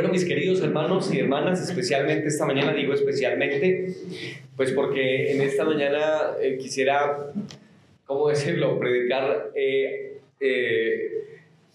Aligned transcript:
Bueno, 0.00 0.14
mis 0.14 0.24
queridos 0.24 0.62
hermanos 0.62 1.12
y 1.12 1.18
hermanas, 1.18 1.60
especialmente 1.60 2.26
esta 2.26 2.46
mañana, 2.46 2.72
digo 2.72 2.94
especialmente, 2.94 3.96
pues 4.56 4.72
porque 4.72 5.30
en 5.30 5.42
esta 5.42 5.62
mañana 5.66 6.30
eh, 6.40 6.56
quisiera, 6.56 7.30
¿cómo 8.06 8.30
decirlo?, 8.30 8.78
predicar 8.78 9.50
eh, 9.54 10.20
eh, 10.40 11.24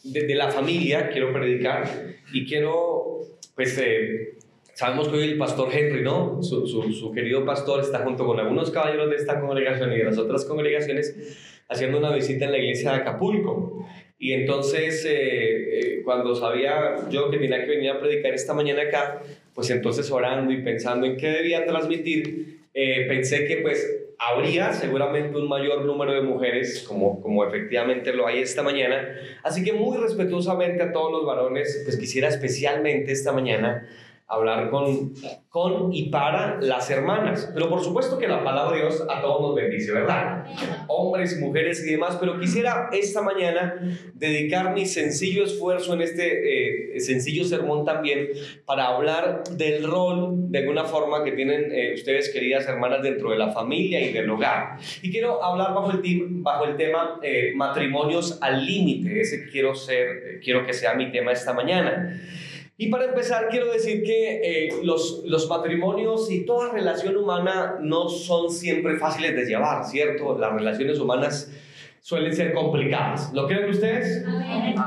desde 0.04 0.34
la 0.34 0.50
familia, 0.50 1.10
quiero 1.10 1.32
predicar 1.32 1.88
y 2.34 2.48
quiero, 2.48 3.20
pues, 3.54 3.80
sabemos 4.74 5.10
que 5.10 5.18
hoy 5.18 5.24
el 5.26 5.38
pastor 5.38 5.70
Henry, 5.72 6.02
¿no? 6.02 6.42
Su, 6.42 6.66
su, 6.66 6.92
su 6.94 7.12
querido 7.12 7.46
pastor 7.46 7.82
está 7.82 8.00
junto 8.00 8.26
con 8.26 8.40
algunos 8.40 8.72
caballeros 8.72 9.12
de 9.12 9.18
esta 9.18 9.40
congregación 9.40 9.94
y 9.94 9.98
de 9.98 10.04
las 10.04 10.18
otras 10.18 10.46
congregaciones 10.46 11.16
haciendo 11.70 12.00
una 12.00 12.12
visita 12.12 12.46
en 12.46 12.54
la 12.54 12.58
iglesia 12.58 12.92
de 12.94 12.98
Acapulco. 12.98 13.86
Y 14.18 14.34
entonces, 14.34 15.06
eh, 15.06 15.10
eh, 15.98 16.02
cuando 16.04 16.36
sabía 16.36 17.10
yo 17.10 17.30
que 17.30 17.38
tenía 17.38 17.64
que 17.64 17.72
venir 17.72 17.92
a 17.92 18.00
predicar 18.00 18.34
esta 18.34 18.54
mañana 18.54 18.84
acá, 18.84 19.22
pues 19.54 19.70
entonces 19.70 20.10
orando 20.10 20.52
y 20.54 20.62
pensando 20.62 21.06
en 21.06 21.18
qué 21.18 21.28
debía 21.28 21.66
transmitir, 21.66 22.60
eh, 22.74 23.06
pensé 23.08 23.46
que 23.46 23.58
pues 23.58 24.06
habría 24.18 24.74
seguramente 24.74 25.38
un 25.38 25.50
mayor 25.50 25.84
número 25.84 26.14
de 26.14 26.22
mujeres, 26.22 26.84
como, 26.88 27.22
como 27.22 27.46
efectivamente 27.46 28.14
lo 28.14 28.28
hay 28.28 28.40
esta 28.40 28.64
mañana. 28.64 29.16
Así 29.44 29.64
que 29.64 29.74
muy 29.74 29.98
respetuosamente 29.98 30.82
a 30.82 30.94
todos 30.94 31.12
los 31.12 31.26
varones, 31.26 31.82
pues 31.84 31.98
quisiera 31.98 32.30
especialmente 32.30 33.12
esta 33.12 33.34
mañana 33.34 33.88
hablar 34.28 34.72
con, 34.72 35.14
con 35.50 35.94
y 35.94 36.10
para 36.10 36.60
las 36.60 36.90
hermanas. 36.90 37.52
Pero 37.54 37.70
por 37.70 37.84
supuesto 37.84 38.18
que 38.18 38.28
la 38.28 38.44
palabra 38.44 38.76
de 38.76 38.82
Dios 38.82 39.06
a 39.08 39.22
todos 39.22 39.42
nos 39.42 39.56
bendice, 39.56 39.92
¿verdad? 39.92 40.46
Hombres, 40.88 41.40
mujeres 41.40 41.86
y 41.86 41.92
demás. 41.92 42.18
Pero 42.20 42.40
quisiera 42.40 42.90
esta 42.92 43.22
mañana 43.22 43.80
dedicar 44.14 44.74
mi 44.74 44.86
sencillo 44.86 45.44
esfuerzo 45.44 45.94
en 45.94 46.02
este 46.02 46.96
eh, 46.96 47.00
sencillo 47.00 47.44
sermón 47.44 47.86
también 47.86 48.30
para 48.66 48.88
hablar 48.88 49.44
del 49.52 49.84
rol, 49.84 50.52
de 50.52 50.60
alguna 50.60 50.86
forma, 50.86 51.24
que 51.24 51.34
tienen 51.34 51.72
eh, 51.72 51.94
ustedes, 51.94 52.30
queridas 52.30 52.68
hermanas, 52.68 53.04
dentro 53.04 53.30
de 53.30 53.38
la 53.38 53.52
familia 53.52 54.02
y 54.02 54.12
del 54.12 54.30
hogar. 54.30 54.78
Y 55.04 55.12
quiero 55.12 55.44
hablar 55.44 55.74
bajo 55.76 55.92
el, 55.92 56.02
bajo 56.42 56.66
el 56.66 56.78
tema 56.78 57.20
eh, 57.22 57.54
matrimonios 57.56 58.40
al 58.42 58.66
límite. 58.66 59.22
Ese 59.22 59.48
quiero, 59.50 59.76
ser, 59.76 60.40
quiero 60.44 60.66
que 60.66 60.74
sea 60.74 60.96
mi 60.96 61.12
tema 61.12 61.32
esta 61.32 61.54
mañana. 61.54 62.20
Y 62.78 62.88
para 62.88 63.06
empezar, 63.06 63.48
quiero 63.50 63.72
decir 63.72 64.04
que 64.04 64.42
eh, 64.44 64.70
los, 64.84 65.24
los 65.26 65.48
matrimonios 65.50 66.30
y 66.30 66.46
toda 66.46 66.74
relación 66.74 67.16
humana 67.16 67.78
no 67.82 68.10
son 68.10 68.52
siempre 68.52 68.98
fáciles 68.98 69.34
de 69.34 69.46
llevar, 69.46 69.86
¿cierto? 69.86 70.38
Las 70.38 70.54
relaciones 70.54 71.00
humanas 71.00 71.50
suelen 72.02 72.36
ser 72.36 72.54
complicadas. 72.54 73.32
¿Lo 73.34 73.48
creen 73.48 73.70
ustedes? 73.70 74.26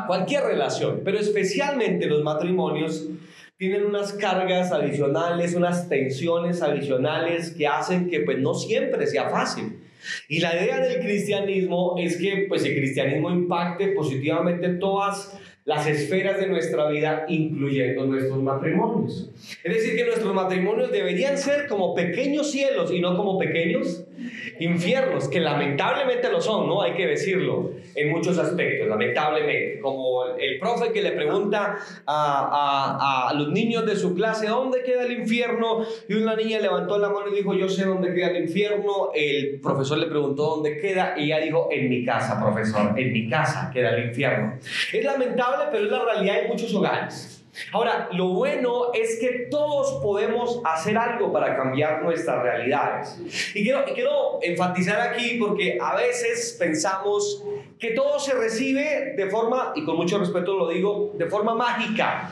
Cualquier 0.07 0.45
relación, 0.45 1.01
pero 1.03 1.19
especialmente 1.19 2.07
los 2.07 2.23
matrimonios 2.23 3.09
tienen 3.57 3.87
unas 3.87 4.13
cargas 4.13 4.71
adicionales, 4.71 5.55
unas 5.55 5.89
tensiones 5.89 6.63
adicionales 6.63 7.51
que 7.51 7.67
hacen 7.67 8.09
que 8.09 8.21
pues 8.21 8.39
no 8.39 8.55
siempre 8.55 9.07
sea 9.07 9.31
fácil. 9.31 9.81
Y 10.29 10.39
la 10.39 10.55
idea 10.55 10.79
del 10.79 11.01
cristianismo 11.01 11.97
es 11.99 12.19
que 12.19 12.47
pues 12.49 12.65
el 12.65 12.77
cristianismo 12.77 13.31
impacte 13.31 13.89
positivamente 13.89 14.69
todas 14.75 15.37
las 15.69 15.87
esferas 15.87 16.41
de 16.41 16.47
nuestra 16.47 16.89
vida, 16.89 17.27
incluyendo 17.29 18.07
nuestros 18.07 18.43
matrimonios. 18.43 19.29
Es 19.63 19.75
decir, 19.75 19.97
que 19.97 20.07
nuestros 20.07 20.35
matrimonios 20.35 20.91
deberían 20.91 21.37
ser 21.37 21.67
como 21.67 21.95
pequeños 21.95 22.51
cielos 22.51 22.91
y 22.91 23.01
no 23.01 23.15
como 23.19 23.39
pequeños 23.39 24.08
infiernos, 24.61 25.29
que 25.29 25.41
lamentablemente 25.41 26.31
lo 26.31 26.41
son, 26.41 26.69
¿no? 26.69 26.83
Hay 26.83 26.95
que 26.95 27.07
decirlo 27.07 27.73
en 27.95 28.11
muchos 28.11 28.39
aspectos, 28.39 28.89
lamentablemente. 28.89 29.81
Como 29.81 30.25
el 30.39 30.59
profe 30.59 30.93
que 30.93 31.03
le 31.03 31.13
pregunta 31.13 31.79
a, 32.07 33.29
a, 33.29 33.35
los 33.35 33.49
niños 33.49 33.87
de 33.87 33.97
su 33.97 34.15
clase, 34.15 34.49
¿dónde 34.49 34.83
queda 34.83 35.05
el 35.05 35.13
infierno? 35.13 35.85
Y 36.09 36.15
una 36.15 36.35
niña 36.37 36.61
levantó 36.61 36.99
la 36.99 37.09
mano 37.09 37.29
y 37.33 37.37
dijo, 37.37 37.55
yo 37.55 37.69
sé 37.69 37.85
dónde 37.85 38.13
queda 38.15 38.31
el 38.31 38.45
infierno. 38.45 39.11
El 39.15 39.61
profesor 39.61 39.99
le 39.99 40.07
preguntó 40.07 40.57
dónde 40.57 40.79
queda 40.79 41.15
y 41.17 41.25
ella 41.25 41.39
dijo, 41.39 41.69
en 41.71 41.89
mi 41.89 42.05
casa, 42.05 42.41
profesor, 42.41 42.99
en 42.99 43.13
mi 43.13 43.29
casa 43.29 43.71
queda 43.73 43.97
el 43.97 44.09
infierno. 44.09 44.55
Es 44.93 45.05
lamentable, 45.05 45.67
pero 45.71 45.85
es 45.85 45.91
la 45.91 46.05
realidad 46.05 46.43
en 46.43 46.49
muchos 46.49 46.75
hogares. 46.75 47.38
Ahora, 47.73 48.09
lo 48.13 48.29
bueno 48.29 48.93
es 48.93 49.19
que 49.21 49.47
todos 49.51 50.03
podemos 50.03 50.61
hacer 50.65 50.97
algo 50.97 51.33
para 51.33 51.57
cambiar 51.57 52.03
nuestras 52.03 52.43
realidades. 52.43 53.21
Y 53.55 53.63
quiero, 53.63 54.39
enfatizar 54.43 55.01
aquí 55.01 55.37
porque 55.39 55.79
a 55.81 55.97
veces 55.97 56.57
pensamos 56.59 57.45
que 57.79 57.91
todo 57.91 58.19
se 58.19 58.35
recibe 58.35 59.15
de 59.17 59.31
forma, 59.31 59.73
y 59.75 59.85
con 59.85 59.97
mucho 59.97 60.19
respeto 60.19 60.57
lo 60.57 60.69
digo, 60.69 61.13
de 61.15 61.27
forma 61.27 61.55
mágica, 61.55 62.31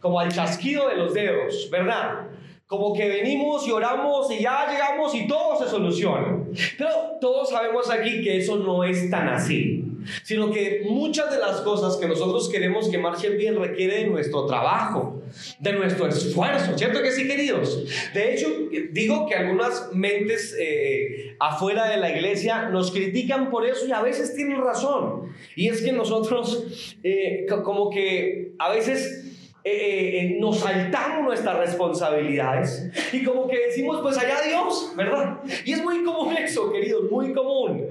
como 0.00 0.18
al 0.18 0.32
chasquido 0.32 0.88
de 0.88 0.96
los 0.96 1.14
dedos, 1.14 1.68
¿verdad? 1.70 2.28
Como 2.66 2.94
que 2.94 3.06
venimos 3.08 3.66
y 3.66 3.72
oramos 3.72 4.30
y 4.30 4.42
ya 4.42 4.66
llegamos 4.70 5.14
y 5.14 5.26
todo 5.26 5.62
se 5.62 5.68
soluciona. 5.68 6.38
Pero 6.78 6.90
todos 7.20 7.50
sabemos 7.50 7.90
aquí 7.90 8.22
que 8.22 8.38
eso 8.38 8.56
no 8.56 8.82
es 8.82 9.10
tan 9.10 9.28
así 9.28 9.91
sino 10.22 10.50
que 10.50 10.82
muchas 10.88 11.30
de 11.30 11.38
las 11.38 11.60
cosas 11.60 11.96
que 11.96 12.06
nosotros 12.06 12.48
queremos 12.48 12.88
que 12.88 12.98
marchen 12.98 13.36
bien 13.36 13.56
requieren 13.56 14.04
de 14.04 14.06
nuestro 14.10 14.46
trabajo, 14.46 15.22
de 15.58 15.72
nuestro 15.72 16.06
esfuerzo, 16.06 16.76
¿cierto 16.76 17.02
que 17.02 17.10
sí, 17.10 17.26
queridos? 17.26 17.84
De 18.14 18.34
hecho, 18.34 18.48
digo 18.92 19.26
que 19.26 19.34
algunas 19.34 19.90
mentes 19.92 20.56
eh, 20.58 21.36
afuera 21.40 21.88
de 21.88 21.96
la 21.96 22.10
iglesia 22.10 22.68
nos 22.68 22.90
critican 22.90 23.50
por 23.50 23.66
eso 23.66 23.86
y 23.86 23.92
a 23.92 24.02
veces 24.02 24.34
tienen 24.34 24.60
razón. 24.60 25.32
Y 25.56 25.68
es 25.68 25.82
que 25.82 25.92
nosotros 25.92 26.96
eh, 27.02 27.46
como 27.64 27.90
que 27.90 28.52
a 28.58 28.70
veces 28.70 29.31
eh, 29.64 29.70
eh, 29.70 30.18
eh, 30.18 30.36
nos 30.40 30.58
saltamos 30.58 31.22
nuestras 31.22 31.56
responsabilidades 31.56 32.90
y 33.12 33.22
como 33.22 33.46
que 33.46 33.66
decimos, 33.66 34.00
pues 34.02 34.18
allá 34.18 34.40
Dios, 34.44 34.92
¿verdad? 34.96 35.38
Y 35.64 35.72
es 35.72 35.82
muy 35.82 36.02
común 36.02 36.36
eso, 36.36 36.72
queridos, 36.72 37.08
muy 37.08 37.32
común. 37.32 37.86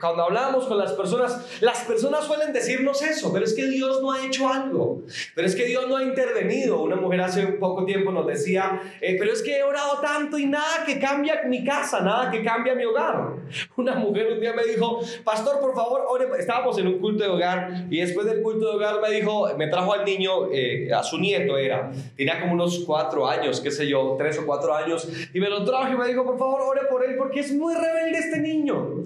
cuando 0.00 0.24
hablamos 0.24 0.66
con 0.66 0.78
las 0.78 0.94
personas, 0.94 1.60
las 1.60 1.84
personas 1.84 2.24
suelen 2.24 2.52
decirnos 2.52 3.02
eso, 3.02 3.32
pero 3.32 3.44
es 3.44 3.54
que 3.54 3.66
Dios 3.66 4.02
no 4.02 4.10
ha 4.10 4.26
hecho 4.26 4.48
algo, 4.48 5.04
pero 5.32 5.46
es 5.46 5.54
que 5.54 5.66
Dios 5.66 5.88
no 5.88 5.98
ha 5.98 6.02
intervenido. 6.02 6.82
Una 6.82 6.96
mujer 6.96 7.20
hace 7.20 7.46
un 7.46 7.60
poco 7.60 7.84
tiempo 7.84 8.10
nos 8.10 8.26
decía, 8.26 8.80
pero 9.00 9.32
es 9.32 9.42
que 9.42 9.58
he 9.58 9.62
orado 9.62 10.00
tanto 10.00 10.38
y 10.38 10.46
nada 10.46 10.84
que 10.84 10.98
cambia 10.98 11.42
mi 11.46 11.62
casa, 11.62 12.00
nada 12.00 12.32
que 12.32 12.42
cambia 12.42 12.74
mi 12.74 12.84
hogar. 12.84 13.36
Una 13.76 13.94
mujer 13.94 14.32
un 14.32 14.40
día 14.40 14.52
me 14.54 14.64
dijo, 14.64 15.00
pastor, 15.22 15.60
por 15.60 15.72
favor, 15.72 16.04
ore. 16.08 16.26
estábamos 16.36 16.76
en 16.78 16.88
un 16.88 16.98
culto 16.98 17.22
de 17.22 17.30
hogar 17.30 17.86
y 17.88 18.00
después 18.00 18.26
del 18.26 18.42
culto 18.42 18.70
de 18.70 18.74
hogar 18.74 19.00
me 19.00 19.10
dijo, 19.10 19.48
me 19.56 19.68
trajo 19.68 19.83
al 19.92 20.04
niño, 20.04 20.50
eh, 20.52 20.92
a 20.92 21.02
su 21.02 21.18
nieto 21.18 21.58
era, 21.58 21.90
tenía 22.16 22.40
como 22.40 22.54
unos 22.54 22.84
cuatro 22.86 23.26
años, 23.28 23.60
qué 23.60 23.70
sé 23.70 23.86
yo, 23.86 24.14
tres 24.18 24.38
o 24.38 24.46
cuatro 24.46 24.74
años, 24.74 25.08
y 25.32 25.40
me 25.40 25.48
lo 25.48 25.64
trajo 25.64 25.92
y 25.92 25.96
me 25.96 26.06
dijo, 26.06 26.24
por 26.24 26.38
favor, 26.38 26.60
ore 26.62 26.82
por 26.90 27.04
él, 27.04 27.16
porque 27.16 27.40
es 27.40 27.52
muy 27.52 27.74
rebelde 27.74 28.18
este 28.18 28.40
niño. 28.40 29.04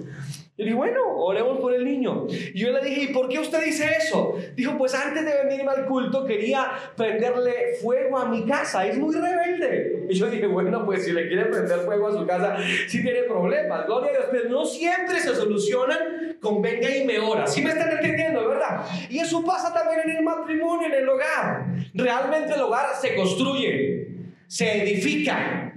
Yo 0.59 0.65
dije, 0.65 0.77
bueno, 0.77 1.00
oremos 1.16 1.61
por 1.61 1.72
el 1.72 1.84
niño. 1.84 2.27
Y 2.28 2.59
yo 2.59 2.72
le 2.72 2.81
dije, 2.84 3.03
¿y 3.03 3.06
por 3.15 3.28
qué 3.28 3.39
usted 3.39 3.65
dice 3.65 3.89
eso? 3.97 4.34
Dijo, 4.56 4.77
pues 4.77 4.93
antes 4.93 5.25
de 5.25 5.44
venirme 5.44 5.71
al 5.71 5.87
culto 5.87 6.25
quería 6.25 6.72
prenderle 6.97 7.77
fuego 7.81 8.19
a 8.19 8.28
mi 8.28 8.45
casa. 8.45 8.84
Es 8.84 8.99
muy 8.99 9.15
rebelde. 9.15 10.06
Y 10.10 10.15
yo 10.15 10.28
dije, 10.28 10.49
bueno, 10.49 10.84
pues 10.84 11.05
si 11.05 11.12
le 11.12 11.28
quiere 11.28 11.45
prender 11.45 11.78
fuego 11.78 12.09
a 12.09 12.12
su 12.12 12.27
casa, 12.27 12.56
sí 12.89 13.00
tiene 13.03 13.22
problemas. 13.22 13.87
Gloria 13.87 14.10
a 14.10 14.12
Dios, 14.15 14.25
pero 14.33 14.49
no 14.49 14.66
siempre 14.66 15.21
se 15.21 15.33
solucionan 15.33 15.99
con 16.41 16.62
venga 16.62 16.94
y 16.94 17.04
me 17.04 17.19
ora. 17.19 17.47
¿Sí 17.47 17.62
me 17.62 17.71
están 17.71 17.91
entendiendo, 17.91 18.49
verdad? 18.49 18.84
Y 19.09 19.19
eso 19.19 19.44
pasa 19.44 19.72
también 19.72 20.00
en 20.04 20.16
el 20.16 20.22
matrimonio, 20.22 20.87
en 20.87 20.94
el 20.94 21.09
hogar. 21.09 21.66
Realmente 21.94 22.54
el 22.54 22.60
hogar 22.60 22.87
se 23.00 23.15
construye, 23.15 24.09
se 24.47 24.82
edifica 24.82 25.69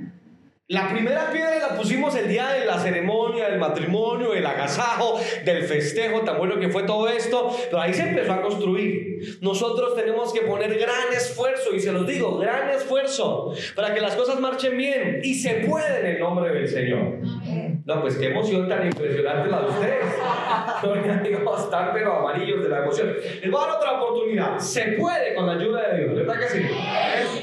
la 0.72 0.88
primera 0.88 1.30
piedra 1.30 1.52
la 1.60 1.76
pusimos 1.76 2.16
el 2.16 2.30
día 2.30 2.48
de 2.54 2.66
la 2.66 2.80
ceremonia, 2.80 3.50
del 3.50 3.60
matrimonio, 3.60 4.32
del 4.32 4.46
agasajo, 4.46 5.20
del 5.44 5.64
festejo, 5.64 6.22
tan 6.22 6.38
bueno 6.38 6.62
que 6.62 6.70
fue 6.70 6.84
todo 6.84 7.10
esto, 7.10 7.54
pero 7.66 7.82
ahí 7.82 7.94
se 7.94 8.04
empezó 8.04 8.32
a 8.32 8.42
construir. 8.42 9.38
Nosotros 9.42 9.98
tenemos 9.98 10.34
que 10.34 10.42
poner 10.42 10.78
gran 10.80 11.12
esfuerzo, 11.14 11.76
y 11.76 11.82
se 11.82 11.92
los 11.92 12.08
digo, 12.08 12.38
gran 12.38 12.70
esfuerzo, 12.70 13.54
para 13.76 13.94
que 13.94 14.00
las 14.00 14.16
cosas 14.16 14.40
marchen 14.40 14.78
bien, 14.78 15.20
y 15.24 15.36
se 15.36 15.56
puede 15.68 16.00
en 16.00 16.06
el 16.06 16.20
nombre 16.20 16.54
del 16.54 16.70
Señor. 16.70 17.20
No, 17.86 18.02
pues 18.02 18.18
qué 18.18 18.28
emoción 18.28 18.70
tan 18.70 18.86
impresionante 18.86 19.50
la 19.50 19.62
de 19.62 19.68
ustedes. 19.68 20.06
No, 20.84 20.96
están 20.96 21.92
pero 21.94 22.16
amarillos 22.16 22.64
de 22.64 22.70
la 22.70 22.80
emoción. 22.80 23.14
Les 23.42 23.52
voy 23.52 23.62
a 23.64 23.68
dar 23.68 23.76
otra 23.78 24.02
oportunidad. 24.02 24.58
Se 24.58 24.94
puede 24.94 25.36
con 25.36 25.46
la 25.46 25.54
ayuda 25.54 25.90
de 25.90 26.00
Dios, 26.00 26.16
¿verdad 26.16 26.40
que 26.40 26.48
sí? 26.48 26.66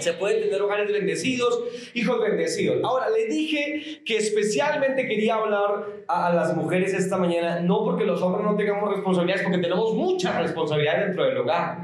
Se 0.01 0.13
puede 0.15 0.41
tener 0.41 0.61
hogares 0.61 0.91
bendecidos, 0.93 1.63
hijos 1.95 2.21
bendecidos. 2.21 2.83
Ahora, 2.83 3.09
les 3.11 3.29
dije 3.29 4.03
que 4.05 4.17
especialmente 4.17 5.07
quería 5.07 5.37
hablar 5.37 5.87
a, 6.09 6.33
las 6.33 6.57
mujeres 6.57 6.93
esta 6.95 7.17
mañana, 7.17 7.61
no 7.61 7.85
porque 7.85 8.05
los 8.05 8.21
hombres 8.23 8.45
no 8.45 8.57
tengamos 8.57 8.91
responsabilidades, 8.91 9.45
porque 9.45 9.59
tenemos 9.59 9.95
muchas 9.95 10.37
responsabilidades 10.43 11.07
dentro 11.07 11.25
del 11.25 11.39
hogar. 11.39 11.79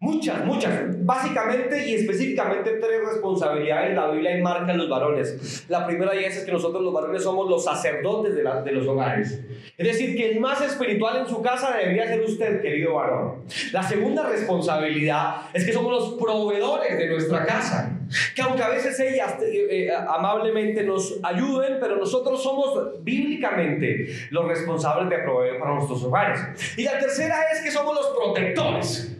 Muchas, 0.00 0.44
muchas. 0.44 1.04
Básicamente 1.04 1.88
y 1.88 1.94
específicamente 1.94 2.70
tres 2.80 3.00
responsabilidades 3.04 3.96
la 3.96 4.08
Biblia 4.08 4.36
enmarca 4.36 4.70
en 4.70 4.78
los 4.78 4.88
varones. 4.88 5.64
La 5.68 5.84
primera 5.84 6.12
de 6.12 6.20
ellas 6.20 6.36
es 6.36 6.44
que 6.44 6.52
nosotros 6.52 6.84
los 6.84 6.94
varones 6.94 7.20
somos 7.20 7.50
los 7.50 7.64
sacerdotes 7.64 8.36
de, 8.36 8.42
de 8.42 8.72
los 8.72 8.86
hogares. 8.86 9.40
Es 9.76 9.86
decir, 9.86 10.16
que 10.16 10.30
el 10.30 10.40
más 10.40 10.60
espiritual 10.60 11.16
en 11.16 11.26
su 11.26 11.42
casa 11.42 11.76
debería 11.76 12.06
ser 12.06 12.20
usted, 12.20 12.62
querido 12.62 12.94
varón. 12.94 13.42
La 13.72 13.82
segunda 13.82 14.28
responsabilidad 14.28 15.42
es 15.52 15.64
que 15.64 15.72
somos 15.72 15.90
los 15.90 16.14
proveedores 16.14 16.96
de 16.96 17.08
nuestra 17.08 17.44
casa. 17.44 17.98
Que 18.36 18.42
aunque 18.42 18.62
a 18.62 18.68
veces 18.68 18.98
ellas 19.00 19.34
eh, 19.42 19.66
eh, 19.68 19.90
amablemente 19.92 20.84
nos 20.84 21.18
ayuden, 21.24 21.78
pero 21.80 21.96
nosotros 21.96 22.40
somos 22.40 23.02
bíblicamente 23.02 24.06
los 24.30 24.46
responsables 24.46 25.10
de 25.10 25.18
proveer 25.24 25.58
para 25.58 25.74
nuestros 25.74 26.04
hogares. 26.04 26.40
Y 26.76 26.84
la 26.84 27.00
tercera 27.00 27.36
es 27.52 27.62
que 27.62 27.70
somos 27.72 27.96
los 27.96 28.06
protectores. 28.16 29.17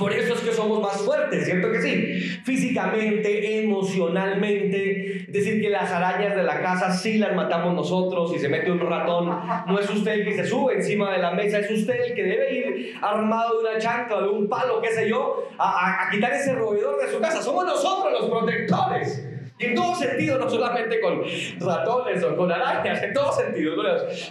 Por 0.00 0.14
eso 0.14 0.32
es 0.32 0.40
que 0.40 0.52
somos 0.52 0.80
más 0.80 0.96
fuertes, 1.02 1.44
¿cierto 1.44 1.70
que 1.70 1.82
sí? 1.82 2.40
Físicamente, 2.42 3.60
emocionalmente. 3.62 5.18
Es 5.18 5.32
decir, 5.32 5.60
que 5.60 5.68
las 5.68 5.90
arañas 5.92 6.34
de 6.34 6.42
la 6.42 6.62
casa 6.62 6.90
sí 6.90 7.18
las 7.18 7.36
matamos 7.36 7.74
nosotros. 7.74 8.32
Si 8.32 8.38
se 8.38 8.48
mete 8.48 8.72
un 8.72 8.80
ratón, 8.80 9.28
no 9.66 9.78
es 9.78 9.90
usted 9.90 10.12
el 10.12 10.24
que 10.24 10.34
se 10.34 10.46
sube 10.46 10.72
encima 10.72 11.12
de 11.12 11.18
la 11.18 11.32
mesa, 11.32 11.58
es 11.58 11.70
usted 11.70 12.02
el 12.02 12.14
que 12.14 12.24
debe 12.24 12.54
ir 12.54 12.94
armado 13.02 13.60
de 13.60 13.68
una 13.68 13.78
chancla, 13.78 14.22
de 14.22 14.28
un 14.28 14.48
palo, 14.48 14.80
qué 14.80 14.90
sé 14.90 15.06
yo, 15.06 15.46
a, 15.58 16.06
a 16.06 16.10
quitar 16.10 16.32
ese 16.32 16.54
roedor 16.54 16.98
de 16.98 17.12
su 17.12 17.20
casa. 17.20 17.42
Somos 17.42 17.66
nosotros 17.66 18.10
los 18.20 18.30
protectores. 18.30 19.26
Y 19.60 19.66
en 19.66 19.74
todo 19.74 19.94
sentido, 19.94 20.38
no 20.38 20.48
solamente 20.48 20.98
con 21.00 21.22
ratones 21.60 22.24
o 22.24 22.34
con 22.34 22.50
arañas, 22.50 23.02
en 23.02 23.12
todo 23.12 23.30
sentido. 23.30 23.74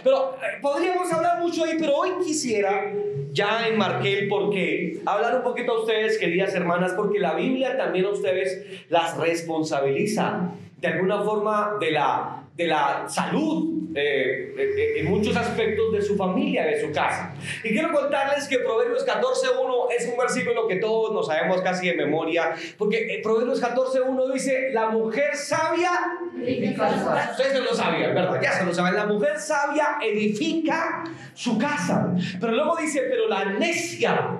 Pero 0.02 0.36
eh, 0.42 0.58
podríamos 0.60 1.12
hablar 1.12 1.38
mucho 1.38 1.64
ahí, 1.64 1.76
pero 1.78 1.94
hoy 1.94 2.10
quisiera, 2.24 2.92
ya 3.32 3.68
enmarqué 3.68 4.18
el 4.18 4.28
porqué, 4.28 5.00
hablar 5.06 5.36
un 5.36 5.42
poquito 5.42 5.72
a 5.72 5.80
ustedes, 5.80 6.18
queridas 6.18 6.54
hermanas, 6.54 6.92
porque 6.94 7.18
la 7.18 7.34
Biblia 7.34 7.76
también 7.76 8.06
a 8.06 8.10
ustedes 8.10 8.84
las 8.88 9.16
responsabiliza 9.16 10.52
de 10.80 10.88
alguna 10.88 11.22
forma 11.22 11.76
de 11.78 11.90
la, 11.90 12.39
de 12.56 12.66
la 12.66 13.08
salud 13.08 13.80
en 13.94 15.10
muchos 15.10 15.36
aspectos 15.36 15.92
de 15.92 16.02
su 16.02 16.16
familia, 16.16 16.64
de 16.64 16.80
su 16.80 16.92
casa. 16.92 17.34
Y 17.64 17.70
quiero 17.70 17.92
contarles 17.92 18.46
que 18.46 18.58
Proverbios 18.58 19.06
14.1 19.06 19.86
es 19.96 20.08
un 20.08 20.16
versículo 20.16 20.68
que 20.68 20.76
todos 20.76 21.12
nos 21.12 21.26
sabemos 21.26 21.60
casi 21.62 21.88
de 21.88 21.94
memoria, 21.94 22.54
porque 22.78 23.14
eh, 23.14 23.20
Proverbios 23.22 23.62
14.1 23.62 24.32
dice, 24.32 24.70
la 24.72 24.90
mujer 24.90 25.34
sabia, 25.34 25.90
ustedes 26.34 27.52
se 27.52 27.60
lo 27.60 27.74
sabían, 27.74 28.14
¿verdad? 28.14 28.40
Ya 28.42 28.52
se 28.52 28.64
lo 28.64 28.72
saben, 28.72 28.94
la 28.94 29.06
mujer 29.06 29.38
sabia 29.38 29.98
edifica 30.02 31.04
su 31.34 31.58
casa, 31.58 32.14
pero 32.40 32.52
luego 32.52 32.76
dice, 32.76 33.02
pero 33.08 33.28
la 33.28 33.44
necia, 33.44 34.38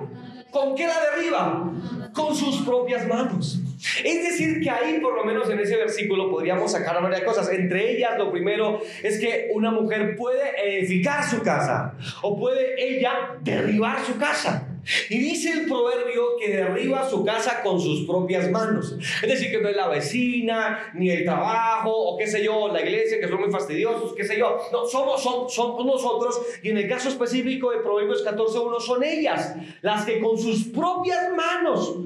¿con 0.49 0.75
qué 0.75 0.87
la 0.87 0.95
derriba? 1.11 1.71
Con 2.13 2.35
sus 2.35 2.61
propias 2.61 3.07
manos. 3.07 3.60
Es 4.03 4.23
decir, 4.23 4.61
que 4.61 4.69
ahí, 4.69 4.99
por 4.99 5.15
lo 5.15 5.23
menos 5.23 5.49
en 5.49 5.59
ese 5.59 5.75
versículo, 5.75 6.29
podríamos 6.29 6.71
sacar 6.71 7.01
varias 7.01 7.21
cosas. 7.21 7.49
Entre 7.49 7.97
ellas, 7.97 8.17
lo 8.17 8.31
primero 8.31 8.81
es 9.01 9.19
que 9.19 9.49
una 9.53 9.71
mujer 9.71 10.15
puede 10.15 10.77
edificar 10.77 11.27
su 11.27 11.41
casa 11.41 11.95
o 12.21 12.37
puede 12.37 12.75
ella 12.77 13.37
derribar 13.41 14.03
su 14.05 14.17
casa. 14.17 14.67
Y 15.09 15.19
dice 15.19 15.51
el 15.51 15.65
proverbio 15.65 16.37
que 16.39 16.55
derriba 16.55 17.07
su 17.07 17.23
casa 17.23 17.61
con 17.61 17.79
sus 17.79 18.05
propias 18.07 18.49
manos. 18.49 18.95
Es 19.21 19.29
decir, 19.29 19.51
que 19.51 19.61
no 19.61 19.69
es 19.69 19.75
la 19.75 19.87
vecina, 19.87 20.91
ni 20.95 21.11
el 21.11 21.23
trabajo, 21.23 21.91
o 21.91 22.17
qué 22.17 22.25
sé 22.25 22.43
yo, 22.43 22.67
la 22.71 22.81
iglesia, 22.81 23.19
que 23.19 23.27
son 23.27 23.41
muy 23.41 23.51
fastidiosos, 23.51 24.13
qué 24.15 24.23
sé 24.23 24.37
yo. 24.37 24.57
No, 24.71 24.85
somos, 24.85 25.21
son, 25.21 25.49
somos 25.49 25.85
nosotros, 25.85 26.41
y 26.63 26.69
en 26.69 26.77
el 26.79 26.89
caso 26.89 27.09
específico 27.09 27.71
de 27.71 27.79
Proverbios 27.79 28.25
14.1 28.25 28.79
son 28.79 29.03
ellas, 29.03 29.55
las 29.81 30.05
que 30.05 30.19
con 30.19 30.37
sus 30.37 30.65
propias 30.65 31.31
manos 31.35 31.97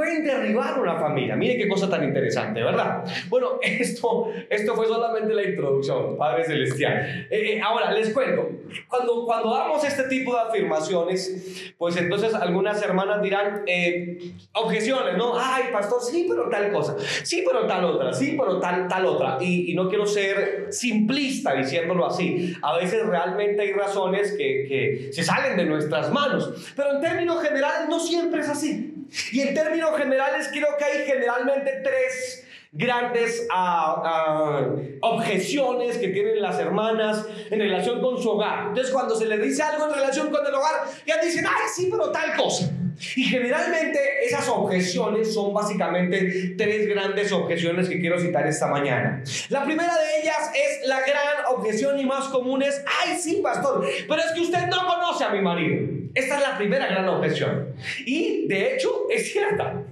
pueden 0.00 0.24
derribar 0.24 0.80
una 0.80 0.98
familia. 0.98 1.36
Mire 1.36 1.58
qué 1.58 1.68
cosa 1.68 1.90
tan 1.90 2.02
interesante, 2.02 2.62
¿verdad? 2.62 3.04
Bueno, 3.28 3.58
esto, 3.62 4.32
esto 4.48 4.74
fue 4.74 4.86
solamente 4.86 5.34
la 5.34 5.42
introducción, 5.42 6.16
Padre 6.16 6.44
Celestial. 6.44 7.26
Eh, 7.28 7.56
eh, 7.56 7.60
ahora, 7.60 7.92
les 7.92 8.08
cuento, 8.08 8.48
cuando, 8.88 9.26
cuando 9.26 9.54
damos 9.54 9.84
este 9.84 10.04
tipo 10.04 10.32
de 10.32 10.40
afirmaciones, 10.40 11.74
pues 11.76 11.98
entonces 11.98 12.32
algunas 12.32 12.82
hermanas 12.82 13.20
dirán 13.20 13.62
eh, 13.66 14.32
objeciones, 14.54 15.18
¿no? 15.18 15.38
Ay, 15.38 15.64
pastor, 15.70 16.00
sí, 16.00 16.24
pero 16.26 16.48
tal 16.48 16.72
cosa, 16.72 16.96
sí, 17.22 17.44
pero 17.46 17.66
tal 17.66 17.84
otra, 17.84 18.14
sí, 18.14 18.38
pero 18.38 18.58
tal, 18.58 18.88
tal 18.88 19.04
otra. 19.04 19.36
Y, 19.38 19.70
y 19.70 19.74
no 19.74 19.86
quiero 19.90 20.06
ser 20.06 20.68
simplista 20.70 21.52
diciéndolo 21.52 22.06
así. 22.06 22.56
A 22.62 22.74
veces 22.78 23.04
realmente 23.04 23.60
hay 23.60 23.72
razones 23.74 24.32
que, 24.32 24.64
que 24.66 25.12
se 25.12 25.22
salen 25.22 25.58
de 25.58 25.66
nuestras 25.66 26.10
manos, 26.10 26.72
pero 26.74 26.94
en 26.94 27.02
términos 27.02 27.42
generales 27.42 27.86
no 27.90 28.00
siempre 28.00 28.40
es 28.40 28.48
así. 28.48 28.89
Y 29.32 29.40
en 29.40 29.54
términos 29.54 29.96
generales 29.96 30.48
creo 30.52 30.76
que 30.78 30.84
hay 30.84 31.06
generalmente 31.06 31.80
tres 31.82 32.46
grandes 32.72 33.46
ah, 33.50 34.02
ah, 34.04 34.66
objeciones 35.02 35.98
que 35.98 36.08
tienen 36.08 36.40
las 36.40 36.58
hermanas 36.58 37.26
en 37.50 37.58
relación 37.58 38.00
con 38.00 38.22
su 38.22 38.30
hogar. 38.30 38.68
Entonces 38.68 38.92
cuando 38.92 39.16
se 39.16 39.26
les 39.26 39.42
dice 39.42 39.62
algo 39.62 39.86
en 39.86 39.94
relación 39.94 40.30
con 40.30 40.46
el 40.46 40.54
hogar, 40.54 40.86
ya 41.06 41.20
dicen, 41.20 41.44
ay, 41.46 41.68
sí, 41.74 41.88
pero 41.90 42.10
tal 42.10 42.36
cosa. 42.36 42.70
Y 43.16 43.24
generalmente 43.24 43.98
esas 44.24 44.48
objeciones 44.48 45.32
son 45.32 45.54
básicamente 45.54 46.54
tres 46.56 46.88
grandes 46.88 47.32
objeciones 47.32 47.88
que 47.88 48.00
quiero 48.00 48.18
citar 48.20 48.46
esta 48.46 48.66
mañana. 48.66 49.22
La 49.48 49.64
primera 49.64 49.94
de 49.94 50.20
ellas 50.22 50.50
es 50.54 50.86
la 50.86 51.00
gran 51.00 51.46
objeción 51.48 51.98
y 51.98 52.04
más 52.04 52.28
común 52.28 52.62
es, 52.62 52.82
ay 53.02 53.16
sí, 53.18 53.40
pastor, 53.42 53.86
pero 54.08 54.20
es 54.20 54.32
que 54.32 54.40
usted 54.40 54.66
no 54.66 54.86
conoce 54.86 55.24
a 55.24 55.30
mi 55.30 55.40
marido. 55.40 56.00
Esta 56.14 56.36
es 56.36 56.42
la 56.42 56.58
primera 56.58 56.86
gran 56.86 57.08
objeción. 57.08 57.74
Y 58.04 58.46
de 58.48 58.74
hecho 58.74 59.06
es 59.10 59.32
cierta, 59.32 59.84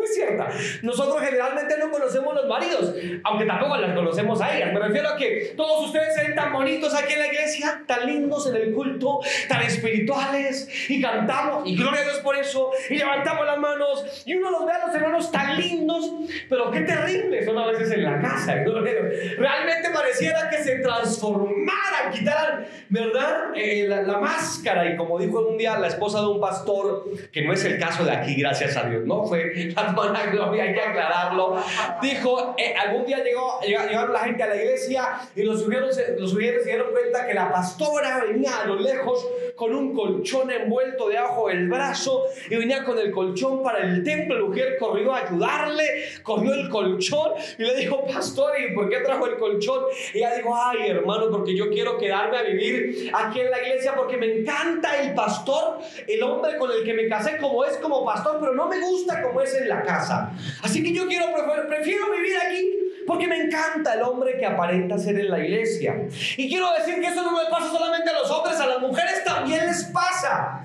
muy, 0.00 0.08
cierta. 0.08 0.48
Nosotros 0.82 1.22
generalmente 1.22 1.76
no 1.78 1.90
conocemos 1.90 2.34
los 2.34 2.46
maridos, 2.46 2.94
aunque 3.24 3.44
tampoco 3.44 3.76
las 3.76 3.94
conocemos 3.94 4.40
a 4.40 4.56
ellas. 4.56 4.72
Me 4.72 4.80
refiero 4.80 5.10
a 5.10 5.16
que 5.16 5.52
todos 5.56 5.86
ustedes 5.86 6.14
se 6.14 6.22
ven 6.22 6.34
tan 6.34 6.52
bonitos 6.52 6.94
aquí 6.94 7.12
en 7.14 7.20
la 7.20 7.26
iglesia, 7.26 7.82
tan 7.86 8.06
lindos 8.06 8.48
en 8.48 8.56
el 8.56 8.72
culto, 8.72 9.20
tan 9.48 9.62
espirituales 9.62 10.68
y 10.88 11.00
cantamos. 11.00 11.66
Y 11.66 11.76
gloria 11.76 12.00
a 12.00 12.04
Dios 12.04 12.18
por 12.18 12.36
eso 12.36 12.70
y 12.88 12.96
levantamos 12.96 13.46
las 13.46 13.58
manos 13.58 14.22
y 14.24 14.34
uno 14.34 14.50
los 14.50 14.66
ve 14.66 14.72
a 14.72 14.86
los 14.86 14.94
hermanos 14.94 15.30
tan 15.30 15.58
lindos, 15.58 16.10
pero 16.48 16.70
qué 16.70 16.80
terribles 16.80 17.44
son 17.44 17.58
a 17.58 17.66
veces 17.66 17.90
en 17.92 18.04
la 18.04 18.20
casa. 18.20 18.54
Realmente 19.38 19.90
pareciera 19.92 20.48
que 20.50 20.58
se 20.58 20.78
transformaran, 20.78 22.12
quitaran, 22.12 22.66
¿verdad? 22.88 23.50
Eh, 23.54 23.86
la, 23.88 24.18
máscara. 24.18 24.92
Y 24.92 24.96
como 24.96 25.18
dijo 25.18 25.40
un 25.40 25.56
día 25.56 25.78
la 25.78 25.88
esposa 25.88 26.20
de 26.20 26.26
un 26.26 26.40
pastor, 26.40 27.04
que 27.32 27.42
no 27.42 27.52
es 27.52 27.64
el 27.64 27.78
caso 27.78 28.04
de 28.04 28.12
aquí, 28.12 28.34
gracias 28.34 28.76
a 28.76 28.88
Dios, 28.88 29.04
¿no? 29.06 29.24
Fue 29.24 29.72
la 29.74 29.89
hermana 30.00 30.26
Gloria, 30.26 30.64
hay 30.64 30.74
que 30.74 30.80
aclararlo. 30.80 31.56
Dijo, 32.02 32.54
eh, 32.56 32.74
algún 32.74 33.06
día 33.06 33.22
llegó, 33.22 33.60
llegaron 33.60 34.12
la 34.12 34.20
gente 34.20 34.42
a 34.42 34.48
la 34.48 34.56
iglesia 34.56 35.20
y 35.34 35.42
los 35.42 35.62
sujetos, 35.62 35.98
los 36.18 36.30
se 36.30 36.64
dieron 36.64 36.90
cuenta 36.90 37.26
que 37.26 37.34
la 37.34 37.50
pastora 37.52 38.24
venía 38.24 38.60
a 38.60 38.66
lo 38.66 38.76
lejos 38.76 39.26
con 39.54 39.74
un 39.74 39.94
colchón 39.94 40.50
envuelto 40.50 41.08
debajo 41.08 41.48
del 41.48 41.68
brazo 41.68 42.24
y 42.48 42.56
venía 42.56 42.82
con 42.82 42.98
el 42.98 43.10
colchón 43.10 43.62
para 43.62 43.80
el 43.80 44.02
templo. 44.02 44.38
La 44.38 44.46
mujer 44.46 44.76
corrió 44.78 45.12
a 45.12 45.26
ayudarle, 45.26 45.84
cogió 46.22 46.54
el 46.54 46.68
colchón 46.70 47.32
y 47.58 47.62
le 47.62 47.74
dijo, 47.76 48.06
pastor, 48.06 48.52
¿y 48.58 48.74
por 48.74 48.88
qué 48.88 49.00
trajo 49.00 49.26
el 49.26 49.36
colchón? 49.36 49.84
Y 50.14 50.18
ella 50.18 50.34
dijo, 50.36 50.54
ay 50.56 50.88
hermano, 50.88 51.30
porque 51.30 51.54
yo 51.54 51.68
quiero 51.68 51.98
quedarme 51.98 52.38
a 52.38 52.42
vivir 52.42 53.10
aquí 53.12 53.40
en 53.40 53.50
la 53.50 53.60
iglesia 53.60 53.94
porque 53.94 54.16
me 54.16 54.40
encanta 54.40 54.98
el 55.02 55.14
pastor, 55.14 55.78
el 56.06 56.22
hombre 56.22 56.56
con 56.56 56.70
el 56.70 56.82
que 56.84 56.94
me 56.94 57.08
casé 57.08 57.36
como 57.36 57.62
es 57.64 57.76
como 57.78 58.04
pastor, 58.04 58.38
pero 58.40 58.54
no 58.54 58.66
me 58.66 58.80
gusta 58.80 59.22
como 59.22 59.42
es 59.42 59.54
en 59.54 59.68
la 59.68 59.79
casa. 59.82 60.32
Así 60.62 60.82
que 60.82 60.92
yo 60.92 61.06
quiero, 61.06 61.26
prefiero 61.68 62.10
vivir 62.10 62.36
aquí 62.36 62.80
porque 63.06 63.26
me 63.26 63.36
encanta 63.38 63.94
el 63.94 64.02
hombre 64.02 64.38
que 64.38 64.46
aparenta 64.46 64.98
ser 64.98 65.18
en 65.18 65.30
la 65.30 65.38
iglesia. 65.38 66.06
Y 66.36 66.48
quiero 66.48 66.72
decir 66.74 67.00
que 67.00 67.08
eso 67.08 67.22
no 67.22 67.42
le 67.42 67.50
pasa 67.50 67.70
solamente 67.70 68.10
a 68.10 68.12
los 68.12 68.30
hombres, 68.30 68.58
a 68.60 68.66
las 68.66 68.80
mujeres 68.80 69.24
también 69.24 69.66
les 69.66 69.84
pasa. 69.84 70.60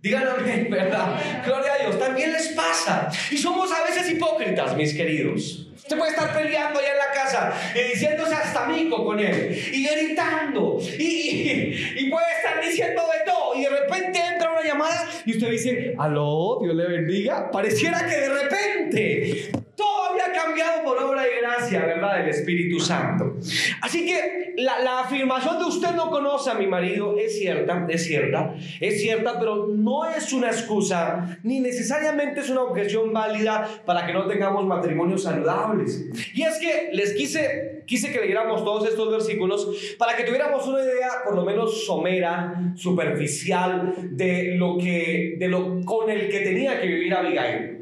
Díganme, 0.00 0.64
¿verdad? 0.70 1.16
Gloria 1.44 1.72
a 1.72 1.78
Dios, 1.78 1.98
también 1.98 2.32
les 2.32 2.48
pasa. 2.48 3.08
Y 3.30 3.38
somos 3.38 3.72
a 3.72 3.82
veces 3.84 4.10
hipócritas, 4.10 4.76
mis 4.76 4.94
queridos. 4.94 5.64
Usted 5.84 5.98
puede 5.98 6.12
estar 6.12 6.32
peleando 6.32 6.78
allá 6.78 6.92
en 6.92 6.98
la 6.98 7.12
casa 7.12 7.52
y 7.74 7.92
diciéndose 7.92 8.34
hasta 8.34 8.66
mico 8.66 9.04
con 9.04 9.20
él 9.20 9.54
y 9.70 9.86
gritando 9.86 10.78
y, 10.80 11.74
y, 11.98 12.10
puede 12.10 12.26
estar 12.38 12.64
diciendo 12.64 13.02
de 13.02 13.30
todo 13.30 13.54
y 13.54 13.64
de 13.64 13.68
repente 13.68 14.18
entra 14.18 14.43
llamada 14.64 15.06
y 15.24 15.32
usted 15.32 15.50
dice, 15.50 15.94
aló, 15.98 16.58
Dios 16.62 16.74
le 16.74 16.86
bendiga. 16.86 17.50
Pareciera 17.50 18.06
que 18.06 18.16
de 18.16 18.28
repente 18.28 19.50
todo 19.76 20.10
había 20.10 20.32
cambiado 20.32 20.84
por 20.84 20.98
obra 20.98 21.22
de 21.22 21.40
gracia, 21.40 21.84
¿verdad? 21.84 22.18
Del 22.18 22.28
Espíritu 22.28 22.80
Santo. 22.80 23.36
Así 23.80 24.06
que 24.06 24.54
la, 24.58 24.78
la, 24.80 25.00
afirmación 25.00 25.58
de 25.58 25.64
usted 25.64 25.90
no 25.94 26.10
conoce 26.10 26.50
a 26.50 26.54
mi 26.54 26.66
marido 26.66 27.16
es 27.18 27.38
cierta, 27.38 27.86
es 27.88 28.04
cierta, 28.04 28.54
es 28.80 29.00
cierta, 29.00 29.38
pero 29.38 29.66
no 29.66 30.04
es 30.08 30.32
una 30.32 30.48
excusa, 30.48 31.38
ni 31.42 31.60
necesariamente 31.60 32.40
es 32.40 32.50
una 32.50 32.62
objeción 32.62 33.12
válida 33.12 33.68
para 33.84 34.06
que 34.06 34.12
no 34.12 34.26
tengamos 34.26 34.64
matrimonios 34.66 35.24
saludables. 35.24 36.06
Y 36.34 36.42
es 36.42 36.58
que 36.58 36.90
les 36.92 37.14
quise 37.14 37.73
quise 37.86 38.12
que 38.12 38.20
leyéramos 38.20 38.64
todos 38.64 38.88
estos 38.88 39.10
versículos 39.10 39.96
para 39.98 40.16
que 40.16 40.24
tuviéramos 40.24 40.66
una 40.66 40.82
idea 40.82 41.08
por 41.24 41.34
lo 41.34 41.44
menos 41.44 41.84
somera, 41.86 42.72
superficial 42.76 43.94
de 44.10 44.54
lo 44.56 44.78
que 44.78 45.36
de 45.38 45.48
lo 45.48 45.80
con 45.84 46.10
el 46.10 46.28
que 46.28 46.40
tenía 46.40 46.80
que 46.80 46.86
vivir 46.86 47.14
Abigail. 47.14 47.74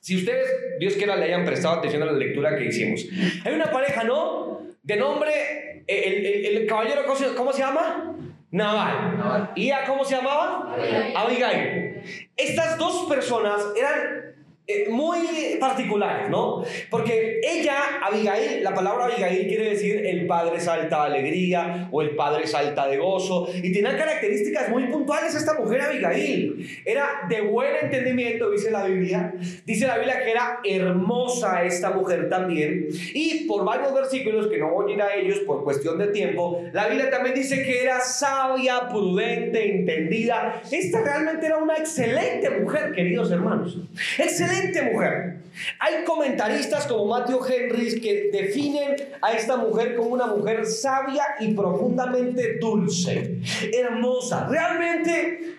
Si 0.00 0.16
ustedes, 0.16 0.46
Dios 0.78 0.94
quiera, 0.94 1.16
le 1.16 1.24
hayan 1.24 1.46
prestado 1.46 1.76
atención 1.76 2.02
a 2.02 2.06
la 2.06 2.12
lectura 2.12 2.58
que 2.58 2.66
hicimos. 2.66 3.06
Hay 3.42 3.54
una 3.54 3.70
pareja, 3.70 4.04
¿no? 4.04 4.60
De 4.82 4.96
nombre, 4.96 5.82
el, 5.86 6.26
el, 6.26 6.66
caballero, 6.66 7.04
¿cómo 7.34 7.52
se 7.52 7.58
llama? 7.60 8.14
Naval. 8.50 9.50
¿Y 9.56 9.70
a 9.70 9.84
cómo 9.84 10.04
se 10.04 10.16
llamaba? 10.16 10.76
Abigail. 11.16 12.02
Estas 12.36 12.76
dos 12.76 13.06
personas 13.08 13.62
eran 13.76 14.33
eh, 14.66 14.88
muy 14.88 15.58
particulares, 15.60 16.30
¿no? 16.30 16.64
Porque 16.88 17.38
ella, 17.42 18.00
Abigail, 18.02 18.64
la 18.64 18.72
palabra 18.72 19.04
Abigail 19.04 19.46
quiere 19.46 19.68
decir 19.68 20.06
el 20.06 20.26
padre 20.26 20.58
salta 20.58 21.00
de 21.00 21.16
alegría 21.18 21.90
o 21.92 22.00
el 22.00 22.16
padre 22.16 22.46
salta 22.46 22.88
de 22.88 22.96
gozo 22.96 23.46
y 23.54 23.74
tenía 23.74 23.94
características 23.94 24.70
muy 24.70 24.86
puntuales 24.86 25.34
esta 25.34 25.52
mujer 25.52 25.82
Abigail. 25.82 26.66
Era 26.86 27.26
de 27.28 27.42
buen 27.42 27.72
entendimiento, 27.82 28.50
dice 28.50 28.70
la 28.70 28.84
Biblia. 28.84 29.34
Dice 29.66 29.86
la 29.86 29.98
Biblia 29.98 30.24
que 30.24 30.30
era 30.30 30.60
hermosa 30.64 31.62
esta 31.64 31.90
mujer 31.90 32.30
también 32.30 32.88
y 33.12 33.44
por 33.46 33.66
varios 33.66 33.92
versículos 33.92 34.46
que 34.46 34.56
no 34.56 34.70
voy 34.70 34.92
a 34.92 34.94
ir 34.94 35.02
a 35.02 35.14
ellos 35.14 35.40
por 35.40 35.62
cuestión 35.62 35.98
de 35.98 36.06
tiempo, 36.06 36.62
la 36.72 36.88
Biblia 36.88 37.10
también 37.10 37.34
dice 37.34 37.62
que 37.62 37.82
era 37.82 38.00
sabia, 38.00 38.88
prudente, 38.88 39.76
entendida. 39.76 40.62
Esta 40.72 41.02
realmente 41.02 41.44
era 41.44 41.58
una 41.58 41.76
excelente 41.76 42.48
mujer, 42.48 42.92
queridos 42.94 43.30
hermanos. 43.30 43.78
Excelente 44.18 44.53
mujer. 44.92 45.38
Hay 45.78 46.04
comentaristas 46.04 46.86
como 46.86 47.06
Matthew 47.06 47.40
Henry 47.46 48.00
que 48.00 48.30
definen 48.32 48.96
a 49.22 49.32
esta 49.32 49.56
mujer 49.56 49.94
como 49.96 50.08
una 50.10 50.26
mujer 50.26 50.66
sabia 50.66 51.24
y 51.40 51.54
profundamente 51.54 52.58
dulce, 52.58 53.40
hermosa. 53.72 54.48
Realmente, 54.48 55.58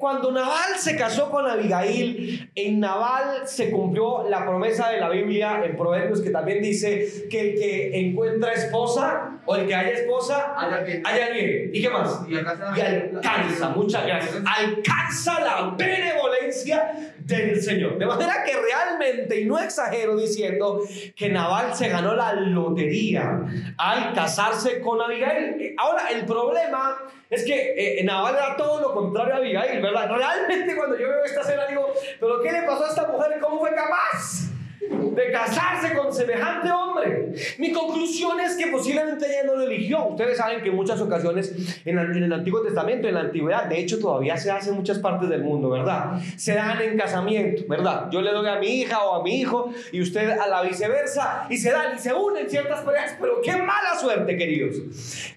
cuando 0.00 0.32
Naval 0.32 0.78
se 0.78 0.96
casó 0.96 1.30
con 1.30 1.46
Abigail, 1.46 2.50
en 2.54 2.80
Naval 2.80 3.46
se 3.46 3.70
cumplió 3.70 4.26
la 4.30 4.46
promesa 4.46 4.88
de 4.88 4.98
la 4.98 5.10
Biblia 5.10 5.62
en 5.62 5.76
Proverbios 5.76 6.22
que 6.22 6.30
también 6.30 6.62
dice 6.62 7.28
que 7.28 7.40
el 7.50 7.58
que 7.58 8.00
encuentra 8.00 8.54
esposa 8.54 9.38
o 9.44 9.56
el 9.56 9.66
que 9.66 9.74
haya 9.74 9.90
esposa, 9.90 10.54
haya 10.56 11.28
bien. 11.28 11.70
¿Y 11.74 11.82
qué 11.82 11.90
más? 11.90 12.22
Y 12.26 12.34
alcanza, 12.34 13.68
muchas 13.76 14.06
gracias, 14.06 14.42
alcanza 14.46 15.40
la 15.40 15.74
benevolencia 15.76 17.12
del 17.18 17.60
Señor. 17.60 17.98
De 17.98 18.06
manera 18.06 18.42
que 18.42 18.52
realmente, 18.56 19.38
y 19.38 19.44
no 19.44 19.58
exagero 19.58 20.16
diciendo 20.16 20.80
que 21.14 21.28
Naval 21.28 21.74
se 21.74 21.90
ganó 21.90 22.14
la 22.14 22.32
lotería 22.32 23.38
al 23.76 24.14
casarse 24.14 24.80
con 24.80 25.02
Abigail. 25.02 25.74
Ahora, 25.76 26.08
el 26.10 26.24
problema 26.24 26.96
es 27.30 27.44
que 27.44 28.00
eh, 28.00 28.04
Naval 28.04 28.34
era 28.34 28.56
todo 28.56 28.80
lo 28.80 28.92
contrario 28.92 29.34
a 29.34 29.36
Abigail, 29.38 29.80
¿verdad? 29.80 30.10
Realmente 30.10 30.76
cuando 30.76 30.98
yo 30.98 31.08
veo 31.08 31.24
esta 31.24 31.42
escena 31.42 31.66
digo, 31.66 31.94
pero 32.18 32.42
¿qué 32.42 32.50
le 32.50 32.62
pasó 32.62 32.84
a 32.84 32.88
esta 32.88 33.06
mujer? 33.06 33.38
¿Cómo 33.40 33.60
fue 33.60 33.72
capaz? 33.72 34.49
De 34.88 35.30
casarse 35.30 35.94
con 35.94 36.12
semejante 36.12 36.70
hombre. 36.70 37.32
Mi 37.58 37.70
conclusión 37.70 38.40
es 38.40 38.56
que 38.56 38.68
posiblemente 38.68 39.26
ella 39.26 39.44
no 39.44 39.56
lo 39.56 39.62
eligió. 39.62 40.06
Ustedes 40.06 40.38
saben 40.38 40.62
que 40.62 40.70
en 40.70 40.76
muchas 40.76 41.00
ocasiones 41.00 41.82
en, 41.84 41.98
el 41.98 42.32
Antiguo 42.32 42.62
Testamento, 42.62 43.06
en 43.06 43.14
la 43.14 43.20
Antigüedad, 43.20 43.64
de 43.64 43.78
hecho 43.78 43.98
todavía 43.98 44.36
se 44.38 44.50
hace 44.50 44.70
en 44.70 44.76
muchas 44.76 44.98
partes 44.98 45.28
del 45.28 45.42
mundo, 45.42 45.68
¿verdad? 45.68 46.18
Se 46.36 46.54
dan 46.54 46.80
en 46.80 46.96
casamiento, 46.96 47.64
¿verdad? 47.68 48.08
Yo 48.10 48.22
le 48.22 48.32
doy 48.32 48.48
a 48.48 48.56
mi 48.56 48.80
hija 48.80 49.04
o 49.04 49.20
a 49.20 49.22
mi 49.22 49.40
hijo 49.40 49.72
y 49.92 50.00
usted 50.00 50.30
a 50.30 50.46
la 50.48 50.62
viceversa 50.62 51.46
y 51.50 51.58
se 51.58 51.70
dan 51.70 51.96
y 51.96 51.98
se 51.98 52.14
unen 52.14 52.48
ciertas 52.48 52.80
parejas, 52.80 53.16
pero 53.20 53.40
qué 53.42 53.52
mala 53.56 53.98
suerte, 53.98 54.36
queridos. 54.36 54.76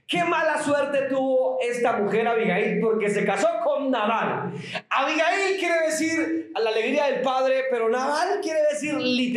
Qué 0.08 0.24
mala 0.24 0.62
suerte 0.62 1.08
tuvo 1.10 1.58
esta 1.62 1.94
mujer 1.94 2.28
Abigail 2.28 2.80
porque 2.80 3.10
se 3.10 3.26
casó 3.26 3.48
con 3.64 3.90
Nabal. 3.90 4.54
Abigail 4.90 5.58
quiere 5.58 5.88
decir 5.88 6.52
la 6.62 6.70
alegría 6.70 7.06
del 7.06 7.22
padre, 7.22 7.64
pero 7.72 7.90
Nabal 7.90 8.40
quiere 8.42 8.60
decir 8.72 8.94
literalmente 8.96 9.33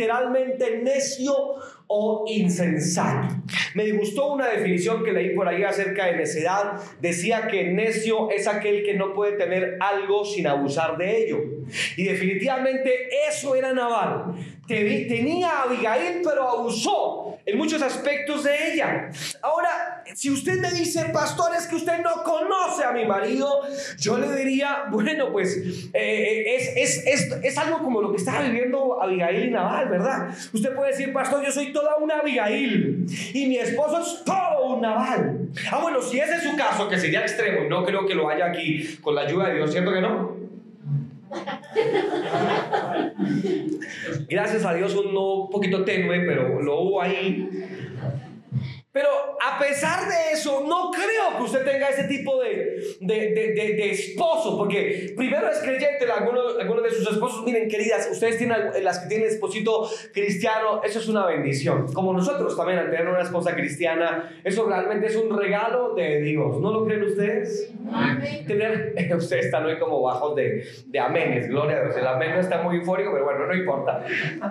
necio 0.83 1.59
o 1.87 2.25
insensato. 2.27 3.35
Me 3.73 3.91
gustó 3.93 4.33
una 4.33 4.47
definición 4.47 5.03
que 5.03 5.13
leí 5.13 5.35
por 5.35 5.47
ahí 5.47 5.63
acerca 5.63 6.07
de 6.07 6.17
necedad. 6.17 6.73
Decía 6.99 7.47
que 7.47 7.71
necio 7.71 8.29
es 8.29 8.47
aquel 8.47 8.83
que 8.83 8.93
no 8.93 9.13
puede 9.13 9.37
tener 9.37 9.77
algo 9.79 10.25
sin 10.25 10.47
abusar 10.47 10.97
de 10.97 11.23
ello. 11.23 11.37
Y 11.95 12.03
definitivamente 12.03 13.09
eso 13.29 13.55
era 13.55 13.73
Naval. 13.73 14.35
Tenía 14.67 15.49
a 15.49 15.63
Abigail, 15.63 16.21
pero 16.23 16.49
abusó 16.49 17.37
en 17.45 17.57
muchos 17.57 17.81
aspectos 17.81 18.43
de 18.43 18.73
ella. 18.73 19.09
Ahora, 19.41 20.03
si 20.13 20.29
usted 20.29 20.59
me 20.59 20.69
dice, 20.71 21.05
pastor, 21.13 21.55
es 21.55 21.67
que 21.67 21.75
usted 21.75 21.99
no 22.01 22.21
conoce 22.23 22.83
a 22.83 22.91
mi 22.91 23.05
marido, 23.05 23.61
yo 23.97 24.17
le 24.17 24.35
diría, 24.35 24.87
bueno, 24.91 25.31
pues 25.31 25.57
eh, 25.93 26.55
es, 26.55 26.73
es, 26.75 27.07
es, 27.07 27.31
es 27.43 27.57
algo 27.57 27.79
como 27.79 28.01
lo 28.01 28.11
que 28.11 28.17
estaba 28.17 28.41
viviendo 28.41 29.01
Abigail 29.01 29.45
y 29.45 29.51
Naval, 29.51 29.87
¿verdad? 29.89 30.27
Usted 30.53 30.75
puede 30.75 30.91
decir, 30.91 31.13
pastor, 31.13 31.45
yo 31.45 31.51
soy 31.51 31.71
toda 31.77 31.97
una 31.97 32.17
Abigail 32.19 33.05
y 33.33 33.45
mi 33.45 33.57
esposo 33.57 34.01
es 34.01 34.23
todo 34.23 34.73
un 34.73 34.81
Naval. 34.81 35.49
Ah, 35.71 35.79
bueno, 35.81 36.01
si 36.01 36.19
ese 36.19 36.35
es 36.35 36.43
su 36.43 36.55
caso, 36.57 36.89
que 36.89 36.97
sería 36.97 37.21
extremo, 37.21 37.69
no 37.69 37.85
creo 37.85 38.05
que 38.07 38.15
lo 38.15 38.29
haya 38.29 38.47
aquí 38.47 38.97
con 39.01 39.13
la 39.13 39.21
ayuda 39.21 39.49
de 39.49 39.55
Dios, 39.55 39.71
¿cierto 39.71 39.93
que 39.93 40.01
no? 40.01 40.35
Gracias 44.27 44.65
a 44.65 44.73
Dios 44.73 44.95
un 44.95 45.13
no 45.13 45.49
poquito 45.51 45.83
tenue, 45.83 46.21
pero 46.21 46.61
lo 46.61 46.79
hubo 46.81 47.01
ahí. 47.01 47.47
Pero 48.97 49.09
a 49.39 49.59
pesar 49.59 50.09
de 50.09 50.33
eso, 50.33 50.65
no 50.67 50.89
creo 50.89 51.37
que 51.37 51.43
usted 51.43 51.63
tenga 51.63 51.87
ese 51.89 52.05
tipo 52.05 52.41
de, 52.41 52.97
de, 52.99 53.15
de, 53.29 53.53
de 53.53 53.91
esposo, 53.91 54.57
porque 54.57 55.13
primero 55.15 55.47
es 55.51 55.59
creyente, 55.59 56.11
algunos, 56.11 56.59
algunos 56.59 56.81
de 56.81 56.89
sus 56.89 57.11
esposos, 57.11 57.43
miren 57.45 57.69
queridas, 57.69 58.09
ustedes 58.11 58.39
tienen 58.39 58.57
las 58.83 58.97
que 58.97 59.07
tienen 59.07 59.27
esposito 59.27 59.87
cristiano, 60.11 60.81
eso 60.83 60.97
es 60.97 61.07
una 61.09 61.27
bendición. 61.27 61.93
Como 61.93 62.11
nosotros 62.11 62.57
también 62.57 62.79
al 62.79 62.89
tener 62.89 63.07
una 63.07 63.21
esposa 63.21 63.53
cristiana, 63.53 64.35
eso 64.43 64.67
realmente 64.67 65.05
es 65.05 65.15
un 65.15 65.37
regalo 65.37 65.93
de 65.93 66.19
Dios. 66.21 66.59
¿No 66.59 66.71
lo 66.71 66.83
creen 66.83 67.03
ustedes? 67.03 67.71
Amén. 67.93 68.47
Tener, 68.47 68.95
ustedes 69.15 69.45
están 69.45 69.63
hoy 69.67 69.77
como 69.77 70.01
bajos 70.01 70.35
de, 70.35 70.63
de 70.87 70.99
aménes, 70.99 71.49
gloria 71.49 71.77
a 71.77 71.83
Dios. 71.83 71.97
El 71.97 72.07
amén 72.07 72.31
no 72.33 72.39
está 72.39 72.63
muy 72.63 72.77
eufórico, 72.77 73.11
pero 73.13 73.25
bueno, 73.25 73.45
no 73.45 73.53
importa. 73.53 74.03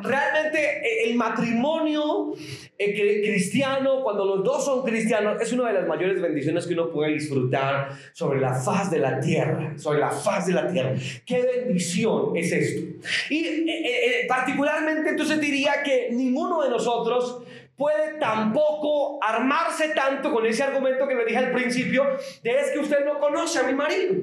Realmente 0.04 0.60
eh, 0.60 1.10
el 1.10 1.16
matrimonio 1.16 2.34
eh, 2.78 3.22
cristiano, 3.24 4.02
cuando 4.04 4.35
los 4.36 4.44
dos 4.44 4.64
son 4.64 4.82
cristianos, 4.84 5.40
es 5.40 5.52
una 5.52 5.68
de 5.68 5.74
las 5.74 5.88
mayores 5.88 6.20
bendiciones 6.20 6.66
que 6.66 6.74
uno 6.74 6.90
puede 6.90 7.14
disfrutar 7.14 7.88
sobre 8.12 8.40
la 8.40 8.54
faz 8.54 8.90
de 8.90 8.98
la 8.98 9.18
tierra, 9.20 9.72
sobre 9.78 10.00
la 10.00 10.10
faz 10.10 10.46
de 10.46 10.52
la 10.52 10.68
tierra. 10.68 10.94
¿Qué 11.24 11.42
bendición 11.42 12.36
es 12.36 12.52
esto? 12.52 13.08
Y 13.30 13.44
eh, 13.44 13.64
eh, 13.68 14.26
particularmente 14.28 15.10
entonces 15.10 15.40
diría 15.40 15.82
que 15.82 16.10
ninguno 16.12 16.62
de 16.62 16.70
nosotros 16.70 17.42
puede 17.76 18.18
tampoco 18.18 19.18
armarse 19.22 19.90
tanto 19.90 20.32
con 20.32 20.46
ese 20.46 20.62
argumento 20.62 21.06
que 21.06 21.14
le 21.14 21.24
dije 21.24 21.38
al 21.38 21.52
principio 21.52 22.04
de 22.42 22.60
es 22.60 22.70
que 22.70 22.78
usted 22.78 23.04
no 23.04 23.18
conoce 23.20 23.58
a 23.58 23.64
mi 23.64 23.74
marido. 23.74 24.14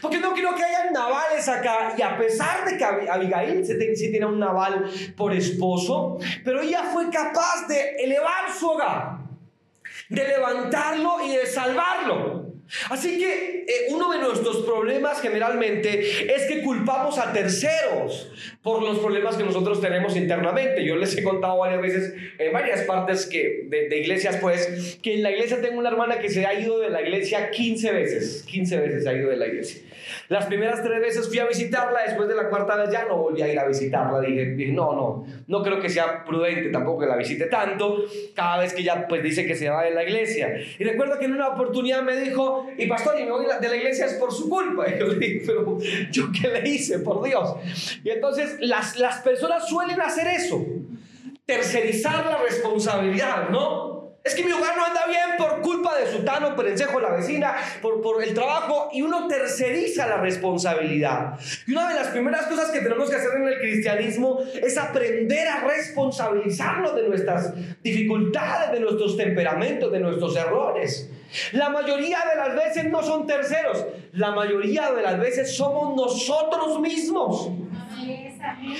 Porque 0.00 0.18
no 0.18 0.32
quiero 0.32 0.54
que 0.54 0.62
haya 0.62 0.90
navales 0.90 1.48
acá 1.48 1.94
y 1.96 2.02
a 2.02 2.16
pesar 2.18 2.64
de 2.66 2.76
que 2.76 2.84
Abigail 2.84 3.64
sí 3.64 4.10
tiene 4.10 4.26
un 4.26 4.38
naval 4.38 4.90
por 5.16 5.32
esposo, 5.32 6.18
pero 6.44 6.60
ella 6.60 6.84
fue 6.92 7.10
capaz 7.10 7.66
de 7.66 7.96
elevar 8.04 8.52
su 8.58 8.68
hogar, 8.68 9.19
de 10.10 10.26
levantarlo 10.26 11.24
y 11.24 11.36
de 11.36 11.46
salvarlo. 11.46 12.49
Así 12.88 13.18
que 13.18 13.64
eh, 13.66 13.86
uno 13.90 14.10
de 14.12 14.18
nuestros 14.18 14.58
problemas 14.58 15.20
generalmente 15.20 16.34
es 16.34 16.46
que 16.46 16.62
culpamos 16.62 17.18
a 17.18 17.32
terceros 17.32 18.30
por 18.62 18.82
los 18.82 18.98
problemas 18.98 19.36
que 19.36 19.44
nosotros 19.44 19.80
tenemos 19.80 20.16
internamente. 20.16 20.84
Yo 20.84 20.96
les 20.96 21.16
he 21.16 21.22
contado 21.22 21.58
varias 21.58 21.82
veces 21.82 22.14
en 22.38 22.52
varias 22.52 22.82
partes 22.82 23.26
que, 23.26 23.66
de, 23.68 23.88
de, 23.88 23.98
iglesias, 23.98 24.36
pues, 24.40 24.98
que 25.02 25.14
en 25.14 25.22
la 25.22 25.30
iglesia 25.30 25.60
tengo 25.60 25.78
una 25.78 25.90
hermana 25.90 26.18
que 26.18 26.28
se 26.28 26.46
ha 26.46 26.54
ido 26.54 26.78
de 26.78 26.90
la 26.90 27.02
iglesia 27.02 27.50
15 27.50 27.92
veces. 27.92 28.42
15 28.44 28.76
veces 28.78 29.04
se 29.04 29.08
ha 29.08 29.14
ido 29.14 29.30
de 29.30 29.36
la 29.36 29.46
iglesia. 29.46 29.82
Las 30.28 30.46
primeras 30.46 30.82
tres 30.82 31.00
veces 31.00 31.28
fui 31.28 31.38
a 31.38 31.46
visitarla, 31.46 32.02
después 32.06 32.28
de 32.28 32.34
la 32.34 32.48
cuarta 32.48 32.76
vez 32.76 32.90
ya 32.90 33.04
no 33.04 33.16
volví 33.16 33.42
a 33.42 33.48
ir 33.48 33.58
a 33.58 33.66
visitarla. 33.66 34.20
Dije, 34.20 34.72
no, 34.72 34.92
no, 34.94 35.26
no 35.46 35.62
creo 35.62 35.80
que 35.80 35.88
sea 35.88 36.24
prudente 36.24 36.70
tampoco 36.70 37.00
que 37.00 37.06
la 37.06 37.16
visite 37.16 37.46
tanto, 37.46 38.04
cada 38.34 38.58
vez 38.58 38.72
que 38.72 38.82
ella 38.82 39.06
pues 39.08 39.22
dice 39.22 39.46
que 39.46 39.54
se 39.54 39.68
va 39.68 39.82
de 39.84 39.90
la 39.90 40.02
iglesia. 40.02 40.54
Y 40.78 40.84
recuerdo 40.84 41.18
que 41.18 41.24
en 41.24 41.32
una 41.32 41.48
oportunidad 41.48 42.02
me 42.02 42.16
dijo, 42.16 42.59
y 42.76 42.86
pastor, 42.86 43.18
y 43.18 43.24
me 43.24 43.30
voy 43.30 43.46
de 43.60 43.68
la 43.68 43.76
iglesia 43.76 44.06
es 44.06 44.14
por 44.14 44.32
su 44.32 44.48
culpa. 44.48 44.86
Y 44.90 44.98
yo 44.98 45.06
le 45.06 45.18
dije, 45.18 45.42
pero 45.46 45.78
yo 46.10 46.28
qué 46.32 46.48
le 46.48 46.68
hice, 46.68 46.98
por 47.00 47.22
Dios. 47.22 47.56
Y 48.04 48.10
entonces 48.10 48.56
las, 48.60 48.96
las 48.96 49.18
personas 49.18 49.68
suelen 49.68 50.00
hacer 50.00 50.26
eso, 50.28 50.64
tercerizar 51.46 52.26
la 52.26 52.38
responsabilidad, 52.38 53.48
¿no? 53.50 53.90
Es 54.22 54.34
que 54.34 54.44
mi 54.44 54.52
hogar 54.52 54.76
no 54.76 54.84
anda 54.84 55.00
bien 55.08 55.38
por 55.38 55.62
culpa 55.62 55.98
de 55.98 56.06
Sutano, 56.06 56.54
Perencejo, 56.54 57.00
la 57.00 57.12
vecina, 57.12 57.54
por, 57.80 58.02
por 58.02 58.22
el 58.22 58.34
trabajo, 58.34 58.90
y 58.92 59.00
uno 59.00 59.26
terceriza 59.26 60.06
la 60.06 60.18
responsabilidad. 60.18 61.38
Y 61.66 61.72
una 61.72 61.88
de 61.88 61.94
las 61.94 62.08
primeras 62.08 62.46
cosas 62.46 62.70
que 62.70 62.80
tenemos 62.80 63.08
que 63.08 63.16
hacer 63.16 63.30
en 63.36 63.48
el 63.48 63.58
cristianismo 63.58 64.40
es 64.62 64.76
aprender 64.76 65.48
a 65.48 65.64
responsabilizarnos 65.64 66.94
de 66.96 67.08
nuestras 67.08 67.54
dificultades, 67.82 68.72
de 68.72 68.80
nuestros 68.80 69.16
temperamentos, 69.16 69.90
de 69.90 70.00
nuestros 70.00 70.36
errores. 70.36 71.10
La 71.52 71.68
mayoría 71.68 72.18
de 72.28 72.36
las 72.36 72.56
veces 72.56 72.90
no 72.90 73.02
son 73.02 73.26
terceros, 73.26 73.84
la 74.12 74.32
mayoría 74.32 74.92
de 74.92 75.02
las 75.02 75.18
veces 75.18 75.56
somos 75.56 75.94
nosotros 75.96 76.80
mismos. 76.80 77.50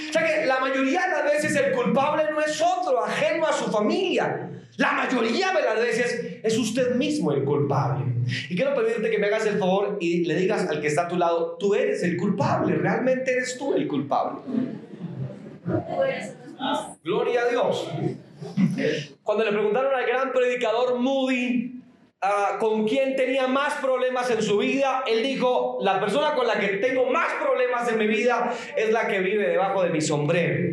O 0.09 0.12
sea 0.12 0.26
que 0.26 0.47
la 0.47 0.59
mayoría 0.61 1.02
de 1.02 1.11
las 1.11 1.25
veces 1.25 1.57
el 1.57 1.73
culpable 1.73 2.25
no 2.30 2.40
es 2.40 2.61
otro, 2.61 3.04
ajeno 3.04 3.47
a 3.47 3.52
su 3.52 3.71
familia. 3.71 4.50
La 4.76 4.92
mayoría 4.92 5.52
de 5.52 5.62
las 5.62 5.76
veces 5.76 6.38
es 6.42 6.59
usted 6.59 6.95
mismo 6.95 7.33
el 7.33 7.45
culpable. 7.45 8.04
Y 8.49 8.57
quiero 8.57 8.75
pedirte 8.75 9.11
que 9.11 9.19
me 9.19 9.26
hagas 9.26 9.45
el 9.47 9.59
favor 9.59 9.99
y 10.00 10.25
le 10.25 10.35
digas 10.37 10.69
al 10.69 10.80
que 10.80 10.87
está 10.87 11.02
a 11.02 11.09
tu 11.09 11.16
lado, 11.16 11.57
tú 11.59 11.75
eres 11.75 12.02
el 12.02 12.16
culpable, 12.16 12.76
realmente 12.76 13.33
eres 13.33 13.59
tú 13.59 13.75
el 13.75 13.87
culpable. 13.87 14.40
Gloria 17.04 17.42
a 17.42 17.50
Dios. 17.50 17.88
Cuando 19.23 19.45
le 19.45 19.52
preguntaron 19.52 19.95
al 19.95 20.07
gran 20.07 20.33
predicador 20.33 20.99
Moody, 20.99 21.79
Ah, 22.22 22.58
con 22.60 22.86
quién 22.86 23.16
tenía 23.16 23.46
más 23.46 23.76
problemas 23.76 24.30
en 24.30 24.42
su 24.42 24.58
vida, 24.58 25.04
él 25.06 25.22
dijo, 25.22 25.78
la 25.80 25.98
persona 25.98 26.34
con 26.34 26.46
la 26.46 26.60
que 26.60 26.68
tengo 26.76 27.06
más 27.06 27.32
problemas 27.42 27.90
en 27.90 27.96
mi 27.96 28.06
vida 28.06 28.54
es 28.76 28.92
la 28.92 29.08
que 29.08 29.20
vive 29.20 29.48
debajo 29.48 29.82
de 29.82 29.88
mi 29.88 30.02
sombrero. 30.02 30.69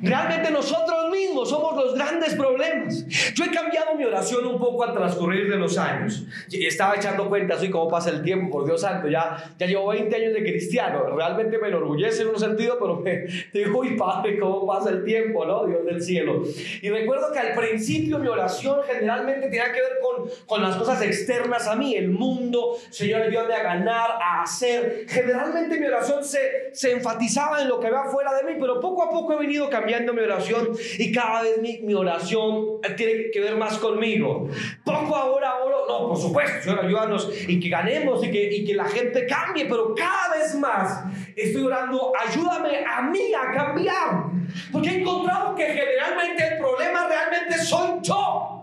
Realmente 0.00 0.50
nosotros 0.50 1.10
mismos 1.10 1.48
somos 1.48 1.76
los 1.76 1.94
grandes 1.94 2.34
problemas. 2.34 3.06
Yo 3.34 3.44
he 3.44 3.50
cambiado 3.50 3.94
mi 3.94 4.04
oración 4.04 4.46
un 4.46 4.58
poco 4.58 4.84
al 4.84 4.92
transcurrir 4.92 5.50
de 5.50 5.56
los 5.56 5.78
años. 5.78 6.24
Estaba 6.52 6.96
echando 6.96 7.28
cuenta 7.28 7.54
así 7.54 7.70
cómo 7.70 7.88
pasa 7.88 8.10
el 8.10 8.22
tiempo, 8.22 8.50
por 8.50 8.66
Dios 8.66 8.80
santo, 8.80 9.08
ya, 9.08 9.54
ya 9.58 9.66
llevo 9.66 9.88
20 9.88 10.14
años 10.14 10.32
de 10.32 10.42
cristiano. 10.42 11.04
Realmente 11.16 11.58
me 11.58 11.68
enorgullece 11.68 12.22
en 12.22 12.28
un 12.28 12.38
sentido, 12.38 12.76
pero 12.78 12.96
me 12.96 13.26
digo, 13.52 13.78
uy, 13.78 13.96
Padre, 13.96 14.38
cómo 14.38 14.66
pasa 14.66 14.90
el 14.90 15.04
tiempo, 15.04 15.44
¿no? 15.44 15.66
Dios 15.66 15.84
del 15.84 16.02
cielo. 16.02 16.42
Y 16.82 16.90
recuerdo 16.90 17.32
que 17.32 17.38
al 17.38 17.54
principio 17.54 18.18
mi 18.18 18.28
oración 18.28 18.80
generalmente 18.86 19.48
tenía 19.48 19.72
que 19.72 19.80
ver 19.80 19.98
con, 20.02 20.28
con 20.46 20.62
las 20.62 20.76
cosas 20.76 21.02
externas 21.02 21.66
a 21.66 21.76
mí, 21.76 21.94
el 21.94 22.10
mundo, 22.10 22.76
Señor, 22.90 23.22
ayúdame 23.22 23.54
a 23.54 23.62
ganar, 23.62 24.10
a 24.20 24.42
hacer. 24.42 25.06
Generalmente 25.08 25.78
mi 25.78 25.86
oración 25.86 26.24
se, 26.24 26.70
se 26.72 26.92
enfatizaba 26.92 27.62
en 27.62 27.68
lo 27.68 27.80
que 27.80 27.90
va 27.90 28.04
fuera 28.10 28.34
de 28.34 28.44
mí, 28.44 28.58
pero 28.60 28.80
poco 28.80 29.02
a 29.02 29.10
poco 29.10 29.34
he 29.34 29.45
venido 29.46 29.70
cambiando 29.70 30.12
mi 30.12 30.20
oración 30.20 30.70
y 30.98 31.12
cada 31.12 31.42
vez 31.42 31.60
mi, 31.82 31.94
oración 31.94 32.80
tiene 32.96 33.30
que 33.30 33.40
ver 33.40 33.56
más 33.56 33.78
conmigo. 33.78 34.48
Poco 34.84 35.14
ahora 35.14 35.56
oro, 35.56 35.86
no, 35.88 36.08
por 36.08 36.16
supuesto, 36.16 36.62
Señor, 36.62 36.84
ayúdanos 36.84 37.30
y 37.46 37.60
que 37.60 37.68
ganemos 37.68 38.24
y 38.24 38.30
que, 38.30 38.52
y 38.52 38.64
que 38.64 38.74
la 38.74 38.86
gente 38.86 39.26
cambie, 39.26 39.66
pero 39.66 39.94
cada 39.94 40.36
vez 40.36 40.54
más 40.56 41.04
estoy 41.34 41.62
orando, 41.62 42.12
ayúdame 42.28 42.84
a 42.84 43.02
mí 43.02 43.32
a 43.32 43.52
cambiar. 43.52 44.24
Porque 44.72 44.90
he 44.90 45.00
encontrado 45.00 45.54
que 45.54 45.64
generalmente 45.66 46.46
el 46.46 46.58
problema 46.58 47.06
realmente 47.08 47.58
soy 47.58 48.00
yo. 48.02 48.62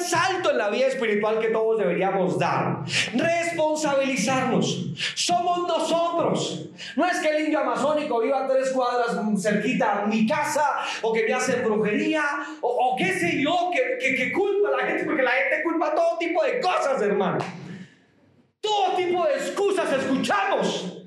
Salto 0.00 0.50
en 0.50 0.58
la 0.58 0.68
vida 0.68 0.86
espiritual 0.86 1.38
que 1.40 1.48
todos 1.48 1.78
deberíamos 1.78 2.38
dar. 2.38 2.84
Responsabilizarnos. 3.14 4.86
Somos 5.14 5.66
nosotros. 5.66 6.66
No 6.96 7.06
es 7.06 7.18
que 7.18 7.28
el 7.28 7.44
indio 7.44 7.60
amazónico 7.60 8.20
viva 8.20 8.46
tres 8.46 8.70
cuadras 8.70 9.16
cerquita 9.40 10.02
a 10.02 10.06
mi 10.06 10.26
casa 10.26 10.80
o 11.02 11.12
que 11.12 11.24
me 11.24 11.34
hace 11.34 11.62
brujería 11.62 12.22
o, 12.60 12.96
qué 12.96 13.18
sé 13.18 13.42
yo, 13.42 13.70
que, 13.72 14.14
que, 14.14 14.32
culpa 14.32 14.68
a 14.68 14.82
la 14.82 14.86
gente, 14.86 15.04
porque 15.04 15.22
la 15.22 15.30
gente 15.30 15.62
culpa 15.62 15.94
todo 15.94 16.18
tipo 16.18 16.42
de 16.44 16.60
cosas, 16.60 17.00
hermano. 17.02 17.38
Todo 18.60 18.96
tipo 18.96 19.24
de 19.24 19.34
excusas 19.34 19.92
escuchamos. 19.92 20.97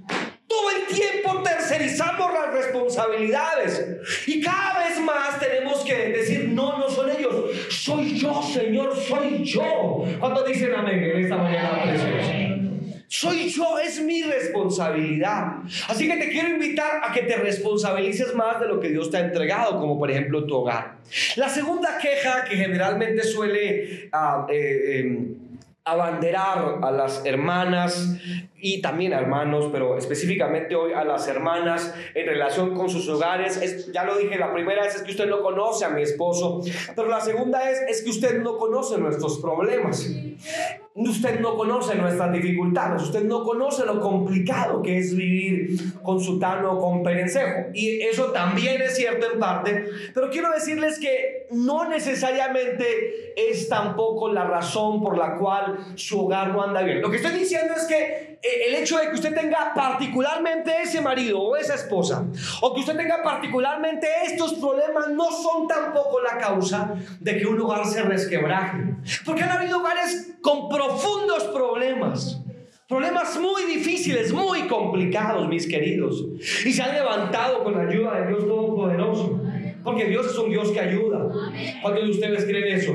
Todo 0.51 0.69
el 0.71 0.93
tiempo 0.93 1.41
tercerizamos 1.43 2.33
las 2.33 2.53
responsabilidades. 2.53 3.85
Y 4.27 4.41
cada 4.41 4.79
vez 4.79 4.99
más 4.99 5.39
tenemos 5.39 5.79
que 5.85 5.95
decir, 6.09 6.49
no, 6.49 6.77
no 6.77 6.89
son 6.89 7.09
ellos. 7.09 7.51
Soy 7.69 8.17
yo, 8.17 8.41
Señor, 8.43 8.93
soy 8.97 9.45
yo. 9.45 10.03
¿Cuántos 10.19 10.45
dicen 10.45 10.73
amén 10.75 11.01
en 11.01 11.23
esta 11.23 11.37
mañana 11.37 11.83
preciosa? 11.83 12.33
Soy 13.07 13.49
yo, 13.49 13.79
es 13.79 14.01
mi 14.01 14.23
responsabilidad. 14.23 15.59
Así 15.87 16.09
que 16.09 16.17
te 16.17 16.29
quiero 16.29 16.49
invitar 16.49 17.01
a 17.01 17.13
que 17.13 17.21
te 17.21 17.37
responsabilices 17.37 18.35
más 18.35 18.59
de 18.59 18.67
lo 18.67 18.81
que 18.81 18.89
Dios 18.89 19.09
te 19.09 19.17
ha 19.17 19.21
entregado, 19.21 19.79
como 19.79 19.97
por 19.97 20.11
ejemplo 20.11 20.45
tu 20.45 20.55
hogar. 20.55 20.97
La 21.37 21.47
segunda 21.47 21.97
queja 21.97 22.43
que 22.43 22.57
generalmente 22.57 23.23
suele... 23.23 24.09
Uh, 24.11 24.51
eh, 24.51 24.99
em, 24.99 25.50
abanderar 25.83 26.77
a 26.81 26.91
las 26.91 27.25
hermanas 27.25 28.17
y 28.55 28.81
también 28.81 29.13
a 29.13 29.19
hermanos, 29.19 29.69
pero 29.71 29.97
específicamente 29.97 30.75
hoy 30.75 30.93
a 30.93 31.03
las 31.03 31.27
hermanas 31.27 31.93
en 32.13 32.27
relación 32.27 32.75
con 32.75 32.87
sus 32.89 33.09
hogares. 33.09 33.57
Es, 33.57 33.91
ya 33.91 34.03
lo 34.03 34.15
dije, 34.17 34.37
la 34.37 34.53
primera 34.53 34.85
es, 34.85 34.95
es 34.95 35.01
que 35.01 35.11
usted 35.11 35.27
no 35.27 35.41
conoce 35.41 35.85
a 35.85 35.89
mi 35.89 36.03
esposo, 36.03 36.61
pero 36.95 37.07
la 37.07 37.19
segunda 37.19 37.69
es, 37.71 37.81
es 37.89 38.03
que 38.03 38.11
usted 38.11 38.41
no 38.41 38.57
conoce 38.57 38.99
nuestros 38.99 39.39
problemas. 39.39 40.07
Usted 40.93 41.39
no 41.39 41.55
conoce 41.55 41.95
nuestras 41.95 42.33
dificultades, 42.33 43.01
usted 43.01 43.23
no 43.23 43.43
conoce 43.43 43.85
lo 43.85 44.01
complicado 44.01 44.81
que 44.81 44.97
es 44.97 45.15
vivir 45.15 46.01
con 46.03 46.19
Sutano 46.19 46.73
o 46.73 46.81
con 46.81 47.01
Perencejo. 47.01 47.69
Y 47.73 48.01
eso 48.01 48.31
también 48.31 48.81
es 48.81 48.97
cierto 48.97 49.31
en 49.31 49.39
parte, 49.39 49.85
pero 50.13 50.29
quiero 50.29 50.51
decirles 50.51 50.99
que 50.99 51.40
no 51.51 51.87
necesariamente 51.87 53.33
es 53.35 53.67
tampoco 53.69 54.31
la 54.31 54.45
razón 54.45 55.01
por 55.01 55.17
la 55.17 55.37
cual 55.37 55.77
su 55.95 56.25
hogar 56.25 56.49
no 56.49 56.63
anda 56.63 56.81
bien. 56.81 57.01
Lo 57.01 57.09
que 57.09 57.17
estoy 57.17 57.31
diciendo 57.31 57.73
es 57.75 57.85
que 57.85 58.39
eh, 58.41 58.67
el 58.67 58.75
hecho 58.75 58.97
de 58.97 59.09
que 59.09 59.15
usted 59.15 59.35
tenga 59.35 59.73
particularmente 59.73 60.71
ese 60.81 61.01
marido 61.01 61.39
o 61.41 61.55
esa 61.55 61.75
esposa, 61.75 62.25
o 62.61 62.73
que 62.73 62.79
usted 62.79 62.95
tenga 62.95 63.21
particularmente 63.21 64.07
estos 64.25 64.53
problemas, 64.55 65.09
no 65.09 65.31
son 65.31 65.67
tampoco 65.67 66.21
la 66.21 66.37
causa 66.37 66.95
de 67.19 67.37
que 67.37 67.45
un 67.45 67.59
hogar 67.61 67.85
se 67.85 68.01
resquebraje. 68.01 68.95
Porque 69.25 69.43
han 69.43 69.51
habido 69.51 69.79
hogares 69.79 70.33
con 70.41 70.69
profundos 70.69 71.43
problemas. 71.53 72.41
Problemas 72.87 73.39
muy 73.39 73.63
difíciles, 73.63 74.33
muy 74.33 74.67
complicados, 74.67 75.47
mis 75.47 75.65
queridos. 75.65 76.25
Y 76.65 76.73
se 76.73 76.81
han 76.81 76.93
levantado 76.93 77.63
con 77.63 77.73
la 77.73 77.89
ayuda 77.89 78.19
de 78.19 78.27
Dios 78.27 78.45
Todopoderoso. 78.45 79.40
Porque 79.83 80.05
Dios 80.05 80.27
es 80.27 80.37
un 80.37 80.49
Dios 80.49 80.71
que 80.71 80.79
ayuda. 80.79 81.27
¿Cuántos 81.81 82.03
de 82.03 82.11
ustedes 82.11 82.45
creen 82.45 82.77
eso? 82.77 82.93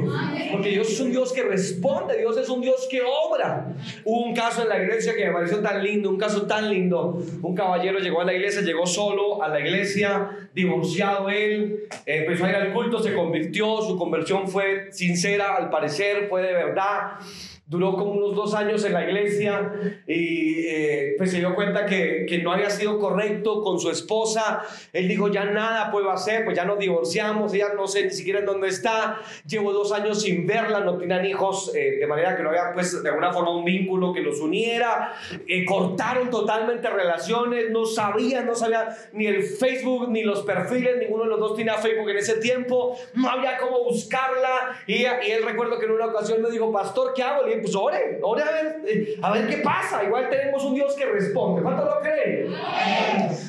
Porque 0.53 0.71
Dios 0.71 0.91
es 0.91 1.01
un 1.01 1.11
Dios 1.11 1.33
que 1.33 1.43
responde, 1.43 2.19
Dios 2.19 2.37
es 2.37 2.49
un 2.49 2.61
Dios 2.61 2.87
que 2.91 3.03
obra. 3.03 3.75
Hubo 4.05 4.27
un 4.27 4.35
caso 4.35 4.63
en 4.63 4.69
la 4.69 4.83
iglesia 4.83 5.15
que 5.15 5.27
me 5.27 5.33
pareció 5.33 5.59
tan 5.61 5.83
lindo, 5.83 6.11
un 6.11 6.19
caso 6.19 6.47
tan 6.47 6.71
lindo. 6.71 7.23
Un 7.43 7.55
caballero 7.55 7.99
llegó 7.99 8.21
a 8.21 8.25
la 8.25 8.35
iglesia, 8.35 8.63
llegó 8.63 8.87
solo 8.87 9.43
a 9.43 9.49
la 9.49 9.61
iglesia, 9.61 10.49
divorciado 10.55 11.29
él, 11.29 11.87
empezó 12.05 12.45
a 12.45 12.51
ir 12.51 12.57
al 12.57 12.73
culto, 12.73 13.03
se 13.03 13.15
convirtió, 13.15 13.81
su 13.83 13.97
conversión 13.97 14.49
fue 14.49 14.93
sincera, 14.93 15.57
al 15.57 15.71
parecer, 15.71 16.29
fue 16.29 16.43
de 16.43 16.53
verdad 16.53 17.19
duró 17.67 17.95
como 17.95 18.13
unos 18.13 18.37
dos 18.37 18.55
años 18.55 18.85
en 18.85 18.93
la 18.93 19.05
iglesia 19.05 19.73
y 20.07 20.67
eh, 20.67 21.15
pues 21.19 21.33
se 21.33 21.39
dio 21.39 21.53
cuenta 21.57 21.85
que, 21.85 22.25
que, 22.29 22.39
no 22.39 22.53
había 22.53 22.71
sido 22.71 22.99
correcto 23.01 23.61
con 23.61 23.81
su 23.81 23.91
esposa. 23.91 24.63
Él 24.93 25.09
dijo, 25.09 25.29
ya 25.29 25.45
nada 25.47 25.91
puedo 25.91 26.13
hacer, 26.13 26.45
pues 26.45 26.57
ya 26.57 26.65
nos 26.65 26.79
divorciamos, 26.79 27.53
ella 27.55 27.75
no 27.75 27.89
sé 27.89 28.05
ni 28.05 28.11
siquiera 28.11 28.39
en 28.39 28.47
dónde 28.47 28.69
está, 28.69 29.21
llevo 29.45 29.73
dos 29.73 29.91
años 29.91 30.23
sin 30.23 30.47
verla, 30.47 30.81
no 30.81 30.97
tenían 30.97 31.27
hijos, 31.27 31.73
eh, 31.75 31.97
de 31.99 32.07
manera 32.07 32.37
que 32.37 32.45
no 32.45 32.51
había 32.51 32.73
pues 32.73 33.03
de 33.03 33.09
alguna 33.09 33.33
forma 33.33 33.57
un 33.57 33.65
vínculo 33.65 34.13
que 34.13 34.21
los 34.21 34.39
uniera, 34.41 35.15
eh, 35.49 35.65
cortaron 35.65 36.31
totalmente 36.31 36.89
relaciones, 36.89 37.71
no 37.71 37.85
sabían, 37.85 38.47
no 38.47 38.55
sabía 38.55 38.97
ni 39.13 39.27
el 39.27 39.43
Facebook 39.43 40.09
ni 40.09 40.23
los 40.23 40.43
perfiles, 40.43 40.99
ninguno 41.01 41.25
de 41.25 41.31
los 41.31 41.41
dos 41.41 41.57
tenía 41.57 41.75
Facebook 41.75 42.11
en 42.11 42.19
ese 42.19 42.37
tiempo, 42.37 42.97
no 43.15 43.29
había 43.29 43.57
cómo 43.59 43.83
buscarla 43.83 44.83
y, 44.87 45.03
y 45.03 45.31
él 45.33 45.43
recuerdo 45.45 45.81
que 45.81 45.87
en 45.87 45.93
una 45.93 46.07
ocasión 46.07 46.41
me 46.41 46.51
dijo, 46.51 46.71
pastor, 46.71 47.13
¿qué 47.13 47.25
hago? 47.25 47.45
Pues 47.61 47.75
ore, 47.75 48.19
ore 48.23 48.43
a 48.43 48.51
ver, 48.53 48.81
eh, 48.87 49.19
a 49.23 49.33
ver 49.33 49.47
qué 49.49 49.59
pasa. 49.59 50.05
Igual 50.05 50.29
tenemos 50.31 50.65
un 50.65 50.75
Dios 50.75 50.95
que 50.95 51.07
responde. 51.07 51.63
¿Cuánto 51.63 51.85
lo 51.85 52.01
creen? 52.01 52.49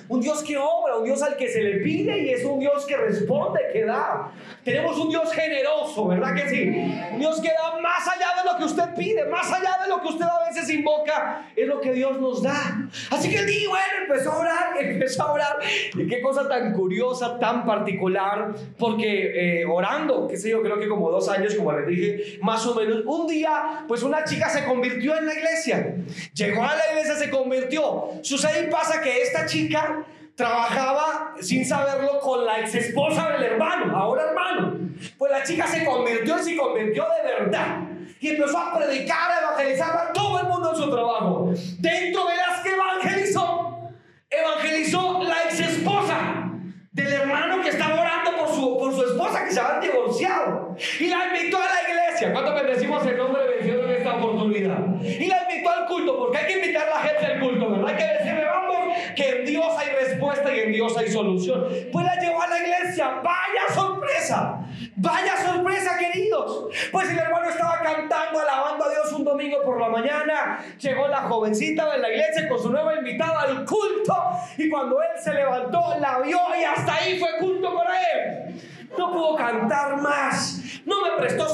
Un 0.09 0.21
Dios 0.21 0.43
que 0.43 0.57
obra, 0.57 0.97
un 0.97 1.03
Dios 1.03 1.21
al 1.21 1.35
que 1.35 1.49
se 1.49 1.61
le 1.61 1.77
pide 1.77 2.17
y 2.17 2.29
es 2.29 2.43
un 2.45 2.59
Dios 2.59 2.85
que 2.85 2.97
responde, 2.97 3.59
que 3.71 3.85
da. 3.85 4.31
Tenemos 4.63 4.97
un 4.97 5.09
Dios 5.09 5.31
generoso, 5.31 6.07
¿verdad 6.07 6.33
que 6.35 6.49
sí? 6.49 6.67
Un 7.13 7.19
Dios 7.19 7.41
que 7.41 7.49
da 7.49 7.79
más 7.81 8.07
allá 8.07 8.41
de 8.41 8.49
lo 8.49 8.57
que 8.57 8.63
usted 8.65 8.95
pide, 8.95 9.25
más 9.25 9.51
allá 9.51 9.77
de 9.83 9.89
lo 9.89 10.01
que 10.01 10.07
usted 10.07 10.25
a 10.25 10.49
veces 10.49 10.69
invoca, 10.69 11.45
es 11.55 11.67
lo 11.67 11.79
que 11.79 11.93
Dios 11.93 12.19
nos 12.19 12.43
da. 12.43 12.87
Así 13.11 13.29
que 13.29 13.37
el 13.37 13.47
día, 13.47 13.69
bueno, 13.69 13.85
empezó 14.07 14.31
a 14.31 14.39
orar, 14.39 14.67
empezó 14.79 15.23
a 15.23 15.33
orar. 15.33 15.57
Y 15.95 16.07
qué 16.07 16.21
cosa 16.21 16.47
tan 16.47 16.73
curiosa, 16.73 17.39
tan 17.39 17.65
particular, 17.65 18.53
porque 18.77 19.61
eh, 19.61 19.65
orando, 19.65 20.27
qué 20.27 20.37
sé 20.37 20.49
yo, 20.49 20.61
creo 20.61 20.79
que 20.79 20.87
como 20.87 21.09
dos 21.11 21.29
años, 21.29 21.55
como 21.55 21.71
les 21.73 21.87
dije, 21.87 22.39
más 22.41 22.65
o 22.65 22.75
menos, 22.75 23.03
un 23.05 23.27
día, 23.27 23.85
pues 23.87 23.96
una 24.03 24.23
chica 24.23 24.49
se 24.49 24.65
convirtió 24.65 25.17
en 25.17 25.25
la 25.25 25.33
iglesia. 25.33 25.95
Llegó 26.33 26.63
a 26.63 26.75
la 26.75 26.89
iglesia, 26.91 27.15
se 27.15 27.29
convirtió. 27.29 28.11
Sucede 28.21 28.67
y 28.67 28.71
pasa 28.71 29.01
que 29.01 29.21
esta 29.21 29.45
chica 29.45 30.05
trabajaba 30.35 31.33
sin 31.41 31.65
saberlo 31.65 32.19
con 32.19 32.45
la 32.45 32.59
ex 32.59 32.75
esposa 32.75 33.31
del 33.31 33.43
hermano, 33.43 33.97
ahora 33.97 34.29
hermano. 34.29 34.77
Pues 35.17 35.31
la 35.31 35.43
chica 35.43 35.67
se 35.67 35.83
convirtió 35.83 36.39
y 36.39 36.43
se 36.43 36.55
convirtió 36.55 37.05
de 37.05 37.33
verdad. 37.33 37.79
Y 38.19 38.29
empezó 38.29 38.57
a 38.57 38.77
predicar, 38.77 39.31
a 39.31 39.39
evangelizar 39.41 39.97
a 39.97 40.13
todo 40.13 40.39
el 40.39 40.47
mundo 40.47 40.71
en 40.71 40.77
su 40.77 40.89
trabajo. 40.91 41.53
Dentro 41.79 42.25
de 42.25 42.35
las 42.35 42.61
que 42.61 42.69
evangelizó, 42.73 43.91
evangelizó 44.29 45.23
la 45.23 45.43
ex 45.45 45.59
esposa 45.59 46.51
del 46.91 47.13
hermano 47.13 47.61
que 47.61 47.69
estaba 47.69 48.01
orando 48.01 48.37
por 48.37 48.49
su, 48.49 48.77
por 48.77 48.93
su 48.93 49.03
esposa 49.03 49.43
que 49.43 49.51
se 49.51 49.59
había 49.59 49.91
divorciado. 49.91 50.75
Y 50.99 51.07
la 51.07 51.27
invitó 51.27 51.57
a 51.57 51.65
la 51.65 51.89
iglesia. 51.89 52.31
¿Cuánto 52.31 52.53
bendecimos 52.53 53.05
el 53.05 53.17
nombre 53.17 53.43
de 53.43 53.63
Dios 53.63 53.86
oportunidad? 54.17 55.01
Y 55.01 55.25
la 55.25 55.47
invitó 55.49 55.69
al 55.69 55.85
culto, 55.85 56.17
porque 56.17 56.37
hay 56.37 56.45
que 56.47 56.59
invitar 56.59 56.87
a 56.87 56.95
la 56.95 57.01
gente 57.01 57.25
al 57.25 57.39
culto, 57.39 57.71
¿verdad? 57.71 57.87
Hay 57.87 57.95
que 57.95 58.23
decirle, 58.23 58.45
vamos, 58.45 58.77
que 59.15 59.29
en 59.29 59.45
Dios 59.45 59.65
hay 59.77 59.89
respuesta 60.05 60.55
y 60.55 60.59
en 60.59 60.71
Dios 60.71 60.97
hay 60.97 61.07
solución. 61.09 61.67
Pues 61.91 62.05
la 62.05 62.19
llevó 62.19 62.41
a 62.41 62.47
la 62.47 62.57
iglesia. 62.59 63.21
Vaya 63.23 63.73
sorpresa. 63.73 64.59
Vaya 64.95 65.37
sorpresa, 65.37 65.97
queridos. 65.97 66.67
Pues 66.91 67.09
el 67.09 67.17
hermano 67.17 67.49
estaba 67.49 67.81
cantando, 67.81 68.39
alabando 68.39 68.85
a 68.85 68.89
Dios 68.89 69.11
un 69.13 69.23
domingo 69.23 69.63
por 69.63 69.79
la 69.79 69.89
mañana. 69.89 70.59
Llegó 70.79 71.07
la 71.07 71.21
jovencita 71.23 71.91
de 71.91 71.99
la 71.99 72.09
iglesia 72.09 72.47
con 72.47 72.59
su 72.59 72.71
nueva 72.71 72.95
invitada 72.95 73.41
al 73.41 73.65
culto. 73.65 74.15
Y 74.57 74.69
cuando 74.69 75.01
él 75.01 75.21
se 75.23 75.33
levantó, 75.33 75.95
la 75.99 76.19
vio 76.19 76.39
y 76.59 76.63
hasta 76.63 76.95
ahí 76.95 77.19
fue 77.19 77.29
culto 77.39 77.75
para 77.75 77.99
él. 77.99 78.61
No 78.95 79.11
pudo 79.11 79.35
cantar 79.35 79.97
más. 79.97 80.61
No 80.85 81.01
me 81.01 81.17
prestó 81.17 81.47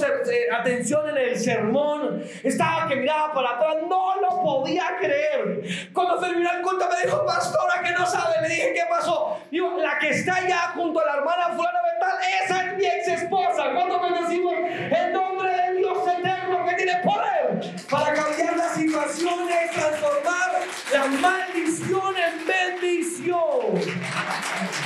atención 0.52 1.10
en 1.10 1.17
el 1.17 1.39
sermón. 1.39 2.24
Estaba 2.43 2.88
que 2.88 2.96
miraba 2.96 3.34
para 3.34 3.52
atrás. 3.52 3.76
No 3.89 4.22
lo 4.22 4.41
podía 4.41 4.98
creer. 5.00 5.63
Cuando 5.93 6.19
terminó 6.19 6.52
el 6.52 6.62
culto 6.62 6.88
me 6.89 7.06
dijo, 7.06 7.26
pastora, 7.26 7.82
que 7.84 7.91
no 7.91 8.06
sabe. 8.06 8.41
Le 8.41 8.50
dije, 8.50 8.74
¿qué 8.74 8.84
pasó? 8.89 9.39
Digo, 9.50 9.78
la 9.78 9.98
que 10.00 10.10
está 10.10 10.36
allá 10.36 10.74
junto 10.76 11.00
a 11.00 11.06
la 11.06 11.13
hermana 11.15 11.56
fulana 11.56 11.80
mental, 11.91 12.17
esa 12.43 12.65
es 12.65 12.78
mi 12.78 12.86
ex 12.86 13.08
esposa. 13.08 13.72
Cuando 13.74 14.00
me 14.00 14.22
decimos 14.22 14.54
el 14.56 15.13
nombre 15.13 15.50
de 15.50 15.78
Dios 15.78 15.98
eterno 16.08 16.65
que 16.65 16.76
tiene 16.76 16.96
poder 17.04 17.62
para 17.89 18.13
cambiar 18.13 18.58
las 18.58 18.76
situaciones, 18.76 19.72
transformar 19.72 20.52
la 20.91 21.06
maldición 21.06 22.15
en 22.17 22.48
bendición. 22.48 24.83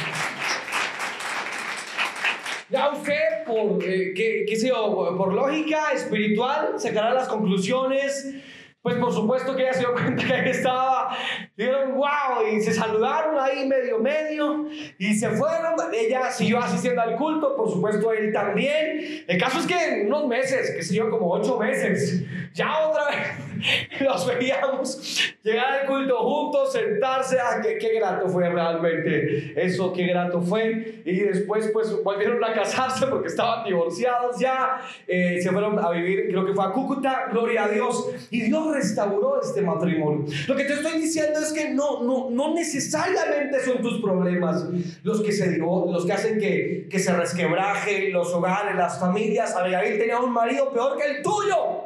Ya 2.69 2.89
usted, 2.91 3.45
por, 3.45 3.81
eh, 3.83 4.13
qué, 4.13 4.45
qué 4.47 4.55
sé 4.57 4.67
yo, 4.67 5.15
por 5.17 5.33
lógica 5.33 5.93
espiritual, 5.93 6.73
sacará 6.77 7.13
las 7.13 7.27
conclusiones. 7.29 8.35
Pues 8.81 8.97
por 8.97 9.11
supuesto 9.11 9.55
que 9.55 9.63
ella 9.63 9.73
se 9.73 9.79
dio 9.79 9.93
cuenta 9.93 10.43
que 10.43 10.49
estaba, 10.49 11.17
dijeron 11.55 11.95
wow, 11.95 12.45
y 12.53 12.61
se 12.61 12.73
saludaron 12.73 13.37
ahí 13.39 13.67
medio 13.67 13.99
medio, 13.99 14.65
y 14.97 15.13
se 15.15 15.29
fueron. 15.29 15.75
Ella 15.93 16.29
siguió 16.31 16.59
asistiendo 16.59 17.01
al 17.01 17.15
culto, 17.15 17.55
por 17.55 17.69
supuesto 17.69 18.11
él 18.11 18.31
también. 18.33 19.25
El 19.27 19.37
caso 19.37 19.59
es 19.59 19.65
que 19.65 20.01
en 20.01 20.07
unos 20.07 20.27
meses, 20.27 20.71
que 20.71 20.83
sé 20.83 20.95
yo, 20.95 21.09
como 21.09 21.31
ocho 21.31 21.57
meses, 21.57 22.23
ya 22.53 22.87
otra 22.87 23.05
vez 23.07 23.46
los 24.01 24.27
veíamos 24.27 25.35
llegar 25.43 25.81
al 25.81 25.87
culto 25.87 26.17
juntos, 26.17 26.73
sentarse. 26.73 27.37
Ah, 27.39 27.59
qué, 27.61 27.77
qué 27.77 27.95
grato 27.95 28.27
fue 28.29 28.49
realmente 28.49 29.53
eso, 29.55 29.93
qué 29.93 30.07
grato 30.07 30.41
fue. 30.41 31.01
Y 31.05 31.19
después, 31.19 31.69
pues 31.73 32.03
volvieron 32.03 32.43
a 32.43 32.53
casarse 32.53 33.07
porque 33.07 33.27
estaban 33.27 33.65
divorciados 33.65 34.39
ya. 34.39 34.81
Eh, 35.07 35.39
se 35.41 35.51
fueron 35.51 35.79
a 35.79 35.89
vivir, 35.91 36.27
creo 36.29 36.45
que 36.45 36.53
fue 36.53 36.65
a 36.65 36.71
Cúcuta, 36.71 37.27
gloria 37.31 37.65
a 37.65 37.67
Dios. 37.69 38.09
Y 38.29 38.41
Dios 38.41 38.73
restauró 38.73 39.41
este 39.41 39.61
matrimonio. 39.61 40.25
Lo 40.47 40.55
que 40.55 40.63
te 40.65 40.73
estoy 40.73 41.01
diciendo 41.01 41.39
es 41.39 41.51
que 41.53 41.69
no, 41.69 42.03
no, 42.03 42.29
no 42.29 42.53
necesariamente 42.53 43.59
son 43.63 43.81
tus 43.81 44.01
problemas 44.01 44.65
los 45.03 45.21
que, 45.21 45.31
se, 45.31 45.57
los 45.57 46.05
que 46.05 46.13
hacen 46.13 46.39
que, 46.39 46.87
que 46.89 46.99
se 46.99 47.15
resquebraje 47.15 48.09
los 48.09 48.33
hogares, 48.33 48.75
las 48.75 48.99
familias. 48.99 49.55
Abigail 49.55 49.97
tenía 49.97 50.19
un 50.19 50.31
marido 50.31 50.71
peor 50.71 50.97
que 50.97 51.05
el 51.05 51.21
tuyo. 51.21 51.76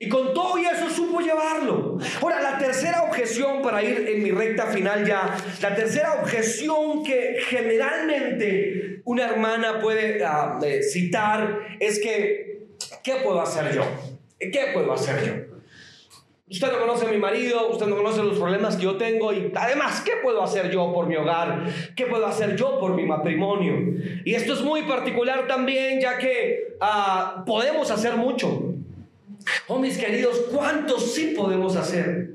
Y 0.00 0.08
con 0.08 0.32
todo 0.32 0.56
y 0.58 0.64
eso 0.64 0.88
supo 0.88 1.20
llevarlo. 1.20 1.98
Ahora, 2.22 2.40
la 2.40 2.56
tercera 2.58 3.02
objeción, 3.02 3.62
para 3.62 3.82
ir 3.82 4.08
en 4.08 4.22
mi 4.22 4.30
recta 4.30 4.66
final 4.66 5.04
ya, 5.04 5.36
la 5.60 5.74
tercera 5.74 6.20
objeción 6.22 7.02
que 7.02 7.38
generalmente 7.48 9.00
una 9.04 9.24
hermana 9.24 9.80
puede 9.80 10.22
uh, 10.24 10.60
citar 10.82 11.60
es 11.80 11.98
que, 11.98 12.68
¿qué 13.02 13.16
puedo 13.24 13.40
hacer 13.40 13.74
yo? 13.74 13.82
¿Qué 14.38 14.70
puedo 14.72 14.92
hacer 14.92 15.24
yo? 15.26 15.58
Usted 16.50 16.72
no 16.72 16.78
conoce 16.78 17.06
a 17.06 17.10
mi 17.10 17.18
marido, 17.18 17.68
usted 17.68 17.86
no 17.86 17.96
conoce 17.96 18.22
los 18.22 18.38
problemas 18.38 18.76
que 18.76 18.84
yo 18.84 18.96
tengo 18.96 19.32
y 19.32 19.52
además, 19.54 20.00
¿qué 20.02 20.12
puedo 20.22 20.42
hacer 20.42 20.70
yo 20.70 20.92
por 20.94 21.06
mi 21.06 21.16
hogar? 21.16 21.66
¿Qué 21.96 22.06
puedo 22.06 22.26
hacer 22.26 22.54
yo 22.54 22.78
por 22.78 22.94
mi 22.94 23.04
matrimonio? 23.04 23.74
Y 24.24 24.34
esto 24.34 24.54
es 24.54 24.62
muy 24.62 24.82
particular 24.82 25.46
también 25.48 26.00
ya 26.00 26.16
que 26.18 26.76
uh, 26.80 27.44
podemos 27.44 27.90
hacer 27.90 28.16
mucho. 28.16 28.67
Oh, 29.66 29.78
mis 29.78 29.98
queridos, 29.98 30.44
¿cuántos 30.52 31.14
sí 31.14 31.34
podemos 31.36 31.76
hacer? 31.76 32.30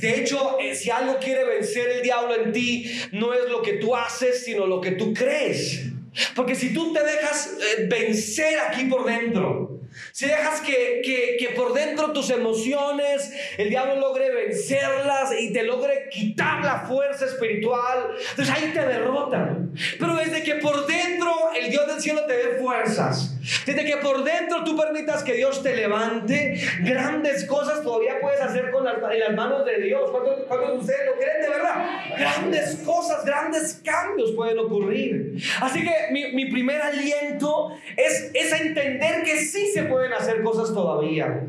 De 0.00 0.20
hecho, 0.20 0.58
eh, 0.60 0.74
si 0.74 0.90
algo 0.90 1.18
quiere 1.18 1.44
vencer 1.44 1.88
el 1.88 2.02
diablo 2.02 2.34
en 2.34 2.52
ti, 2.52 2.90
no 3.12 3.32
es 3.32 3.48
lo 3.48 3.62
que 3.62 3.74
tú 3.74 3.96
haces, 3.96 4.44
sino 4.44 4.66
lo 4.66 4.80
que 4.80 4.92
tú 4.92 5.12
crees. 5.12 5.86
Porque 6.34 6.54
si 6.54 6.72
tú 6.72 6.92
te 6.92 7.02
dejas 7.02 7.56
eh, 7.78 7.86
vencer 7.88 8.58
aquí 8.60 8.84
por 8.84 9.04
dentro, 9.04 9.80
si 10.12 10.26
dejas 10.26 10.60
que, 10.60 11.00
que, 11.04 11.36
que, 11.38 11.54
por 11.54 11.72
dentro 11.72 12.12
tus 12.12 12.30
emociones, 12.30 13.32
el 13.56 13.70
diablo 13.70 13.96
logre 13.96 14.30
vencerlas 14.30 15.30
y 15.38 15.52
te 15.52 15.62
logre 15.62 16.08
quitar 16.10 16.64
la 16.64 16.80
fuerza 16.86 17.26
espiritual, 17.26 18.14
entonces 18.30 18.54
ahí 18.54 18.72
te 18.72 18.86
derrotan. 18.86 19.72
Pero 19.98 20.14
desde 20.16 20.42
que 20.42 20.56
por 20.56 20.86
dentro 20.86 21.32
el 21.58 21.70
Dios 21.70 21.86
del 21.86 22.00
cielo 22.00 22.24
te 22.26 22.36
dé 22.36 22.58
fuerzas, 22.58 23.35
desde 23.64 23.84
que 23.84 23.96
por 23.98 24.24
dentro 24.24 24.64
tú 24.64 24.76
permitas 24.76 25.22
que 25.22 25.34
Dios 25.34 25.62
te 25.62 25.76
levante, 25.76 26.60
grandes 26.80 27.44
cosas 27.44 27.82
todavía 27.82 28.20
puedes 28.20 28.40
hacer 28.40 28.70
con 28.70 28.84
las, 28.84 28.96
en 28.96 29.20
las 29.20 29.34
manos 29.34 29.64
de 29.64 29.80
Dios. 29.82 30.10
¿Cuántos, 30.10 30.44
cuántos 30.46 30.72
de 30.72 30.78
ustedes 30.78 31.06
lo 31.06 31.14
creen 31.16 31.42
de 31.42 31.48
verdad? 31.48 31.86
Grandes 32.18 32.76
cosas, 32.84 33.24
grandes 33.24 33.80
cambios 33.84 34.32
pueden 34.32 34.58
ocurrir. 34.58 35.36
Así 35.60 35.82
que 35.82 36.12
mi, 36.12 36.32
mi 36.32 36.50
primer 36.50 36.80
aliento 36.80 37.70
es, 37.96 38.30
es 38.34 38.52
entender 38.60 39.22
que 39.22 39.36
sí 39.38 39.70
se 39.72 39.84
pueden 39.84 40.12
hacer 40.12 40.42
cosas 40.42 40.74
todavía, 40.74 41.42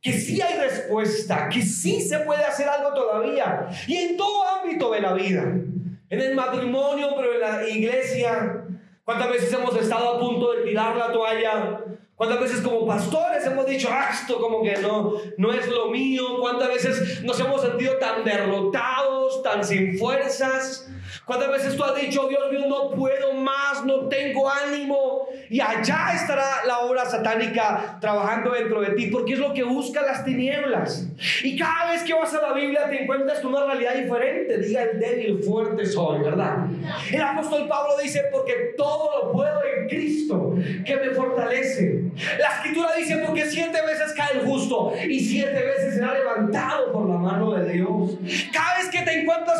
que 0.00 0.12
sí 0.12 0.40
hay 0.40 0.58
respuesta, 0.58 1.48
que 1.48 1.62
sí 1.62 2.00
se 2.00 2.20
puede 2.20 2.44
hacer 2.44 2.68
algo 2.68 2.94
todavía, 2.94 3.68
y 3.86 3.96
en 3.96 4.16
todo 4.16 4.48
ámbito 4.48 4.92
de 4.92 5.00
la 5.00 5.14
vida, 5.14 5.42
en 5.42 6.20
el 6.20 6.34
matrimonio, 6.34 7.08
pero 7.16 7.34
en 7.34 7.40
la 7.40 7.68
iglesia. 7.68 8.58
¿Cuántas 9.04 9.30
veces 9.30 9.52
hemos 9.52 9.76
estado 9.76 10.14
a 10.14 10.20
punto 10.20 10.52
de 10.52 10.62
tirar 10.62 10.96
la 10.96 11.10
toalla? 11.12 11.80
¿Cuántas 12.14 12.40
veces 12.40 12.60
como 12.60 12.86
pastores 12.86 13.44
hemos 13.46 13.66
dicho, 13.66 13.88
ah, 13.90 14.10
esto 14.12 14.40
como 14.40 14.62
que 14.62 14.76
no, 14.76 15.14
no 15.38 15.52
es 15.52 15.66
lo 15.66 15.88
mío? 15.88 16.38
¿Cuántas 16.40 16.68
veces 16.68 17.24
nos 17.24 17.38
hemos 17.40 17.62
sentido 17.62 17.96
tan 17.96 18.22
derrotados, 18.22 19.42
tan 19.42 19.64
sin 19.64 19.98
fuerzas? 19.98 20.88
¿Cuántas 21.24 21.50
veces 21.50 21.76
tú 21.76 21.84
has 21.84 21.94
dicho, 22.00 22.26
Dios 22.28 22.50
mío, 22.50 22.66
no 22.68 22.90
puedo 22.90 23.32
más, 23.34 23.84
no 23.84 24.08
tengo 24.08 24.50
ánimo? 24.50 25.28
Y 25.48 25.60
allá 25.60 26.12
estará 26.14 26.64
la 26.66 26.80
obra 26.80 27.04
satánica 27.04 27.98
trabajando 28.00 28.50
dentro 28.50 28.80
de 28.80 28.90
ti, 28.90 29.06
porque 29.06 29.34
es 29.34 29.38
lo 29.38 29.52
que 29.54 29.62
busca 29.62 30.02
las 30.02 30.24
tinieblas. 30.24 31.06
Y 31.44 31.56
cada 31.56 31.92
vez 31.92 32.02
que 32.02 32.12
vas 32.14 32.34
a 32.34 32.42
la 32.42 32.52
Biblia 32.52 32.88
te 32.88 33.02
encuentras 33.02 33.38
con 33.40 33.54
una 33.54 33.66
realidad 33.66 33.94
diferente. 33.94 34.58
Diga 34.58 34.82
el 34.82 34.98
débil, 34.98 35.42
fuerte 35.44 35.86
soy, 35.86 36.22
¿verdad? 36.22 36.66
El 37.12 37.22
apóstol 37.22 37.68
Pablo 37.68 37.96
dice, 38.02 38.24
porque 38.32 38.74
todo 38.76 39.24
lo 39.24 39.32
puedo 39.32 39.60
en 39.64 39.88
Cristo, 39.88 40.54
que 40.84 40.96
me 40.96 41.10
fortalece. 41.10 42.02
La 42.40 42.48
escritura 42.56 42.94
dice, 42.96 43.22
porque 43.24 43.44
siete 43.46 43.80
veces 43.86 44.12
cae 44.16 44.38
el 44.38 44.46
justo 44.46 44.92
y 45.08 45.20
siete 45.20 45.62
veces 45.62 45.94
será 45.94 46.14
levantado 46.14 46.92
por 46.92 47.08
la 47.08 47.16
mano 47.16 47.52
de 47.52 47.72
Dios. 47.72 48.16
Cada 48.52 48.78
vez 48.78 48.81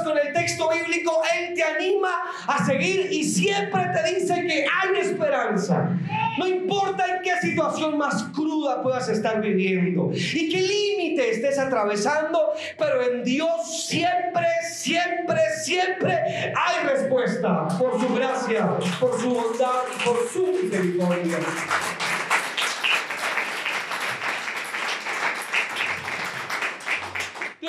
con 0.04 0.18
el 0.18 0.32
texto 0.32 0.68
bíblico, 0.70 1.22
Él 1.36 1.54
te 1.54 1.62
anima 1.62 2.10
a 2.46 2.64
seguir 2.64 3.08
y 3.10 3.24
siempre 3.24 3.82
te 3.92 4.14
dice 4.14 4.34
que 4.46 4.64
hay 4.64 5.00
esperanza. 5.00 5.90
No 6.38 6.46
importa 6.46 7.04
en 7.16 7.22
qué 7.22 7.36
situación 7.40 7.98
más 7.98 8.24
cruda 8.34 8.82
puedas 8.82 9.08
estar 9.08 9.40
viviendo 9.40 10.10
y 10.12 10.48
qué 10.48 10.62
límite 10.62 11.30
estés 11.30 11.58
atravesando, 11.58 12.52
pero 12.78 13.02
en 13.02 13.24
Dios 13.24 13.86
siempre, 13.86 14.46
siempre, 14.72 15.40
siempre 15.62 16.14
hay 16.56 16.88
respuesta 16.88 17.68
por 17.78 18.00
su 18.00 18.14
gracia, 18.14 18.70
por 18.98 19.20
su 19.20 19.30
bondad 19.30 19.82
por 20.04 20.28
su 20.32 20.46
misericordia. 20.46 21.38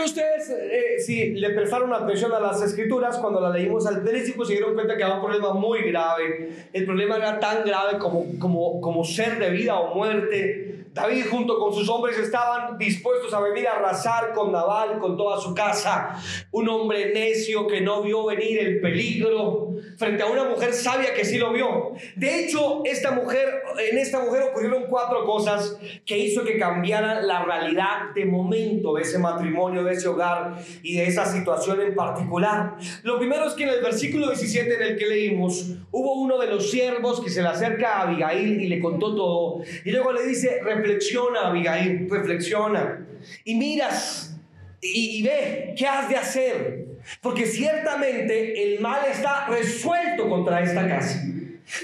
Ustedes, 0.02 0.50
eh, 0.50 1.00
si 1.00 1.32
le 1.32 1.52
prestaron 1.52 1.94
atención 1.94 2.32
a 2.34 2.40
las 2.40 2.62
escrituras, 2.62 3.18
cuando 3.18 3.40
la 3.40 3.50
leímos 3.50 3.86
al 3.86 4.02
principio, 4.02 4.44
se 4.46 4.54
dieron 4.54 4.74
cuenta 4.74 4.98
que 4.98 5.04
había 5.04 5.16
un 5.16 5.22
problema 5.22 5.54
muy 5.54 5.84
grave. 5.84 6.50
El 6.74 6.86
problema 6.86 7.18
era 7.18 7.40
tan 7.40 7.64
grave 7.64 8.00
como, 8.00 8.26
como, 8.40 8.82
como 8.82 9.04
ser 9.04 9.38
de 9.40 9.50
vida 9.52 9.80
o 9.80 9.94
muerte. 9.94 10.83
David 10.94 11.26
junto 11.32 11.58
con 11.58 11.74
sus 11.74 11.90
hombres 11.90 12.20
estaban 12.20 12.78
dispuestos 12.78 13.34
a 13.34 13.40
venir 13.40 13.68
a 13.68 13.78
arrasar 13.78 14.32
con 14.32 14.52
Nabal, 14.52 15.00
con 15.00 15.18
toda 15.18 15.42
su 15.42 15.56
casa. 15.56 16.22
Un 16.52 16.70
hombre 16.70 17.12
necio 17.12 17.66
que 17.66 17.82
no 17.82 18.04
vio 18.04 18.26
venir 18.26 18.60
el 18.60 18.80
peligro 18.80 19.74
frente 19.98 20.24
a 20.24 20.28
una 20.28 20.44
mujer 20.46 20.74
sabia 20.74 21.14
que 21.14 21.26
sí 21.26 21.38
lo 21.38 21.52
vio. 21.52 21.94
De 22.16 22.40
hecho, 22.40 22.82
esta 22.86 23.12
mujer, 23.12 23.64
en 23.90 23.98
esta 23.98 24.20
mujer 24.20 24.44
ocurrieron 24.44 24.86
cuatro 24.90 25.26
cosas 25.26 25.78
que 26.06 26.18
hizo 26.18 26.44
que 26.44 26.60
cambiara 26.60 27.22
la 27.22 27.44
realidad 27.44 28.14
de 28.14 28.26
momento 28.26 28.94
de 28.94 29.02
ese 29.02 29.18
matrimonio, 29.18 29.84
de 29.84 29.94
ese 29.94 30.08
hogar 30.08 30.60
y 30.84 30.96
de 30.96 31.08
esa 31.08 31.26
situación 31.26 31.82
en 31.82 31.96
particular. 31.96 32.76
Lo 33.04 33.18
primero 33.18 33.48
es 33.48 33.54
que 33.54 33.64
en 33.64 33.70
el 33.70 33.82
versículo 33.82 34.28
17 34.28 34.76
en 34.76 34.82
el 34.82 34.98
que 34.98 35.08
leímos, 35.08 35.72
hubo 35.92 36.14
uno 36.22 36.38
de 36.38 36.48
los 36.48 36.70
siervos 36.70 37.20
que 37.20 37.30
se 37.30 37.42
le 37.42 37.48
acerca 37.48 37.98
a 37.98 38.02
Abigail 38.04 38.62
y 38.62 38.68
le 38.68 38.80
contó 38.80 39.16
todo. 39.16 39.62
Y 39.86 39.92
luego 39.92 40.12
le 40.12 40.26
dice, 40.28 40.62
reflexiona, 40.84 41.48
Abigail, 41.48 42.08
reflexiona. 42.10 43.06
Y 43.46 43.56
miras 43.56 44.36
y, 44.82 45.20
y 45.20 45.24
ve 45.24 45.74
qué 45.78 45.88
has 45.88 46.10
de 46.10 46.16
hacer. 46.16 46.86
Porque 47.22 47.46
ciertamente 47.46 48.64
el 48.64 48.80
mal 48.80 49.02
está 49.10 49.48
resuelto 49.48 50.30
contra 50.30 50.62
esta 50.62 50.88
casa. 50.88 51.22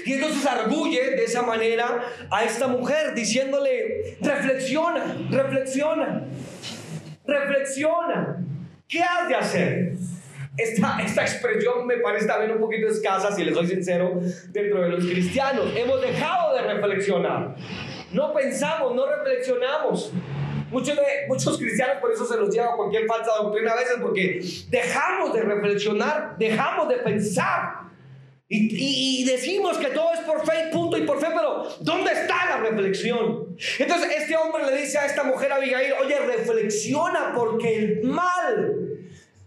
Y 0.04 0.12
entonces 0.12 0.44
arguye 0.46 1.10
de 1.10 1.24
esa 1.24 1.42
manera 1.42 2.02
a 2.30 2.44
esta 2.44 2.68
mujer 2.68 3.14
diciéndole, 3.14 4.18
reflexiona, 4.20 5.16
reflexiona, 5.30 6.26
reflexiona. 7.26 8.44
¿Qué 8.86 9.00
has 9.02 9.28
de 9.28 9.34
hacer? 9.34 9.92
Esta, 10.56 11.00
esta 11.02 11.22
expresión 11.22 11.86
me 11.86 11.98
parece 11.98 12.26
también 12.26 12.50
un 12.52 12.60
poquito 12.60 12.88
escasa, 12.88 13.34
si 13.34 13.44
les 13.44 13.54
soy 13.54 13.66
sincero, 13.66 14.20
dentro 14.48 14.82
de 14.82 14.88
los 14.90 15.04
cristianos. 15.06 15.72
Hemos 15.74 16.02
dejado 16.02 16.54
de 16.54 16.62
reflexionar. 16.62 17.56
No 18.12 18.32
pensamos, 18.32 18.94
no 18.94 19.06
reflexionamos. 19.06 20.12
Muchos, 20.70 20.96
muchos 21.28 21.58
cristianos 21.58 21.96
por 22.00 22.12
eso 22.12 22.24
se 22.24 22.36
los 22.36 22.54
lleva 22.54 22.76
cualquier 22.76 23.06
falsa 23.06 23.32
doctrina 23.42 23.72
a 23.72 23.76
veces, 23.76 23.96
porque 24.00 24.40
dejamos 24.68 25.32
de 25.32 25.42
reflexionar, 25.42 26.36
dejamos 26.38 26.88
de 26.88 26.96
pensar. 26.96 27.80
Y, 28.48 29.22
y, 29.22 29.24
decimos 29.24 29.78
que 29.78 29.88
todo 29.88 30.12
es 30.12 30.20
por 30.20 30.44
fe, 30.44 30.70
punto 30.72 30.96
y 30.96 31.02
por 31.02 31.20
fe, 31.20 31.28
pero 31.28 31.68
¿dónde 31.80 32.10
está 32.12 32.46
la 32.46 32.56
reflexión? 32.58 33.56
Entonces 33.78 34.10
este 34.16 34.36
hombre 34.36 34.66
le 34.66 34.80
dice 34.80 34.98
a 34.98 35.06
esta 35.06 35.22
mujer 35.22 35.52
Abigail, 35.52 35.92
oye, 36.02 36.18
reflexiona 36.18 37.32
porque 37.32 37.76
el 37.76 38.02
mal 38.02 38.76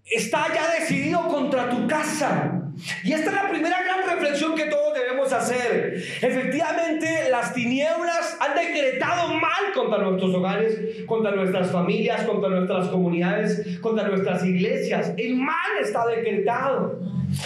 está 0.06 0.48
ya 0.54 0.80
decidido 0.80 1.28
contra 1.28 1.70
tu 1.70 1.86
casa. 1.86 2.62
Y 3.04 3.14
esta 3.14 3.30
es 3.30 3.36
la 3.36 3.50
primera 3.50 3.84
gran 3.84 4.08
reflexión 4.08 4.56
que 4.56 4.66
todos 4.66 4.93
debemos 5.14 5.34
hacer. 5.34 5.96
Efectivamente, 6.22 7.30
las 7.30 7.54
tinieblas 7.54 8.38
han 8.40 8.56
decretado 8.56 9.34
mal 9.34 9.74
contra 9.74 10.00
nuestros 10.00 10.34
hogares, 10.36 11.06
contra 11.06 11.32
nuestras 11.32 11.72
familias, 11.72 12.24
contra 12.24 12.50
nuestras 12.50 12.88
comunidades, 12.90 13.80
contra 13.80 14.08
nuestras 14.08 14.44
iglesias. 14.44 15.14
El 15.18 15.36
mal 15.36 15.72
está 15.82 16.06
decretado. 16.08 17.00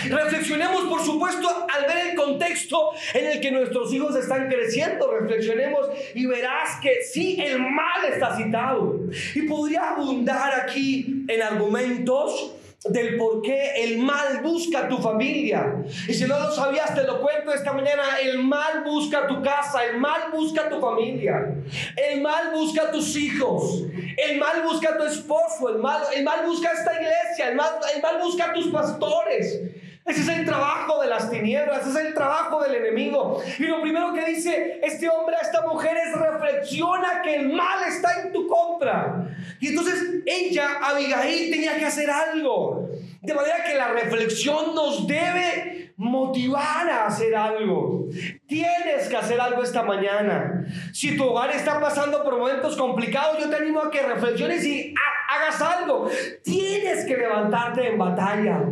Reflexionemos, 0.09 0.83
por 0.85 1.01
supuesto, 1.01 1.47
al 1.73 1.85
ver 1.85 2.09
el 2.09 2.15
contexto 2.15 2.91
en 3.13 3.25
el 3.27 3.39
que 3.39 3.51
nuestros 3.51 3.93
hijos 3.93 4.15
están 4.15 4.49
creciendo. 4.49 5.09
Reflexionemos 5.11 5.87
y 6.13 6.25
verás 6.25 6.79
que 6.81 7.03
sí, 7.03 7.41
el 7.41 7.59
mal 7.59 8.03
está 8.11 8.35
citado. 8.35 8.99
Y 9.33 9.43
podría 9.43 9.91
abundar 9.91 10.59
aquí 10.61 11.25
en 11.27 11.41
argumentos 11.41 12.56
del 12.85 13.17
por 13.17 13.41
qué 13.41 13.83
el 13.83 13.97
mal 13.99 14.41
busca 14.41 14.87
tu 14.87 14.97
familia. 14.97 15.83
Y 16.07 16.13
si 16.13 16.25
no 16.25 16.39
lo 16.39 16.51
sabías, 16.51 16.93
te 16.93 17.03
lo 17.03 17.21
cuento 17.21 17.53
esta 17.53 17.73
mañana. 17.73 18.03
El 18.21 18.39
mal 18.39 18.83
busca 18.83 19.27
tu 19.27 19.41
casa, 19.41 19.83
el 19.85 19.97
mal 19.97 20.31
busca 20.31 20.69
tu 20.69 20.79
familia, 20.79 21.55
el 21.95 22.21
mal 22.21 22.51
busca 22.53 22.91
tus 22.91 23.15
hijos, 23.15 23.83
el 24.17 24.37
mal 24.39 24.61
busca 24.63 24.97
tu 24.97 25.03
esposo, 25.03 25.69
el 25.69 25.79
mal, 25.79 26.01
el 26.15 26.23
mal 26.23 26.45
busca 26.45 26.71
esta 26.71 26.93
iglesia, 26.93 27.49
el 27.49 27.55
mal, 27.55 27.71
el 27.95 28.01
mal 28.01 28.21
busca 28.21 28.53
tus 28.53 28.67
pastores. 28.67 29.59
Ese 30.07 30.21
es 30.21 30.29
el 30.29 30.45
trabajo 30.45 31.01
de 31.01 31.09
las 31.09 31.29
tinieblas, 31.29 31.81
ese 31.81 31.99
es 31.99 32.05
el 32.07 32.13
trabajo 32.13 32.63
del 32.63 32.75
enemigo. 32.75 33.41
Y 33.59 33.63
lo 33.63 33.81
primero 33.81 34.13
que 34.13 34.23
dice 34.25 34.79
este 34.81 35.09
hombre 35.09 35.35
a 35.35 35.39
esta 35.39 35.67
mujer 35.67 35.97
es 35.97 36.17
reflexiona 36.17 37.21
que 37.21 37.35
el 37.35 37.51
mal 37.51 37.79
está 37.87 38.21
en 38.21 38.31
tu 38.31 38.47
contra. 38.47 39.27
Y 39.59 39.67
entonces 39.67 40.21
ella, 40.25 40.79
Abigail, 40.81 41.51
tenía 41.51 41.77
que 41.77 41.85
hacer 41.85 42.09
algo. 42.09 42.87
De 43.21 43.33
manera 43.33 43.63
que 43.65 43.75
la 43.75 43.89
reflexión 43.89 44.73
nos 44.73 45.05
debe 45.07 45.93
motivar 45.97 46.89
a 46.89 47.07
hacer 47.07 47.35
algo. 47.35 48.07
Tienes 48.47 49.09
que 49.09 49.17
hacer 49.17 49.41
algo 49.41 49.63
esta 49.63 49.83
mañana. 49.83 50.65
Si 50.93 51.17
tu 51.17 51.25
hogar 51.25 51.49
está 51.51 51.81
pasando 51.81 52.23
por 52.23 52.37
momentos 52.37 52.77
complicados, 52.77 53.39
yo 53.39 53.49
te 53.49 53.57
animo 53.57 53.81
a 53.81 53.91
que 53.91 54.03
reflexiones 54.03 54.63
y 54.63 54.93
hagas 55.29 55.61
algo. 55.61 56.09
Tienes 56.43 57.05
que 57.05 57.17
levantarte 57.17 57.89
en 57.89 57.97
batalla. 57.97 58.63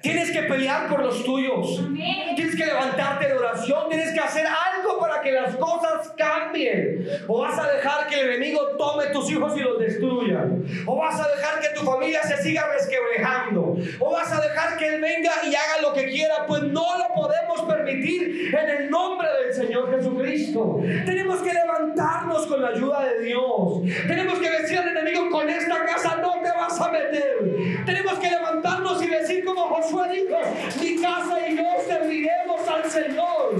Tienes 0.00 0.30
que 0.30 0.42
pelear 0.42 0.88
por 0.88 1.02
los 1.02 1.24
tuyos. 1.24 1.84
Tienes 2.36 2.56
que 2.56 2.66
levantarte 2.66 3.28
de 3.28 3.34
oración. 3.34 3.88
Tienes 3.88 4.12
que 4.12 4.20
hacer 4.20 4.46
algo 4.46 4.98
para 4.98 5.20
que 5.20 5.32
las 5.32 5.56
cosas 5.56 6.12
cambien. 6.16 7.06
O 7.28 7.40
vas 7.40 7.58
a 7.58 7.70
dejar 7.70 8.06
que 8.06 8.20
el 8.20 8.30
enemigo 8.30 8.60
tome 8.78 9.06
tus 9.06 9.30
hijos 9.30 9.56
y 9.56 9.60
los 9.60 9.78
destruya. 9.78 10.46
O 10.86 10.96
vas 10.96 11.20
a 11.20 11.28
dejar 11.28 11.60
que 11.60 11.68
tu 11.78 11.84
familia 11.84 12.22
se 12.22 12.42
siga 12.42 12.66
resquebrejando. 12.72 13.76
O 14.00 14.10
vas 14.10 14.32
a 14.32 14.40
dejar 14.40 14.76
que 14.76 14.86
él 14.94 15.00
venga 15.00 15.32
y 15.44 15.54
haga 15.54 15.82
lo 15.82 15.92
que 15.92 16.06
quiera. 16.08 16.46
Pues 16.46 16.62
no 16.62 16.98
lo 16.98 17.14
podemos 17.14 17.62
permitir 17.62 18.54
en 18.54 18.70
el 18.70 18.90
nombre 18.90 19.28
del 19.42 19.54
Señor 19.54 19.94
Jesucristo. 19.94 20.80
Tenemos 21.04 21.40
que 21.40 21.52
levantarnos 21.52 22.46
con 22.46 22.62
la 22.62 22.68
ayuda 22.68 23.04
de 23.04 23.22
Dios. 23.22 23.82
Tenemos 24.06 24.38
que 24.38 24.50
decir 24.50 24.78
al 24.78 24.88
enemigo, 24.88 25.30
con 25.30 25.48
esta 25.48 25.84
casa 25.84 26.16
no 26.20 26.40
te 26.42 26.50
vas 26.50 26.80
a 26.80 26.90
meter. 26.90 27.84
Tenemos 27.84 28.14
que 28.14 28.30
levantarnos 28.30 29.02
y 29.02 29.06
decir 29.06 29.44
como 29.54 29.74
Josué 29.74 30.08
dijo, 30.10 30.38
mi 30.80 31.00
casa 31.00 31.48
y 31.48 31.56
yo 31.56 31.64
serviremos 31.86 32.68
al 32.68 32.90
Señor. 32.90 33.54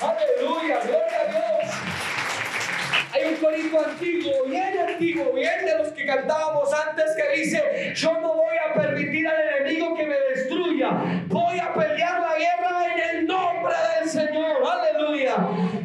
Aleluya, 0.00 0.80
gloria 0.80 1.20
a 1.20 1.30
Dios. 1.30 1.74
Hay 3.12 3.34
un 3.34 3.36
corito 3.36 3.78
antiguo, 3.84 4.32
bien 4.46 4.78
antiguo, 4.78 5.32
bien 5.34 5.64
de 5.64 5.78
los 5.78 5.88
que 5.92 6.06
cantábamos 6.06 6.70
antes 6.72 7.06
que 7.16 7.40
dice, 7.40 7.92
yo 7.94 8.12
no 8.20 8.34
voy 8.34 8.56
a 8.56 8.74
permitir 8.74 9.26
al 9.26 9.60
enemigo 9.60 9.96
que 9.96 10.06
me 10.06 10.16
destruya, 10.34 10.90
voy 11.26 11.58
a 11.58 11.72
pelear 11.72 12.20
la 12.20 12.36
guerra 12.36 12.94
en 12.94 13.16
el 13.16 13.26
nombre 13.26 13.74
del 13.98 14.08
Señor, 14.08 14.56
aleluya. 14.64 15.36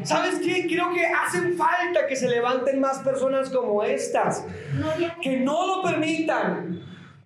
¿Sabes 0.04 0.40
qué? 0.44 0.68
Creo 0.68 0.94
que 0.94 1.06
hacen 1.06 1.58
falta 1.58 2.06
que 2.08 2.16
se 2.16 2.28
levanten 2.28 2.80
más 2.80 3.00
personas 3.00 3.50
como 3.50 3.84
estas, 3.84 4.46
que 5.22 5.38
no 5.38 5.66
lo 5.66 5.84
permitan, 5.84 6.83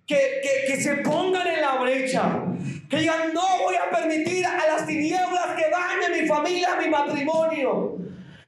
que, 0.08 0.40
que, 0.42 0.72
que 0.72 0.80
se 0.80 0.96
pongan 0.96 1.46
en 1.46 1.60
la 1.60 1.74
brecha, 1.74 2.42
que 2.88 2.96
digan, 2.96 3.34
no 3.34 3.46
voy 3.62 3.76
a 3.76 3.94
permitir 3.94 4.44
a 4.46 4.66
las 4.66 4.86
tinieblas 4.86 5.48
que 5.54 5.66
dañen 5.70 6.22
mi 6.22 6.26
familia, 6.26 6.76
mi 6.82 6.88
matrimonio. 6.88 7.98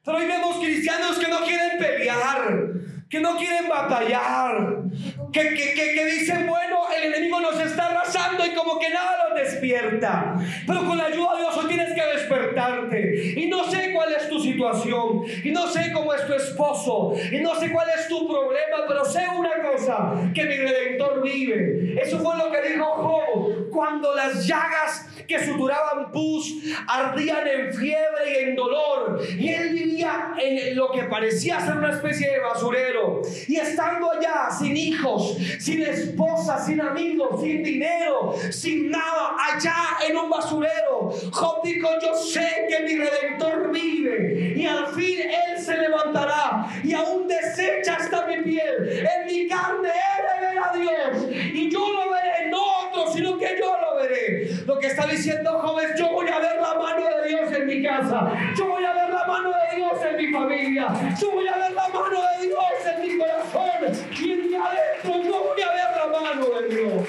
Pero 0.02 0.16
hoy 0.16 0.26
vemos 0.26 0.56
cristianos 0.56 1.18
que 1.18 1.28
no 1.28 1.40
quieren 1.44 1.78
pelear, 1.78 2.70
que 3.10 3.20
no 3.20 3.36
quieren 3.36 3.68
batallar, 3.68 4.84
que, 5.30 5.40
que, 5.50 5.74
que, 5.74 5.94
que, 5.94 6.04
dicen, 6.06 6.46
bueno, 6.46 6.78
el 6.96 7.12
enemigo 7.12 7.38
nos 7.40 7.60
está 7.60 7.90
arrasando 7.90 8.46
y 8.46 8.54
como 8.54 8.78
que 8.78 8.88
nada 8.88 9.28
los 9.28 9.38
despierta. 9.38 10.36
Pero 10.66 10.86
con 10.86 10.96
la 10.96 11.04
ayuda 11.04 11.34
de 11.34 11.40
Dios 11.40 11.56
hoy 11.58 11.68
tienes 11.68 11.92
que 11.92 12.06
despertarte. 12.06 13.34
Y 13.36 13.46
no 13.48 13.70
sé 13.70 13.92
cuál 13.92 14.14
es 14.14 14.30
tu 14.30 14.39
situación, 14.60 15.22
y 15.42 15.50
no 15.50 15.66
sé 15.68 15.90
cómo 15.92 16.12
es 16.12 16.26
tu 16.26 16.34
esposo, 16.34 17.14
y 17.32 17.38
no 17.40 17.54
sé 17.58 17.72
cuál 17.72 17.88
es 17.98 18.08
tu 18.08 18.28
problema, 18.28 18.84
pero 18.86 19.04
sé 19.04 19.24
una 19.36 19.62
cosa, 19.62 20.30
que 20.34 20.44
mi 20.44 20.56
redentor 20.56 21.22
vive. 21.22 22.00
Eso 22.00 22.18
fue 22.18 22.36
lo 22.36 22.50
que 22.50 22.68
dijo 22.68 22.84
Job, 22.84 23.70
cuando 23.70 24.14
las 24.14 24.46
llagas 24.46 25.06
que 25.30 25.38
suturaban 25.38 26.10
pus 26.10 26.56
ardían 26.88 27.46
en 27.46 27.72
fiebre 27.72 28.32
y 28.32 28.44
en 28.48 28.56
dolor. 28.56 29.20
Y 29.38 29.48
él 29.48 29.72
vivía 29.72 30.34
en 30.36 30.74
lo 30.74 30.90
que 30.90 31.04
parecía 31.04 31.60
ser 31.60 31.76
una 31.76 31.92
especie 31.92 32.28
de 32.28 32.40
basurero. 32.40 33.22
Y 33.46 33.56
estando 33.56 34.10
allá, 34.10 34.50
sin 34.50 34.76
hijos, 34.76 35.36
sin 35.60 35.82
esposa, 35.82 36.58
sin 36.58 36.80
amigos, 36.80 37.40
sin 37.40 37.62
dinero, 37.62 38.34
sin 38.50 38.90
nada, 38.90 39.36
allá 39.38 39.74
en 40.08 40.16
un 40.16 40.28
basurero, 40.28 41.10
Job 41.30 41.62
dijo, 41.62 41.88
yo 42.02 42.12
sé 42.14 42.66
que 42.68 42.80
mi 42.80 42.96
redentor 42.96 43.70
vive 43.70 44.49
y 44.56 44.66
al 44.66 44.86
fin 44.88 45.20
Él 45.20 45.58
se 45.58 45.76
levantará 45.76 46.66
y 46.82 46.92
aún 46.94 47.28
desecha 47.28 47.94
hasta 47.94 48.26
mi 48.26 48.42
piel. 48.42 49.06
En 49.06 49.26
mi 49.26 49.48
carne 49.48 49.88
Él 49.88 50.40
verá 50.40 50.70
a 50.70 50.76
Dios 50.76 51.28
y 51.52 51.70
yo 51.70 51.80
lo 51.92 52.10
veré, 52.10 52.50
no 52.50 52.58
otro, 52.86 53.12
sino 53.12 53.38
que 53.38 53.56
yo 53.58 53.76
lo 53.80 53.96
veré. 53.96 54.50
Lo 54.66 54.78
que 54.78 54.88
está 54.88 55.06
diciendo 55.06 55.58
joven, 55.58 55.88
yo 55.96 56.10
voy 56.10 56.28
a 56.28 56.38
ver 56.38 56.60
la 56.60 56.74
mano 56.74 57.06
de 57.08 57.28
Dios 57.28 57.52
en 57.52 57.66
mi 57.66 57.82
casa, 57.82 58.30
yo 58.56 58.66
voy 58.66 58.84
a 58.84 58.92
ver 58.92 59.10
la 59.10 59.26
mano 59.26 59.50
de 59.50 59.76
Dios 59.76 59.92
en 60.04 60.16
mi 60.16 60.32
familia, 60.32 60.88
yo 61.20 61.30
voy 61.32 61.48
a 61.48 61.56
ver 61.56 61.72
la 61.72 61.88
mano 61.88 62.20
de 62.38 62.46
Dios 62.46 62.64
en 62.94 63.02
mi 63.02 63.18
corazón 63.18 64.10
y 64.20 64.32
en 64.32 64.48
mi 64.48 64.54
adentro 64.54 65.22
yo 65.22 65.44
voy 65.44 65.62
a 65.62 65.72
ver 65.72 65.96
la 65.96 66.20
mano 66.20 66.46
de 66.60 66.74
Dios. 66.74 67.08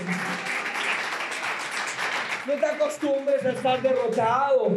No 2.47 2.53
te 2.53 2.65
acostumbres 2.65 3.45
a 3.45 3.51
estar 3.51 3.81
derrotado. 3.81 4.71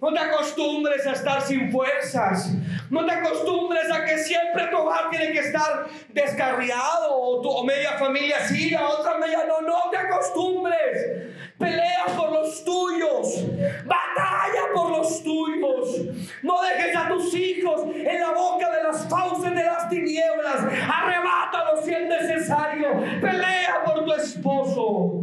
No 0.00 0.12
te 0.12 0.18
acostumbres 0.18 1.06
a 1.06 1.12
estar 1.12 1.42
sin 1.42 1.70
fuerzas. 1.70 2.50
No 2.90 3.06
te 3.06 3.12
acostumbres 3.12 3.90
a 3.90 4.04
que 4.04 4.18
siempre 4.18 4.66
tu 4.66 4.76
hogar 4.76 5.10
tiene 5.10 5.32
que 5.32 5.38
estar 5.38 5.86
descarriado 6.08 7.16
o 7.16 7.40
tu 7.40 7.64
media 7.64 7.92
familia 7.92 8.40
siga, 8.46 8.88
otra 8.88 9.16
media 9.18 9.44
no. 9.46 9.60
No 9.60 9.90
te 9.90 9.96
acostumbres. 9.96 11.30
Pelea 11.56 12.06
por 12.16 12.32
los 12.32 12.64
tuyos. 12.64 13.44
Batalla 13.84 14.62
por 14.74 14.90
los 14.90 15.22
tuyos. 15.22 16.00
No 16.42 16.60
dejes 16.62 16.96
a 16.96 17.08
tus 17.08 17.32
hijos 17.34 17.82
en 17.94 18.20
la 18.20 18.32
boca 18.32 18.70
de 18.70 18.82
las 18.82 19.08
fauces 19.08 19.54
de 19.54 19.64
las 19.64 19.88
tinieblas. 19.88 20.56
Arrebátalos 20.56 21.84
si 21.84 21.92
es 21.94 22.08
necesario. 22.08 23.00
Pelea 23.20 23.84
por 23.84 24.04
tu 24.04 24.12
esposo. 24.14 25.20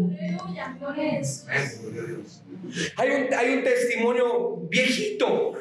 Hay 2.97 3.09
un, 3.11 3.33
hay 3.33 3.53
un 3.57 3.63
testimonio 3.63 4.57
viejito, 4.69 5.53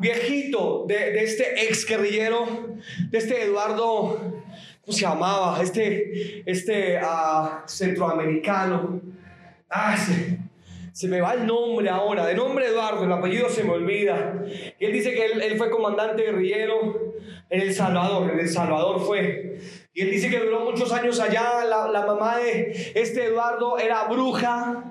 viejito 0.00 0.86
de, 0.88 0.94
de 0.94 1.22
este 1.24 1.66
ex 1.66 1.86
guerrillero, 1.86 2.46
de 3.10 3.18
este 3.18 3.42
Eduardo, 3.44 4.18
¿cómo 4.80 4.92
se 4.92 5.02
llamaba? 5.02 5.62
Este, 5.62 6.42
este 6.50 6.98
uh, 6.98 7.68
centroamericano. 7.68 9.00
Ah, 9.68 9.96
se, 9.96 10.38
se, 10.92 11.06
me 11.06 11.20
va 11.20 11.34
el 11.34 11.46
nombre 11.46 11.88
ahora, 11.90 12.26
de 12.26 12.34
nombre 12.34 12.66
Eduardo, 12.66 13.04
el 13.04 13.12
apellido 13.12 13.48
se 13.50 13.62
me 13.62 13.70
olvida. 13.70 14.42
Y 14.78 14.84
él 14.84 14.92
dice 14.92 15.12
que 15.12 15.26
él, 15.26 15.42
él 15.42 15.58
fue 15.58 15.70
comandante 15.70 16.22
guerrillero 16.22 17.14
en 17.50 17.60
El 17.60 17.74
Salvador, 17.74 18.30
en 18.32 18.40
El 18.40 18.48
Salvador 18.48 19.00
fue. 19.00 19.58
Y 20.00 20.04
él 20.04 20.12
dice 20.12 20.30
que 20.30 20.38
duró 20.38 20.60
muchos 20.60 20.90
años 20.92 21.20
allá. 21.20 21.62
La, 21.66 22.06
mamá 22.06 22.38
de 22.38 22.92
este 22.94 23.26
Eduardo 23.26 23.78
era 23.78 24.04
bruja. 24.04 24.82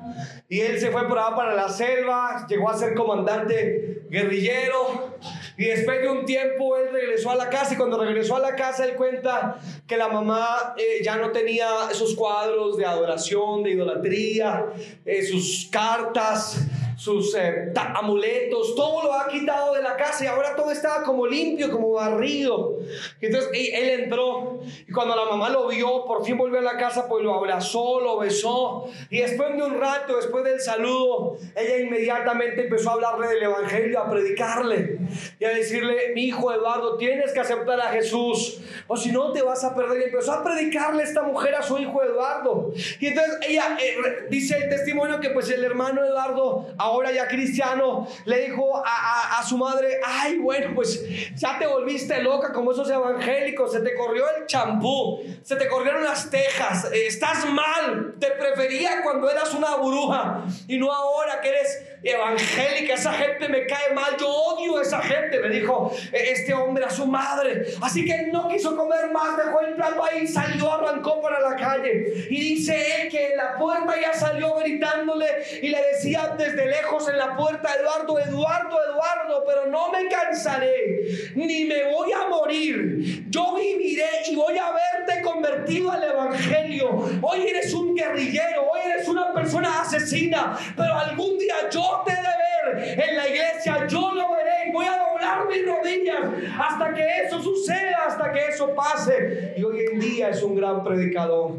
Y 0.48 0.60
él 0.60 0.80
se 0.80 0.92
fue 0.92 1.08
por 1.08 1.18
allá 1.18 1.36
para 1.36 1.56
la 1.56 1.68
selva. 1.68 2.46
Llegó 2.48 2.70
a 2.70 2.78
ser 2.78 2.94
comandante 2.94 4.04
guerrillero. 4.08 5.18
Y 5.58 5.66
después 5.66 6.00
de 6.02 6.10
un 6.10 6.26
tiempo 6.26 6.78
él 6.78 6.90
regresó 6.92 7.32
a 7.32 7.36
la 7.36 7.50
casa. 7.50 7.74
Y 7.74 7.78
cuando 7.78 7.98
regresó 7.98 8.36
a 8.36 8.40
la 8.40 8.56
casa, 8.56 8.86
él 8.86 8.94
cuenta 8.94 9.58
que 9.88 9.98
la 9.98 10.10
mamá 10.10 10.76
eh, 10.78 11.02
ya 11.04 11.16
no 11.16 11.32
tenía 11.32 11.90
esos 11.92 12.14
cuadros 12.14 12.78
de 12.78 12.86
adoración, 12.86 13.64
de 13.64 13.72
idolatría, 13.72 14.68
eh, 15.06 15.24
sus 15.24 15.70
cartas 15.72 16.68
sus 17.00 17.34
eh, 17.36 17.72
amuletos, 17.96 18.76
todo 18.76 19.04
lo 19.04 19.14
ha 19.14 19.30
quitado 19.30 19.74
de 19.74 19.82
la 19.82 19.96
casa 19.96 20.26
y 20.26 20.28
ahora 20.28 20.54
todo 20.54 20.70
estaba 20.70 21.04
como 21.04 21.26
limpio, 21.26 21.72
como 21.72 21.94
barrido. 21.94 22.78
Entonces 23.22 23.50
él 23.54 24.02
entró 24.02 24.60
y 24.86 24.92
cuando 24.92 25.16
la 25.16 25.24
mamá 25.24 25.50
lo 25.50 25.70
vio, 25.70 26.04
por 26.06 26.26
fin 26.26 26.38
volvió 26.38 26.60
a 26.60 26.62
la 26.62 26.76
casa, 26.78 27.08
pues 27.08 27.24
lo 27.24 27.34
abrazó, 27.34 28.02
lo 28.02 28.18
besó 28.20 28.90
y 29.10 29.20
después 29.20 29.56
de 29.56 29.64
un 29.64 29.80
rato, 29.80 30.18
después 30.18 30.44
del 30.44 30.60
saludo, 30.60 31.38
ella 31.56 31.78
inmediatamente 31.78 32.64
empezó 32.64 32.90
a 32.90 32.94
hablarle 32.96 33.28
del 33.30 33.44
Evangelio, 33.44 34.00
a 34.02 34.10
predicarle 34.10 35.00
y 35.40 35.46
a 35.46 35.50
decirle, 35.50 36.12
mi 36.14 36.26
hijo 36.26 36.52
Eduardo, 36.52 36.98
tienes 36.98 37.32
que 37.32 37.40
aceptar 37.40 37.80
a 37.80 37.92
Jesús 37.92 38.60
o 38.88 38.98
si 38.98 39.14
no 39.14 39.32
te 39.32 39.42
vas 39.42 39.64
a 39.64 39.74
perder. 39.74 40.02
Y 40.02 40.04
empezó 40.06 40.34
a 40.34 40.44
predicarle 40.44 41.04
esta 41.04 41.24
mujer 41.24 41.56
a 41.56 41.64
su 41.64 41.78
hijo 41.78 42.04
Eduardo. 42.04 42.74
Y 43.00 43.08
entonces 43.08 43.38
ella 43.48 43.78
eh, 43.82 44.28
dice 44.30 44.58
el 44.58 44.70
testimonio 44.70 45.20
que 45.22 45.30
pues 45.30 45.50
el 45.50 45.64
hermano 45.64 46.04
Eduardo 46.04 46.68
ahora 46.90 47.12
ya 47.12 47.28
cristiano, 47.28 48.08
le 48.26 48.48
dijo 48.48 48.78
a, 48.78 49.40
a, 49.40 49.44
su 49.44 49.58
madre, 49.58 50.00
ay, 50.06 50.38
bueno, 50.38 50.74
pues 50.76 51.04
ya 51.36 51.58
te 51.58 51.68
volviste 51.68 52.22
loca 52.22 52.52
como 52.52 52.72
esos 52.72 52.90
evangélicos, 52.90 53.72
se 53.72 53.82
te 53.82 53.96
corrió 53.96 54.26
el 54.38 54.46
champú, 54.46 55.22
se 55.44 55.56
te 55.56 55.68
corrieron 55.68 56.04
las 56.04 56.30
tejas, 56.30 56.90
estás 56.92 57.46
mal, 57.50 58.16
te 58.20 58.32
prefería 58.32 59.02
cuando 59.04 59.30
eras 59.30 59.54
una 59.54 59.76
bruja 59.76 60.44
y 60.68 60.78
no 60.78 60.92
ahora 60.92 61.42
que 61.42 61.50
eres 61.50 61.84
evangélica, 62.04 62.94
esa 62.94 63.14
gente 63.14 63.48
me 63.50 63.66
cae 63.66 63.94
mal, 63.94 64.16
yo 64.20 64.28
odio 64.30 64.78
a 64.78 64.82
esa 64.82 65.02
gente, 65.02 65.40
le 65.42 65.50
dijo 65.60 65.94
este 66.12 66.54
hombre 66.54 66.86
a 66.86 66.90
su 66.90 67.06
madre. 67.06 67.66
Así 67.82 68.06
que 68.06 68.28
no 68.32 68.48
quiso 68.48 68.76
comer 68.76 69.12
más, 69.12 69.38
dejó 69.38 69.62
el 69.62 69.74
plato 69.74 70.04
ahí, 70.04 70.28
salió, 70.28 70.72
arrancó 70.72 71.22
para 71.22 71.40
la 71.40 71.56
calle. 71.56 72.28
Y 72.30 72.56
dice 72.56 73.02
él 73.02 73.10
que 73.10 73.32
en 73.32 73.38
la 73.38 73.58
puerta 73.58 73.94
ya 74.00 74.14
salió 74.14 74.56
gritándole 74.56 75.26
y 75.62 75.70
le 75.70 75.82
decía 75.94 76.36
desde 76.38 76.66
lejos 76.66 77.08
en 77.10 77.18
la 77.18 77.36
puerta, 77.36 77.70
Eduardo, 77.80 78.20
Eduardo, 78.20 78.78
Eduardo, 78.92 79.44
pero 79.46 79.66
no 79.68 79.92
me 79.92 80.08
cansaré, 80.08 81.32
ni 81.36 81.66
me 81.66 81.92
voy 81.92 82.12
a 82.12 82.28
morir. 82.28 83.26
Yo 83.30 83.56
viviré 83.56 84.10
y 84.30 84.36
voy 84.36 84.58
a 84.58 84.72
verte 84.72 85.22
convertido 85.22 85.92
al 85.92 86.04
Evangelio. 86.04 87.10
Hoy 87.22 87.48
eres 87.48 87.74
un 87.74 87.96
guerrillero, 87.96 88.70
hoy 88.72 88.80
eres 88.86 89.08
una 89.08 89.34
persona 89.34 89.82
asesina, 89.82 90.58
pero 90.76 90.94
algún 90.96 91.38
día 91.38 91.56
yo 91.72 91.89
te 92.06 92.12
de 92.12 92.22
ver 92.22 93.00
en 93.00 93.18
la 93.18 93.28
iglesia, 93.28 93.88
yo 93.88 94.14
lo 94.14 94.32
veré 94.32 94.70
y 94.70 94.72
voy 94.72 94.86
a 94.86 94.98
doblar 94.98 95.48
mis 95.48 95.66
rodillas 95.66 96.22
hasta 96.60 96.94
que 96.94 97.04
eso 97.26 97.42
suceda, 97.42 98.06
hasta 98.08 98.32
que 98.32 98.48
eso 98.48 98.74
pase. 98.76 99.54
Y 99.58 99.64
hoy 99.64 99.86
en 99.92 100.00
día 100.00 100.30
es 100.30 100.42
un 100.44 100.56
gran 100.56 100.84
predicador. 100.84 101.54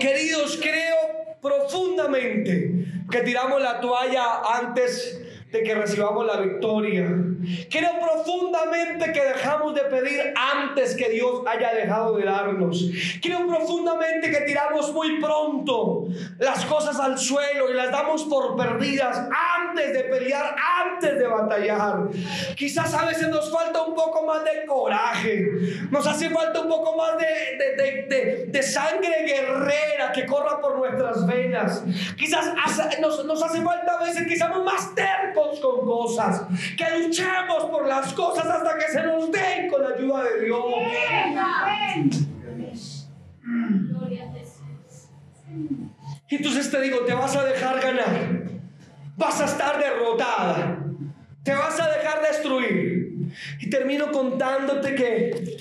Queridos, 0.00 0.58
creo 0.60 1.36
profundamente 1.40 2.86
que 3.10 3.20
tiramos 3.20 3.60
la 3.60 3.80
toalla 3.80 4.42
antes 4.54 5.20
de 5.50 5.62
que 5.62 5.74
recibamos 5.74 6.26
la 6.26 6.40
victoria. 6.40 7.06
Creo 7.70 7.90
profundamente 7.98 9.12
que 9.12 9.24
dejamos 9.24 9.74
de 9.74 9.82
pedir 9.82 10.34
antes 10.36 10.94
que 10.94 11.08
Dios 11.08 11.42
haya 11.46 11.72
dejado 11.72 12.16
de 12.16 12.24
darnos. 12.24 12.84
Creo 13.22 13.46
profundamente 13.46 14.30
que 14.30 14.40
tiramos 14.42 14.92
muy 14.92 15.20
pronto 15.20 16.08
las 16.38 16.64
cosas 16.66 17.00
al 17.00 17.18
suelo 17.18 17.70
y 17.70 17.74
las 17.74 17.90
damos 17.90 18.24
por 18.24 18.56
perdidas 18.56 19.26
antes 19.66 19.92
de 19.92 20.04
pelear, 20.04 20.54
antes 20.84 21.18
de 21.18 21.26
batallar. 21.26 22.08
Quizás 22.54 22.92
a 22.92 23.06
veces 23.06 23.28
nos 23.28 23.50
falta 23.50 23.82
un 23.82 23.94
poco 23.94 24.26
más 24.26 24.44
de 24.44 24.66
coraje, 24.66 25.48
nos 25.90 26.06
hace 26.06 26.28
falta 26.28 26.60
un 26.60 26.68
poco 26.68 26.96
más 26.96 27.16
de, 27.16 27.26
de, 27.76 28.06
de, 28.08 28.46
de 28.46 28.62
sangre 28.62 29.24
guerrera 29.24 30.12
que 30.12 30.26
corra 30.26 30.60
por 30.60 30.76
nuestras 30.76 31.26
venas. 31.26 31.82
Quizás 32.18 32.52
nos, 33.00 33.24
nos 33.24 33.42
hace 33.42 33.62
falta 33.62 33.98
a 33.98 34.04
veces 34.04 34.26
que 34.26 34.36
seamos 34.36 34.64
más 34.64 34.94
tercos 34.94 35.37
con 35.60 35.84
cosas, 35.86 36.46
que 36.76 36.98
luchemos 36.98 37.64
por 37.70 37.86
las 37.86 38.12
cosas 38.12 38.46
hasta 38.46 38.76
que 38.78 38.92
se 38.92 39.02
nos 39.02 39.30
den 39.30 39.68
con 39.68 39.82
la 39.82 39.90
ayuda 39.96 40.24
de 40.24 40.44
Dios. 40.44 40.64
Entonces 46.30 46.70
te 46.70 46.80
digo, 46.82 47.00
te 47.00 47.14
vas 47.14 47.34
a 47.36 47.44
dejar 47.44 47.80
ganar, 47.80 48.42
vas 49.16 49.40
a 49.40 49.46
estar 49.46 49.78
derrotada, 49.78 50.84
te 51.42 51.54
vas 51.54 51.80
a 51.80 51.88
dejar 51.90 52.22
destruir. 52.22 52.98
Y 53.60 53.70
termino 53.70 54.10
contándote 54.12 54.94
que 54.94 55.58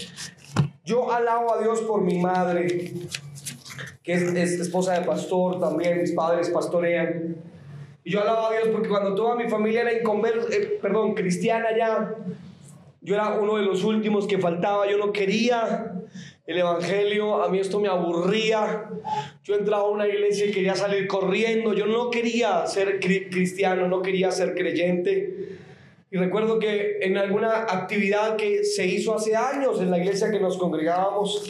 yo 0.83 1.11
alabo 1.11 1.53
a 1.53 1.61
Dios 1.61 1.81
por 1.81 2.01
mi 2.01 2.19
madre, 2.19 2.93
que 4.03 4.13
es, 4.13 4.21
es 4.23 4.59
esposa 4.59 4.93
de 4.93 5.05
pastor 5.05 5.59
también, 5.59 6.01
mis 6.01 6.11
padres 6.11 6.49
pastorean. 6.49 7.37
Y 8.07 8.11
yo 8.11 8.21
alabo 8.21 8.47
a 8.47 8.53
Dios 8.53 8.69
porque 8.71 8.87
cuando 8.87 9.13
toda 9.15 9.35
mi 9.35 9.49
familia 9.49 9.81
era 9.81 9.91
inconversa, 9.91 10.47
eh, 10.55 10.79
perdón, 10.81 11.13
cristiana 11.13 11.77
ya, 11.77 12.15
yo 13.01 13.15
era 13.15 13.33
uno 13.33 13.57
de 13.57 13.63
los 13.63 13.83
últimos 13.83 14.27
que 14.27 14.37
faltaba, 14.37 14.89
yo 14.89 14.97
no 14.97 15.11
quería 15.11 15.91
el 16.45 16.57
evangelio, 16.57 17.43
a 17.43 17.49
mí 17.49 17.59
esto 17.59 17.81
me 17.81 17.89
aburría. 17.89 18.85
Yo 19.43 19.55
entraba 19.55 19.83
a 19.83 19.89
una 19.89 20.07
iglesia 20.07 20.45
y 20.45 20.51
quería 20.51 20.73
salir 20.73 21.05
corriendo, 21.05 21.73
yo 21.73 21.85
no 21.85 22.09
quería 22.09 22.65
ser 22.65 23.01
cristiano, 23.01 23.89
no 23.89 24.01
quería 24.01 24.31
ser 24.31 24.55
creyente. 24.55 25.57
Y 26.09 26.15
recuerdo 26.15 26.59
que 26.59 26.99
en 27.01 27.17
alguna 27.17 27.63
actividad 27.63 28.37
que 28.37 28.63
se 28.63 28.87
hizo 28.87 29.15
hace 29.15 29.35
años 29.35 29.81
en 29.81 29.91
la 29.91 29.97
iglesia 29.97 30.31
que 30.31 30.39
nos 30.39 30.57
congregábamos, 30.57 31.43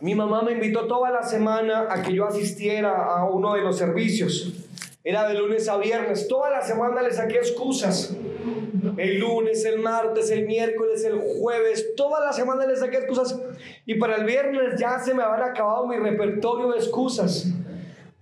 mi 0.00 0.14
mamá 0.14 0.42
me 0.42 0.52
invitó 0.52 0.86
toda 0.86 1.10
la 1.10 1.22
semana 1.22 1.86
a 1.88 2.02
que 2.02 2.12
yo 2.12 2.26
asistiera 2.26 3.16
a 3.16 3.24
uno 3.24 3.54
de 3.54 3.62
los 3.62 3.78
servicios. 3.78 4.52
Era 5.02 5.28
de 5.28 5.34
lunes 5.34 5.68
a 5.68 5.76
viernes. 5.76 6.28
Toda 6.28 6.50
la 6.50 6.62
semana 6.62 7.02
le 7.02 7.12
saqué 7.12 7.36
excusas. 7.36 8.16
El 8.96 9.18
lunes, 9.18 9.64
el 9.64 9.80
martes, 9.80 10.30
el 10.30 10.46
miércoles, 10.46 11.04
el 11.04 11.18
jueves. 11.18 11.94
Toda 11.96 12.24
la 12.24 12.32
semana 12.32 12.66
le 12.66 12.76
saqué 12.76 12.98
excusas. 12.98 13.38
Y 13.86 13.96
para 13.96 14.16
el 14.16 14.24
viernes 14.24 14.78
ya 14.78 14.98
se 14.98 15.14
me 15.14 15.22
habían 15.22 15.50
acabado 15.50 15.86
mi 15.86 15.96
repertorio 15.96 16.72
de 16.72 16.78
excusas. 16.78 17.46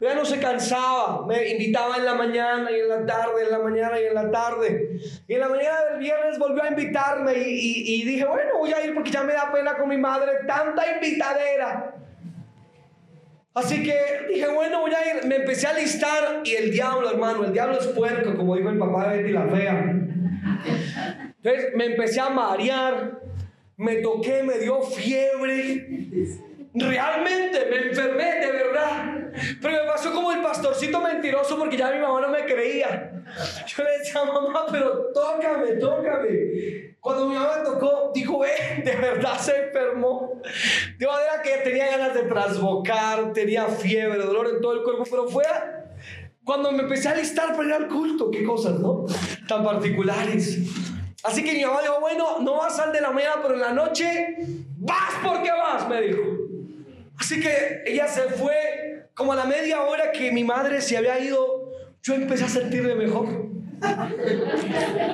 Ella 0.02 0.16
no 0.16 0.24
se 0.24 0.40
cansaba, 0.40 1.24
me 1.28 1.48
invitaba 1.50 1.96
en 1.96 2.04
la 2.04 2.14
mañana 2.14 2.68
y 2.72 2.80
en 2.80 2.88
la 2.88 3.06
tarde, 3.06 3.44
en 3.44 3.52
la 3.52 3.60
mañana 3.60 4.00
y 4.00 4.06
en 4.06 4.14
la 4.14 4.32
tarde. 4.32 4.98
Y 5.28 5.34
en 5.34 5.38
la 5.38 5.48
mañana 5.48 5.84
del 5.90 6.00
viernes 6.00 6.40
volvió 6.40 6.60
a 6.60 6.70
invitarme 6.70 7.34
y, 7.34 7.52
y, 7.52 7.94
y 7.94 8.04
dije, 8.04 8.24
bueno, 8.24 8.58
voy 8.58 8.72
a 8.72 8.84
ir 8.84 8.94
porque 8.94 9.12
ya 9.12 9.22
me 9.22 9.32
da 9.32 9.52
pena 9.52 9.76
con 9.76 9.88
mi 9.88 9.96
madre, 9.96 10.32
tanta 10.44 10.92
invitadera. 10.92 11.94
Así 13.54 13.84
que 13.84 13.94
dije, 14.28 14.48
bueno, 14.48 14.80
voy 14.80 14.92
a 14.92 15.18
ir. 15.18 15.24
Me 15.26 15.36
empecé 15.36 15.68
a 15.68 15.72
listar 15.74 16.40
y 16.42 16.52
el 16.56 16.72
diablo, 16.72 17.08
hermano, 17.08 17.44
el 17.44 17.52
diablo 17.52 17.78
es 17.78 17.86
puerco, 17.86 18.34
como 18.34 18.56
dijo 18.56 18.70
el 18.70 18.78
papá 18.78 19.08
de 19.08 19.18
Betty 19.18 19.30
la 19.30 19.46
Fea. 19.46 19.94
Entonces 21.36 21.76
me 21.76 21.84
empecé 21.84 22.18
a 22.18 22.28
marear, 22.28 23.20
me 23.76 23.96
toqué, 23.96 24.42
me 24.42 24.58
dio 24.58 24.82
fiebre. 24.82 25.86
Realmente 26.74 27.66
me 27.70 27.88
enfermé, 27.88 28.36
de 28.40 28.52
verdad. 28.52 29.14
Pero 29.60 29.84
me 29.84 29.90
pasó 29.90 30.12
como 30.12 30.32
el 30.32 30.42
pastorcito 30.42 31.00
mentiroso 31.00 31.58
porque 31.58 31.76
ya 31.76 31.90
mi 31.90 31.98
mamá 31.98 32.20
no 32.20 32.28
me 32.28 32.44
creía. 32.44 33.12
Yo 33.66 33.84
le 33.84 33.98
decía, 33.98 34.24
mamá, 34.24 34.66
pero 34.70 35.10
tócame, 35.12 35.72
tócame. 35.72 36.92
Cuando 37.00 37.28
mi 37.28 37.34
mamá 37.34 37.62
tocó, 37.64 38.12
dijo, 38.14 38.40
ve, 38.40 38.82
de 38.84 38.96
verdad 38.96 39.38
se 39.38 39.66
enfermó. 39.66 40.40
De 40.98 41.06
manera 41.06 41.42
que 41.42 41.50
tenía 41.64 41.90
ganas 41.90 42.14
de 42.14 42.22
trasbocar, 42.22 43.32
tenía 43.32 43.66
fiebre, 43.66 44.18
dolor 44.18 44.48
en 44.48 44.60
todo 44.60 44.74
el 44.74 44.82
cuerpo, 44.82 45.04
pero 45.10 45.26
fue 45.28 45.44
cuando 46.44 46.72
me 46.72 46.82
empecé 46.82 47.08
a 47.08 47.14
listar 47.14 47.56
para 47.56 47.68
ir 47.68 47.74
al 47.74 47.88
culto. 47.88 48.30
Qué 48.30 48.44
cosas, 48.44 48.78
¿no? 48.78 49.06
Tan 49.48 49.64
particulares. 49.64 50.58
Así 51.24 51.44
que 51.44 51.52
mi 51.52 51.64
mamá 51.64 51.82
dijo, 51.82 52.00
bueno, 52.00 52.40
no 52.40 52.56
vas 52.56 52.78
al 52.80 52.92
de 52.92 53.00
la 53.00 53.10
mañana, 53.10 53.36
pero 53.42 53.54
en 53.54 53.60
la 53.60 53.72
noche 53.72 54.36
vas 54.78 55.14
porque 55.24 55.50
vas, 55.50 55.88
me 55.88 56.02
dijo. 56.02 56.41
Así 57.22 57.38
que 57.38 57.84
ella 57.86 58.08
se 58.08 58.22
fue 58.22 59.06
como 59.14 59.32
a 59.32 59.36
la 59.36 59.44
media 59.44 59.82
hora 59.82 60.10
que 60.10 60.32
mi 60.32 60.42
madre 60.42 60.80
se 60.80 60.96
había 60.96 61.20
ido, 61.20 61.70
yo 62.02 62.14
empecé 62.14 62.46
a 62.46 62.48
sentirme 62.48 62.96
mejor. 62.96 63.28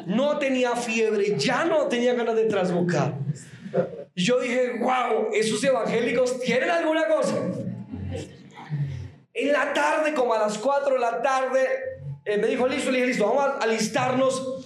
No 0.06 0.38
tenía 0.38 0.74
fiebre, 0.74 1.36
ya 1.36 1.66
no 1.66 1.86
tenía 1.88 2.14
ganas 2.14 2.34
de 2.34 2.44
trasbocar. 2.44 3.12
Yo 4.16 4.40
dije, 4.40 4.78
wow, 4.80 5.34
esos 5.34 5.62
evangélicos 5.62 6.40
tienen 6.40 6.70
alguna 6.70 7.06
cosa. 7.09 7.36
En 9.34 9.52
la 9.52 9.74
tarde, 9.74 10.14
como 10.14 10.32
a 10.32 10.38
las 10.38 10.56
4 10.56 10.94
de 10.94 11.00
la 11.00 11.20
tarde, 11.20 11.61
eh, 12.24 12.38
me 12.38 12.46
dijo, 12.46 12.66
listo, 12.66 12.90
le 12.90 13.00
dije, 13.00 13.09
listo, 13.09 13.26
vamos 13.26 13.44
a 13.44 13.59
alistarnos 13.59 14.57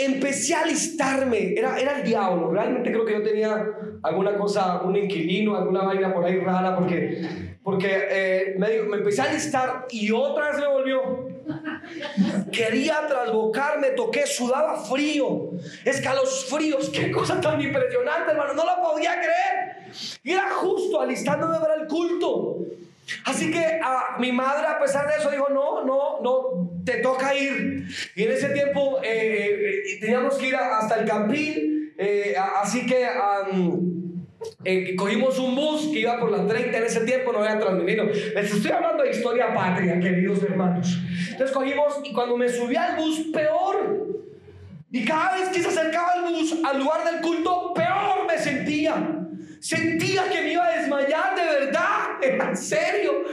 empecé 0.00 0.54
a 0.54 0.62
alistarme. 0.62 1.54
Era, 1.56 1.78
era 1.78 1.98
el 1.98 2.04
diablo. 2.04 2.50
Realmente 2.50 2.90
creo 2.90 3.04
que 3.04 3.12
yo 3.14 3.22
tenía 3.22 3.66
alguna 4.02 4.36
cosa, 4.36 4.82
un 4.82 4.96
inquilino, 4.96 5.56
alguna 5.56 5.82
vaina 5.82 6.12
por 6.12 6.24
ahí 6.24 6.38
rara, 6.40 6.76
porque, 6.76 7.56
porque 7.62 7.88
eh, 8.10 8.54
me, 8.58 8.82
me 8.82 8.96
empecé 8.98 9.22
a 9.22 9.24
alistar 9.24 9.86
y 9.90 10.10
otra 10.10 10.50
vez 10.50 10.60
me 10.60 10.66
volvió. 10.68 11.28
Quería 12.52 13.06
trasbocarme, 13.06 13.90
toqué, 13.90 14.26
sudaba 14.26 14.76
frío, 14.76 15.50
escalos 15.84 16.46
fríos. 16.48 16.90
Qué 16.90 17.10
cosa 17.10 17.40
tan 17.40 17.60
impresionante, 17.60 18.32
hermano. 18.32 18.54
No 18.54 18.64
lo 18.64 18.82
podía 18.82 19.12
creer. 19.14 19.92
Y 20.22 20.32
era 20.32 20.50
justo 20.50 21.00
alistándome 21.00 21.58
para 21.58 21.74
el 21.74 21.86
culto. 21.86 22.58
Así 23.24 23.50
que 23.50 23.80
a 23.82 24.16
mi 24.18 24.32
madre, 24.32 24.66
a 24.66 24.78
pesar 24.78 25.06
de 25.06 25.16
eso, 25.16 25.30
dijo, 25.30 25.48
no, 25.50 25.84
no, 25.84 26.20
no, 26.22 26.82
te 26.84 26.98
toca 26.98 27.34
ir. 27.34 27.86
Y 28.14 28.22
en 28.22 28.32
ese 28.32 28.50
tiempo 28.50 29.00
eh, 29.02 29.82
eh, 29.86 29.98
teníamos 30.00 30.36
que 30.36 30.48
ir 30.48 30.56
hasta 30.56 31.00
el 31.00 31.08
Campín, 31.08 31.92
eh, 31.98 32.34
así 32.60 32.86
que 32.86 33.06
cogimos 34.96 35.38
un 35.38 35.54
bus 35.54 35.88
que 35.92 36.00
iba 36.00 36.18
por 36.18 36.30
la 36.30 36.46
30 36.46 36.78
en 36.78 36.84
ese 36.84 37.00
tiempo, 37.00 37.32
no 37.32 37.40
había 37.40 37.58
transmitido. 37.58 38.06
Les 38.06 38.52
estoy 38.52 38.70
hablando 38.70 39.02
de 39.02 39.10
historia 39.10 39.52
patria, 39.54 39.98
queridos 40.00 40.42
hermanos. 40.42 40.98
Entonces 41.30 41.54
cogimos 41.54 42.00
y 42.04 42.12
cuando 42.12 42.36
me 42.36 42.48
subí 42.48 42.76
al 42.76 42.96
bus, 42.96 43.26
peor. 43.32 44.08
Y 44.92 45.04
cada 45.04 45.36
vez 45.36 45.50
que 45.50 45.60
se 45.60 45.68
acercaba 45.68 46.14
el 46.16 46.34
bus 46.34 46.56
al 46.64 46.78
lugar 46.78 47.04
del 47.04 47.20
culto, 47.20 47.72
peor 47.74 48.26
me 48.26 48.38
sentía. 48.38 49.20
Sentía 49.60 50.28
que 50.30 50.40
me 50.40 50.52
iba 50.52 50.66
a 50.66 50.78
desmayar 50.78 51.36
de 51.36 51.44
verdad, 51.44 52.06
en 52.22 52.56
serio. 52.56 53.24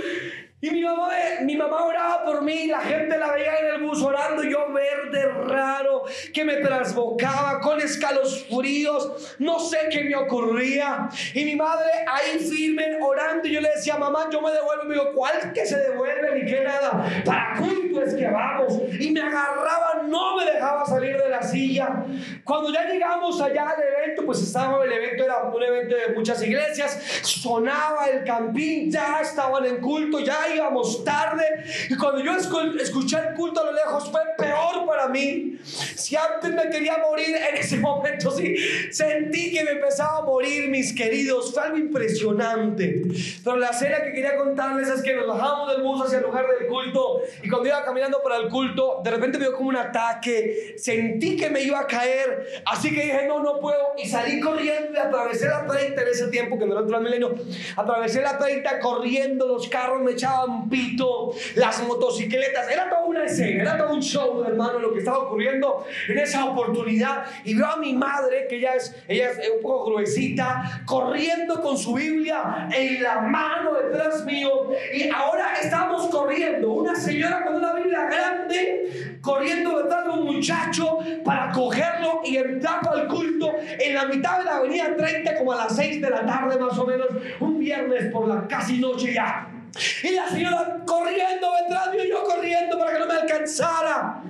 Y 0.60 0.72
mi 0.72 0.82
mamá, 0.82 1.10
mi 1.43 1.55
mamá 1.55 1.84
oraba 1.86 2.26
por 2.26 2.41
mí, 2.41 2.66
la 2.66 2.80
gente 2.80 3.16
la 3.16 3.32
veía 3.32 3.60
en 3.60 3.76
el 3.76 3.82
bus 3.84 4.01
orando, 4.01 4.41
yo 4.41 4.74
verde 4.74 5.28
raro, 5.45 6.03
que 6.34 6.43
me 6.43 6.55
trasbocaba 6.55 7.60
con 7.60 7.80
escalofríos, 7.80 9.36
no 9.38 9.60
sé 9.60 9.78
qué 9.91 10.05
me 10.05 10.16
ocurría. 10.16 11.10
Y 11.36 11.45
mi 11.45 11.55
madre 11.55 11.91
ahí 12.08 12.39
firme 12.39 12.97
orando, 12.99 13.47
y 13.47 13.51
yo 13.51 13.62
le 13.62 13.70
decía, 13.76 13.97
mamá, 13.97 14.30
yo 14.32 14.41
me 14.41 14.51
devuelvo. 14.51 14.86
Me 14.86 14.95
digo, 14.95 15.12
¿cuál 15.14 15.53
que 15.53 15.64
se 15.64 15.78
devuelve? 15.78 16.39
Ni 16.39 16.49
qué 16.49 16.62
nada. 16.62 17.05
Para 17.24 17.58
culto 17.60 18.01
es 18.01 18.16
que 18.16 18.28
vamos. 18.28 18.80
Y 18.99 19.12
me 19.12 19.22
agarraba, 19.22 20.01
no 20.08 20.38
me 20.38 20.45
dejaba 20.45 20.84
salir 20.88 21.22
de 21.22 21.30
la 21.30 21.43
silla. 21.43 22.03
Cuando 22.43 22.74
ya 22.74 22.88
llegamos 22.88 23.39
allá 23.39 23.70
al 23.70 23.84
evento, 23.84 24.26
pues 24.26 24.41
estaba, 24.41 24.84
el 24.84 24.91
evento 24.91 25.24
era 25.24 25.43
un 25.43 25.62
evento 25.62 25.95
de 25.95 26.16
muchas 26.16 26.41
iglesias, 26.41 26.99
sonaba 27.22 28.08
el 28.08 28.24
campín, 28.24 28.89
ya 28.91 29.20
estaban 29.22 29.64
en 29.64 29.80
culto, 29.82 30.20
ya 30.20 30.47
íbamos 30.56 31.04
tarde. 31.04 31.43
Y 31.89 31.95
cuando 31.95 32.22
yo 32.22 32.36
escuché 32.36 33.18
el 33.18 33.34
culto 33.36 33.62
a 33.62 33.66
lo 33.66 33.74
lejos 33.74 34.10
fue 34.10 34.22
peor 34.38 34.86
para 34.86 35.08
mí. 35.08 35.58
Si 35.64 36.16
antes 36.16 36.52
me 36.54 36.70
quería 36.70 36.98
morir, 36.98 37.36
en 37.36 37.58
ese 37.58 37.78
momento 37.80 38.32
sí, 38.32 38.56
sentí 38.91 39.52
que 39.52 39.64
me 39.64 39.72
empezaba 39.72 40.20
a 40.20 40.22
morir, 40.22 40.70
mis 40.70 40.93
queridos. 40.93 41.54
Fue 41.54 41.64
algo 41.64 41.78
impresionante. 41.78 43.04
Pero 43.43 43.58
la 43.58 43.70
escena 43.70 44.02
que 44.04 44.14
quería 44.14 44.38
contarles 44.38 44.88
es 44.88 45.02
que 45.02 45.16
nos 45.16 45.28
bajamos 45.28 45.72
del 45.72 45.82
bus 45.82 46.06
hacia 46.06 46.20
el 46.20 46.24
lugar 46.24 46.45
del 46.48 46.68
culto. 46.68 47.22
Y 47.43 47.50
cuando 47.50 47.68
iba 47.68 47.84
caminando 47.84 48.22
para 48.24 48.38
el 48.38 48.50
culto, 48.50 49.02
de 49.04 49.12
repente 49.12 49.38
me 49.38 49.45
dio 49.45 49.56
como 49.56 49.70
un 49.70 49.78
ataque. 49.78 50.76
Sentí 50.78 51.36
que 51.36 51.50
me 51.50 51.62
iba 51.62 51.80
a 51.80 51.88
caer. 51.88 52.62
Así 52.66 52.93
que 52.93 53.04
dije, 53.04 53.28
no, 53.28 53.41
no 53.41 53.60
puedo. 53.60 53.93
Y 53.98 54.08
salí 54.08 54.39
corriendo 54.39 54.93
y 54.93 54.98
atravesé 54.98 55.48
la 55.48 55.66
30 55.66 56.02
en 56.02 56.08
ese 56.08 56.28
tiempo, 56.28 56.58
que 56.58 56.66
no 56.66 56.80
era 56.80 56.98
el 56.98 57.04
milenio. 57.04 57.36
Atravesé 57.76 58.22
la 58.22 58.38
30 58.38 58.80
corriendo, 58.80 59.48
los 59.48 59.68
carros 59.68 60.02
me 60.02 60.12
echaban 60.12 60.37
pito, 60.70 61.32
las 61.56 61.86
motocicletas, 61.88 62.70
era 62.70 62.90
toda 62.90 63.06
una 63.06 63.24
escena, 63.26 63.62
era 63.62 63.78
todo 63.78 63.94
un 63.94 64.02
show, 64.02 64.44
hermano, 64.46 64.80
lo 64.80 64.94
que 64.94 65.00
estaba 65.00 65.20
ocurriendo 65.20 65.86
en 66.08 66.18
esa 66.20 66.46
oportunidad. 66.46 67.26
Y 67.44 67.56
veo 67.56 67.68
a 67.68 67.78
mi 67.78 67.94
madre, 67.94 68.48
que 68.50 68.58
ella 68.58 68.76
es, 68.76 68.96
ella 69.08 69.32
es 69.32 69.50
un 69.56 69.62
poco 69.62 69.92
gruesita, 69.92 70.84
corriendo 70.86 71.62
con 71.62 71.78
su 71.78 71.94
Biblia 71.94 72.68
en 72.72 73.04
la 73.04 73.20
mano 73.22 73.74
detrás 73.76 74.26
mío. 74.26 74.70
Y 74.94 75.10
ahora 75.10 75.54
estamos 75.62 76.08
corriendo, 76.08 76.72
una 76.72 76.96
señora 76.96 77.44
con 77.44 77.56
una 77.56 77.74
Biblia 77.74 78.06
grande, 78.06 79.20
corriendo 79.22 79.84
detrás 79.84 80.06
de 80.06 80.12
un 80.12 80.26
muchacho 80.26 81.00
para 81.24 81.52
cogerlo 81.52 82.22
y 82.24 82.38
entrar 82.38 82.88
al 82.88 83.08
culto 83.08 83.54
en 83.80 83.94
la 83.94 84.06
mitad 84.06 84.40
de 84.40 84.46
la 84.46 84.58
avenida 84.58 84.96
30, 84.96 85.38
como 85.38 85.54
a 85.54 85.58
las 85.58 85.76
6 85.76 86.02
de 86.02 86.10
la 86.10 86.26
tarde 86.26 86.58
más 86.60 86.78
o 86.78 86.86
menos, 86.86 87.08
un 87.40 87.60
viernes 87.60 88.12
por 88.12 88.28
la 88.28 88.48
casi 88.48 88.80
noche 88.80 89.14
ya. 89.14 89.57
Y 90.03 90.11
la 90.11 90.28
señora 90.30 90.84
corriendo 90.86 91.47
detrás 91.61 91.93
mío 91.93 92.03
yo 92.09 92.23
corriendo 92.23 92.78
para 92.80 92.93
que 92.93 92.99
no 92.99 93.07
me 93.07 93.13
alcanzara. 93.13 94.21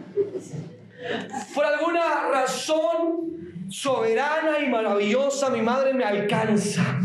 Por 1.53 1.65
alguna 1.65 2.29
razón 2.31 3.67
soberana 3.69 4.59
y 4.59 4.69
maravillosa, 4.69 5.49
mi 5.49 5.61
madre 5.61 5.93
me 5.93 6.03
alcanza. 6.03 6.99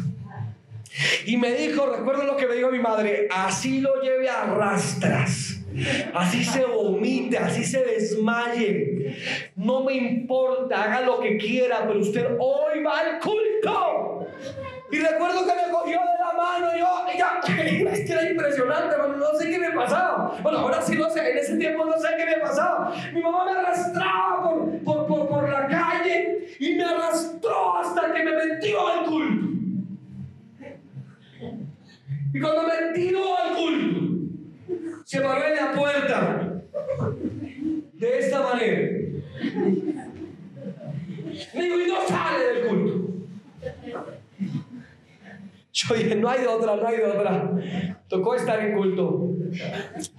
Y 1.26 1.36
me 1.36 1.52
dijo, 1.52 1.86
recuerdo 1.86 2.24
lo 2.24 2.36
que 2.36 2.46
me 2.46 2.56
dijo 2.56 2.70
mi 2.70 2.78
madre, 2.78 3.28
así 3.30 3.80
lo 3.80 4.00
lleve 4.02 4.28
a 4.28 4.44
rastras. 4.44 5.58
Así 6.12 6.44
se 6.44 6.64
vomite, 6.64 7.38
así 7.38 7.64
se 7.64 7.82
desmaye. 7.82 9.16
No 9.56 9.84
me 9.84 9.94
importa, 9.94 10.84
haga 10.84 11.00
lo 11.00 11.20
que 11.20 11.38
quiera, 11.38 11.86
pero 11.86 12.00
usted 12.00 12.26
hoy 12.38 12.82
va 12.82 13.00
al 13.00 13.18
culto. 13.20 14.11
Y 14.92 14.98
recuerdo 14.98 15.46
que 15.46 15.54
me 15.54 15.72
cogió 15.72 15.98
de 16.00 16.18
la 16.18 16.32
mano 16.36 16.76
y 16.76 16.80
yo, 16.80 16.86
ella, 17.10 17.40
es 17.92 18.00
que 18.00 18.12
era 18.12 18.30
impresionante, 18.30 18.94
no 18.98 19.38
sé 19.38 19.50
qué 19.50 19.58
me 19.58 19.70
pasaba. 19.70 20.38
Bueno, 20.42 20.58
ahora 20.58 20.82
sí 20.82 20.96
no 20.96 21.08
sé, 21.08 21.30
en 21.30 21.38
ese 21.38 21.56
tiempo 21.56 21.86
no 21.86 21.98
sé 21.98 22.08
qué 22.18 22.26
me 22.26 22.36
pasaba. 22.36 22.94
Mi 23.14 23.22
mamá 23.22 23.46
me 23.46 23.52
arrastraba 23.52 24.42
por, 24.42 24.84
por, 24.84 25.06
por, 25.06 25.28
por 25.30 25.48
la 25.48 25.66
calle 25.66 26.46
y 26.58 26.74
me 26.74 26.84
arrastró 26.84 27.78
hasta 27.78 28.12
que 28.12 28.22
me 28.22 28.32
metió 28.32 28.86
al 28.86 29.06
culto. 29.06 29.46
Y 32.34 32.40
cuando 32.40 32.62
me 32.64 32.92
tiró 32.92 33.38
al 33.38 33.56
culto, 33.56 34.00
se 35.06 35.22
paró 35.22 35.42
en 35.42 35.56
la 35.56 35.72
puerta 35.72 36.62
de 37.94 38.18
esta 38.18 38.42
manera. 38.42 38.90
Me 41.54 41.62
dijo, 41.62 41.80
y 41.80 41.88
no 41.88 42.00
sale 42.06 42.44
del 42.44 42.68
culto. 42.68 43.01
Yo 45.72 45.94
dije, 45.94 46.14
no 46.16 46.28
hay 46.28 46.42
de 46.42 46.48
otra, 46.48 46.76
no 46.76 46.86
hay 46.86 46.98
de 46.98 47.04
otra. 47.04 47.50
Tocó 48.08 48.34
estar 48.34 48.60
en 48.60 48.76
culto. 48.76 49.30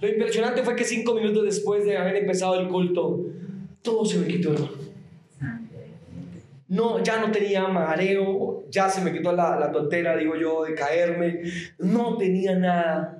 Lo 0.00 0.08
impresionante 0.08 0.62
fue 0.62 0.74
que 0.74 0.84
cinco 0.84 1.14
minutos 1.14 1.44
después 1.44 1.84
de 1.84 1.96
haber 1.96 2.16
empezado 2.16 2.58
el 2.58 2.68
culto, 2.68 3.20
todo 3.82 4.04
se 4.04 4.18
me 4.18 4.26
quitó. 4.26 4.52
No, 6.66 7.02
ya 7.04 7.20
no 7.20 7.30
tenía 7.30 7.68
mareo, 7.68 8.64
ya 8.68 8.88
se 8.88 9.00
me 9.00 9.12
quitó 9.12 9.32
la, 9.32 9.56
la 9.56 9.70
tontera, 9.70 10.16
digo 10.16 10.34
yo, 10.34 10.64
de 10.64 10.74
caerme. 10.74 11.42
No 11.78 12.16
tenía 12.16 12.56
nada. 12.56 13.18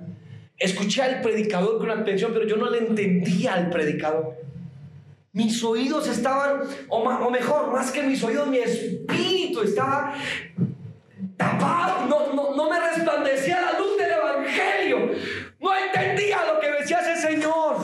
Escuché 0.57 1.03
al 1.03 1.21
predicador 1.21 1.79
con 1.79 1.89
atención, 1.89 2.31
pero 2.33 2.45
yo 2.45 2.57
no 2.57 2.69
le 2.69 2.79
entendía 2.79 3.53
al 3.53 3.69
predicador. 3.69 4.35
Mis 5.31 5.63
oídos 5.63 6.07
estaban, 6.09 6.61
o, 6.89 6.97
o 6.97 7.29
mejor, 7.29 7.71
más 7.71 7.91
que 7.91 8.03
mis 8.03 8.21
oídos, 8.23 8.47
mi 8.47 8.57
espíritu 8.57 9.61
estaba 9.61 10.15
tapado, 11.37 12.05
no, 12.07 12.33
no, 12.33 12.55
no 12.55 12.69
me 12.69 12.79
resplandecía 12.79 13.61
la 13.61 13.79
luz 13.79 13.97
del 13.97 14.11
Evangelio. 14.11 15.11
No 15.59 15.71
entendía 15.75 16.45
lo 16.53 16.59
que 16.59 16.71
decía 16.71 16.99
ese 16.99 17.21
Señor. 17.21 17.77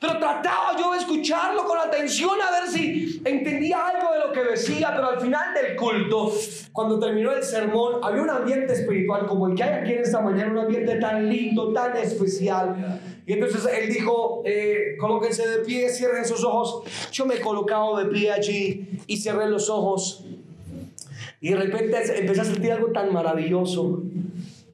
Pero 0.00 0.18
trataba 0.18 0.76
yo 0.78 0.92
de 0.92 0.98
escucharlo 0.98 1.64
con 1.64 1.78
atención 1.78 2.32
a 2.42 2.60
ver 2.60 2.68
si 2.68 3.22
entendía 3.24 3.86
algo 3.86 4.12
de 4.12 4.18
lo 4.18 4.32
que 4.32 4.44
decía 4.50 4.92
pero 4.94 5.08
al 5.08 5.20
final 5.20 5.54
del 5.54 5.76
culto, 5.76 6.32
cuando 6.72 6.98
terminó 6.98 7.32
el 7.32 7.42
sermón, 7.42 8.00
había 8.02 8.22
un 8.22 8.30
ambiente 8.30 8.72
espiritual 8.72 9.26
como 9.26 9.48
el 9.48 9.54
que 9.54 9.62
hay 9.62 9.80
aquí 9.80 9.92
en 9.92 10.00
esta 10.00 10.20
mañana, 10.20 10.52
un 10.52 10.58
ambiente 10.58 10.96
tan 10.96 11.28
lindo, 11.28 11.72
tan 11.72 11.96
especial. 11.96 13.00
Y 13.26 13.32
entonces 13.32 13.66
él 13.72 13.88
dijo, 13.88 14.42
eh, 14.44 14.96
colóquense 14.98 15.48
de 15.48 15.58
pie, 15.64 15.88
cierren 15.88 16.24
sus 16.26 16.44
ojos. 16.44 16.82
Yo 17.10 17.24
me 17.24 17.36
he 17.36 17.40
colocado 17.40 17.96
de 17.96 18.06
pie 18.06 18.30
allí 18.30 19.00
y 19.06 19.16
cerré 19.16 19.48
los 19.48 19.70
ojos. 19.70 20.24
Y 21.44 21.50
de 21.50 21.56
repente 21.56 21.98
empecé 22.20 22.40
a 22.40 22.44
sentir 22.46 22.72
algo 22.72 22.90
tan 22.90 23.12
maravilloso. 23.12 24.02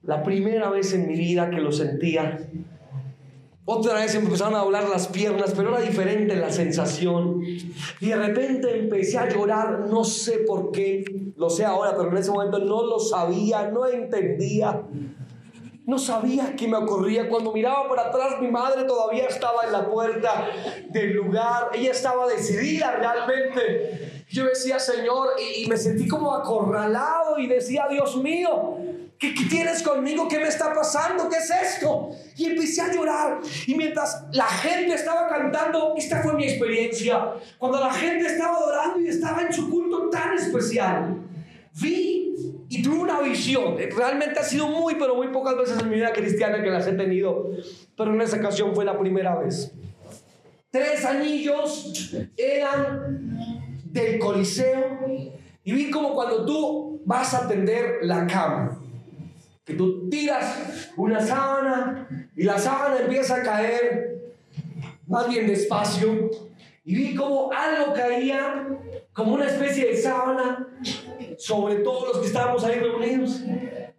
La 0.04 0.22
primera 0.22 0.70
vez 0.70 0.94
en 0.94 1.08
mi 1.08 1.14
vida 1.16 1.50
que 1.50 1.56
lo 1.56 1.72
sentía. 1.72 2.46
Otra 3.64 3.94
vez 3.94 4.14
empezaron 4.14 4.54
a 4.54 4.58
doblar 4.58 4.88
las 4.88 5.08
piernas, 5.08 5.52
pero 5.56 5.70
era 5.70 5.80
diferente 5.80 6.36
la 6.36 6.52
sensación. 6.52 7.42
Y 7.98 8.06
de 8.06 8.14
repente 8.14 8.78
empecé 8.78 9.18
a 9.18 9.28
llorar, 9.28 9.88
no 9.90 10.04
sé 10.04 10.44
por 10.46 10.70
qué, 10.70 11.32
lo 11.36 11.50
sé 11.50 11.64
ahora, 11.64 11.96
pero 11.96 12.08
en 12.08 12.18
ese 12.18 12.30
momento 12.30 12.60
no 12.60 12.84
lo 12.84 13.00
sabía, 13.00 13.68
no 13.72 13.88
entendía. 13.88 14.80
No 15.86 15.98
sabía 15.98 16.54
qué 16.54 16.68
me 16.68 16.76
ocurría. 16.76 17.28
Cuando 17.28 17.52
miraba 17.52 17.88
por 17.88 17.98
atrás, 17.98 18.40
mi 18.40 18.46
madre 18.46 18.84
todavía 18.84 19.26
estaba 19.26 19.64
en 19.66 19.72
la 19.72 19.90
puerta 19.90 20.46
del 20.88 21.14
lugar. 21.14 21.70
Ella 21.74 21.90
estaba 21.90 22.28
decidida 22.28 22.92
realmente. 22.92 24.19
Yo 24.30 24.44
decía, 24.44 24.78
Señor, 24.78 25.30
y, 25.38 25.66
me 25.66 25.76
sentí 25.76 26.06
como 26.06 26.34
acorralado 26.34 27.38
y 27.38 27.46
decía, 27.46 27.86
Dios 27.90 28.16
mío, 28.16 28.78
¿Qué, 29.18 29.34
tienes 29.50 29.82
conmigo? 29.82 30.26
¿Qué 30.28 30.38
me 30.38 30.48
está 30.48 30.72
pasando? 30.72 31.28
¿Qué 31.28 31.36
es 31.36 31.50
esto? 31.50 32.08
Y 32.38 32.46
empecé 32.46 32.80
a 32.80 32.90
llorar. 32.90 33.40
Y 33.66 33.74
mientras 33.74 34.24
la 34.32 34.46
gente 34.46 34.94
estaba 34.94 35.28
cantando, 35.28 35.94
esta 35.94 36.22
fue 36.22 36.32
mi 36.32 36.44
experiencia. 36.44 37.34
Cuando 37.58 37.80
la 37.80 37.92
gente 37.92 38.24
estaba 38.24 38.56
adorando 38.56 38.98
y 38.98 39.08
estaba 39.08 39.42
en 39.42 39.52
su 39.52 39.68
culto 39.68 40.08
tan 40.08 40.32
especial, 40.38 41.18
vi 41.74 42.34
y 42.70 42.82
tuve 42.82 43.00
una 43.00 43.20
visión. 43.20 43.76
Realmente 43.94 44.40
ha 44.40 44.44
sido 44.44 44.68
muy, 44.68 44.94
pero 44.94 45.14
muy 45.14 45.28
pocas 45.28 45.54
veces 45.54 45.78
en 45.78 45.90
mi 45.90 45.96
vida 45.96 46.14
cristiana 46.14 46.62
que 46.62 46.70
las 46.70 46.86
he 46.86 46.92
tenido. 46.92 47.50
Pero 47.94 48.14
en 48.14 48.22
esa 48.22 48.38
ocasión 48.38 48.74
fue 48.74 48.86
la 48.86 48.98
primera 48.98 49.36
vez. 49.36 49.70
Tres 50.70 51.04
anillos 51.04 52.14
eran 52.36 53.39
del 53.92 54.18
Coliseo. 54.18 54.98
Y 55.62 55.72
vi 55.72 55.90
como 55.90 56.14
cuando 56.14 56.44
tú 56.44 57.02
vas 57.04 57.34
a 57.34 57.48
tender 57.48 57.98
la 58.02 58.26
cama 58.26 58.80
que 59.64 59.74
tú 59.74 60.08
tiras 60.08 60.90
una 60.96 61.24
sábana 61.24 62.08
y 62.34 62.42
la 62.42 62.58
sábana 62.58 63.00
empieza 63.02 63.36
a 63.36 63.42
caer 63.42 64.32
más 65.06 65.28
bien 65.28 65.46
despacio 65.46 66.30
y 66.84 66.94
vi 66.94 67.14
como 67.14 67.52
algo 67.52 67.92
caía 67.92 68.66
como 69.12 69.34
una 69.34 69.46
especie 69.46 69.86
de 69.86 69.96
sábana 69.96 70.66
sobre 71.38 71.76
todos 71.76 72.08
los 72.08 72.18
que 72.18 72.26
estábamos 72.26 72.64
ahí 72.64 72.80
reunidos. 72.80 73.42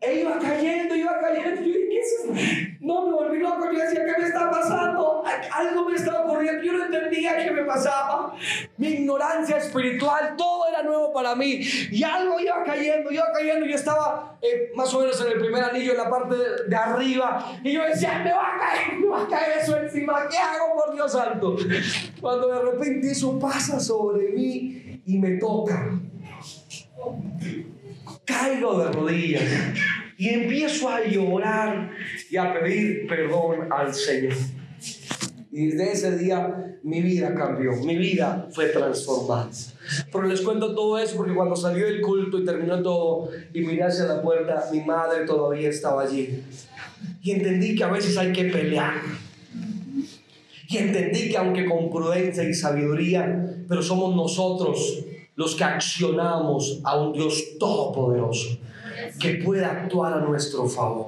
E 0.02 0.22
iba 0.22 0.39
cayendo, 0.39 0.96
iba 0.96 1.20
cayendo. 1.20 1.62
Pasaba. 7.74 8.36
Mi 8.78 8.88
ignorancia 8.88 9.57
espiritual, 9.57 10.36
todo 10.38 10.67
era 10.67 10.84
nuevo 10.84 11.13
para 11.13 11.36
mí. 11.36 11.61
Y 11.91 12.03
algo 12.03 12.39
iba 12.39 12.63
cayendo, 12.63 13.11
iba 13.11 13.26
cayendo. 13.34 13.65
Yo 13.65 13.76
estaba 13.76 14.38
eh, 14.41 14.72
más 14.76 14.93
o 14.93 14.99
menos 14.99 15.19
en 15.22 15.32
el 15.32 15.39
primer 15.39 15.63
anillo, 15.63 15.91
en 15.91 15.97
la 15.97 16.09
parte 16.09 16.36
de, 16.36 16.69
de, 16.69 16.76
arriba. 16.76 17.59
Y 17.63 17.74
yo 17.74 17.84
decía, 17.84 18.19
me 18.24 18.32
va 18.32 18.55
a 18.55 18.59
caer, 18.59 18.99
me 18.99 19.07
va 19.07 19.24
a 19.24 19.28
caer 19.28 19.57
eso 19.59 19.78
encima. 19.78 20.28
¿Qué 20.30 20.38
hago, 20.38 20.76
por 20.76 20.93
Dios 20.93 21.11
santo? 21.11 21.55
Cuando 22.19 22.47
de 22.47 22.72
repente 22.72 23.11
eso 23.11 23.39
pasa 23.39 23.80
sobre 23.80 24.30
mí 24.30 25.01
y 25.05 25.17
me 25.17 25.38
toca 25.38 25.99
caigo 28.26 28.84
de 28.84 28.91
rodillas 28.91 29.43
y 30.17 30.30
empiezo 30.30 30.89
a 30.89 31.03
llorar 31.03 31.91
y 32.30 32.38
a 32.38 32.53
pedir 32.53 33.07
perdón 33.07 33.67
al 33.72 33.93
Señor. 33.93 34.34
Y 35.52 35.68
desde 35.68 35.91
ese 35.91 36.18
día 36.18 36.80
mi 36.84 37.02
vida 37.02 37.36
cambió, 37.36 37.74
mi 37.84 37.97
vida 37.97 38.47
fue 38.52 38.68
transformada. 38.68 39.49
Pero 40.12 40.26
les 40.26 40.41
cuento 40.41 40.74
todo 40.74 40.97
eso 40.97 41.18
porque 41.18 41.34
cuando 41.34 41.56
salió 41.56 41.88
el 41.88 42.02
culto 42.02 42.39
y 42.39 42.45
terminó 42.45 42.82
todo 42.82 43.30
y 43.54 43.62
miré 43.62 43.84
hacia 43.84 44.06
la 44.06 44.22
puerta, 44.22 44.70
mi 44.72 44.82
madre 44.82 45.26
todavía 45.26 45.70
estaba 45.70 46.04
allí. 46.04 46.41
Y 47.22 47.32
entendí 47.32 47.76
que 47.76 47.84
a 47.84 47.91
veces 47.91 48.18
hay 48.18 48.32
que 48.32 48.45
pelear. 48.45 48.93
Y 50.70 50.78
entendí 50.78 51.30
que 51.30 51.38
aunque 51.38 51.66
con 51.66 51.89
prudencia 51.89 52.43
y 52.43 52.54
sabiduría, 52.54 53.58
pero 53.68 53.82
somos 53.82 54.16
nosotros 54.16 55.04
los 55.36 55.56
que 55.56 55.66
accionamos 55.66 56.80
a 56.86 56.97
un 56.97 57.12
Dios 57.12 57.58
todopoderoso 57.60 58.58
que 59.20 59.36
pueda 59.36 59.72
actuar 59.72 60.14
a 60.14 60.22
nuestro 60.22 60.66
favor. 60.68 61.08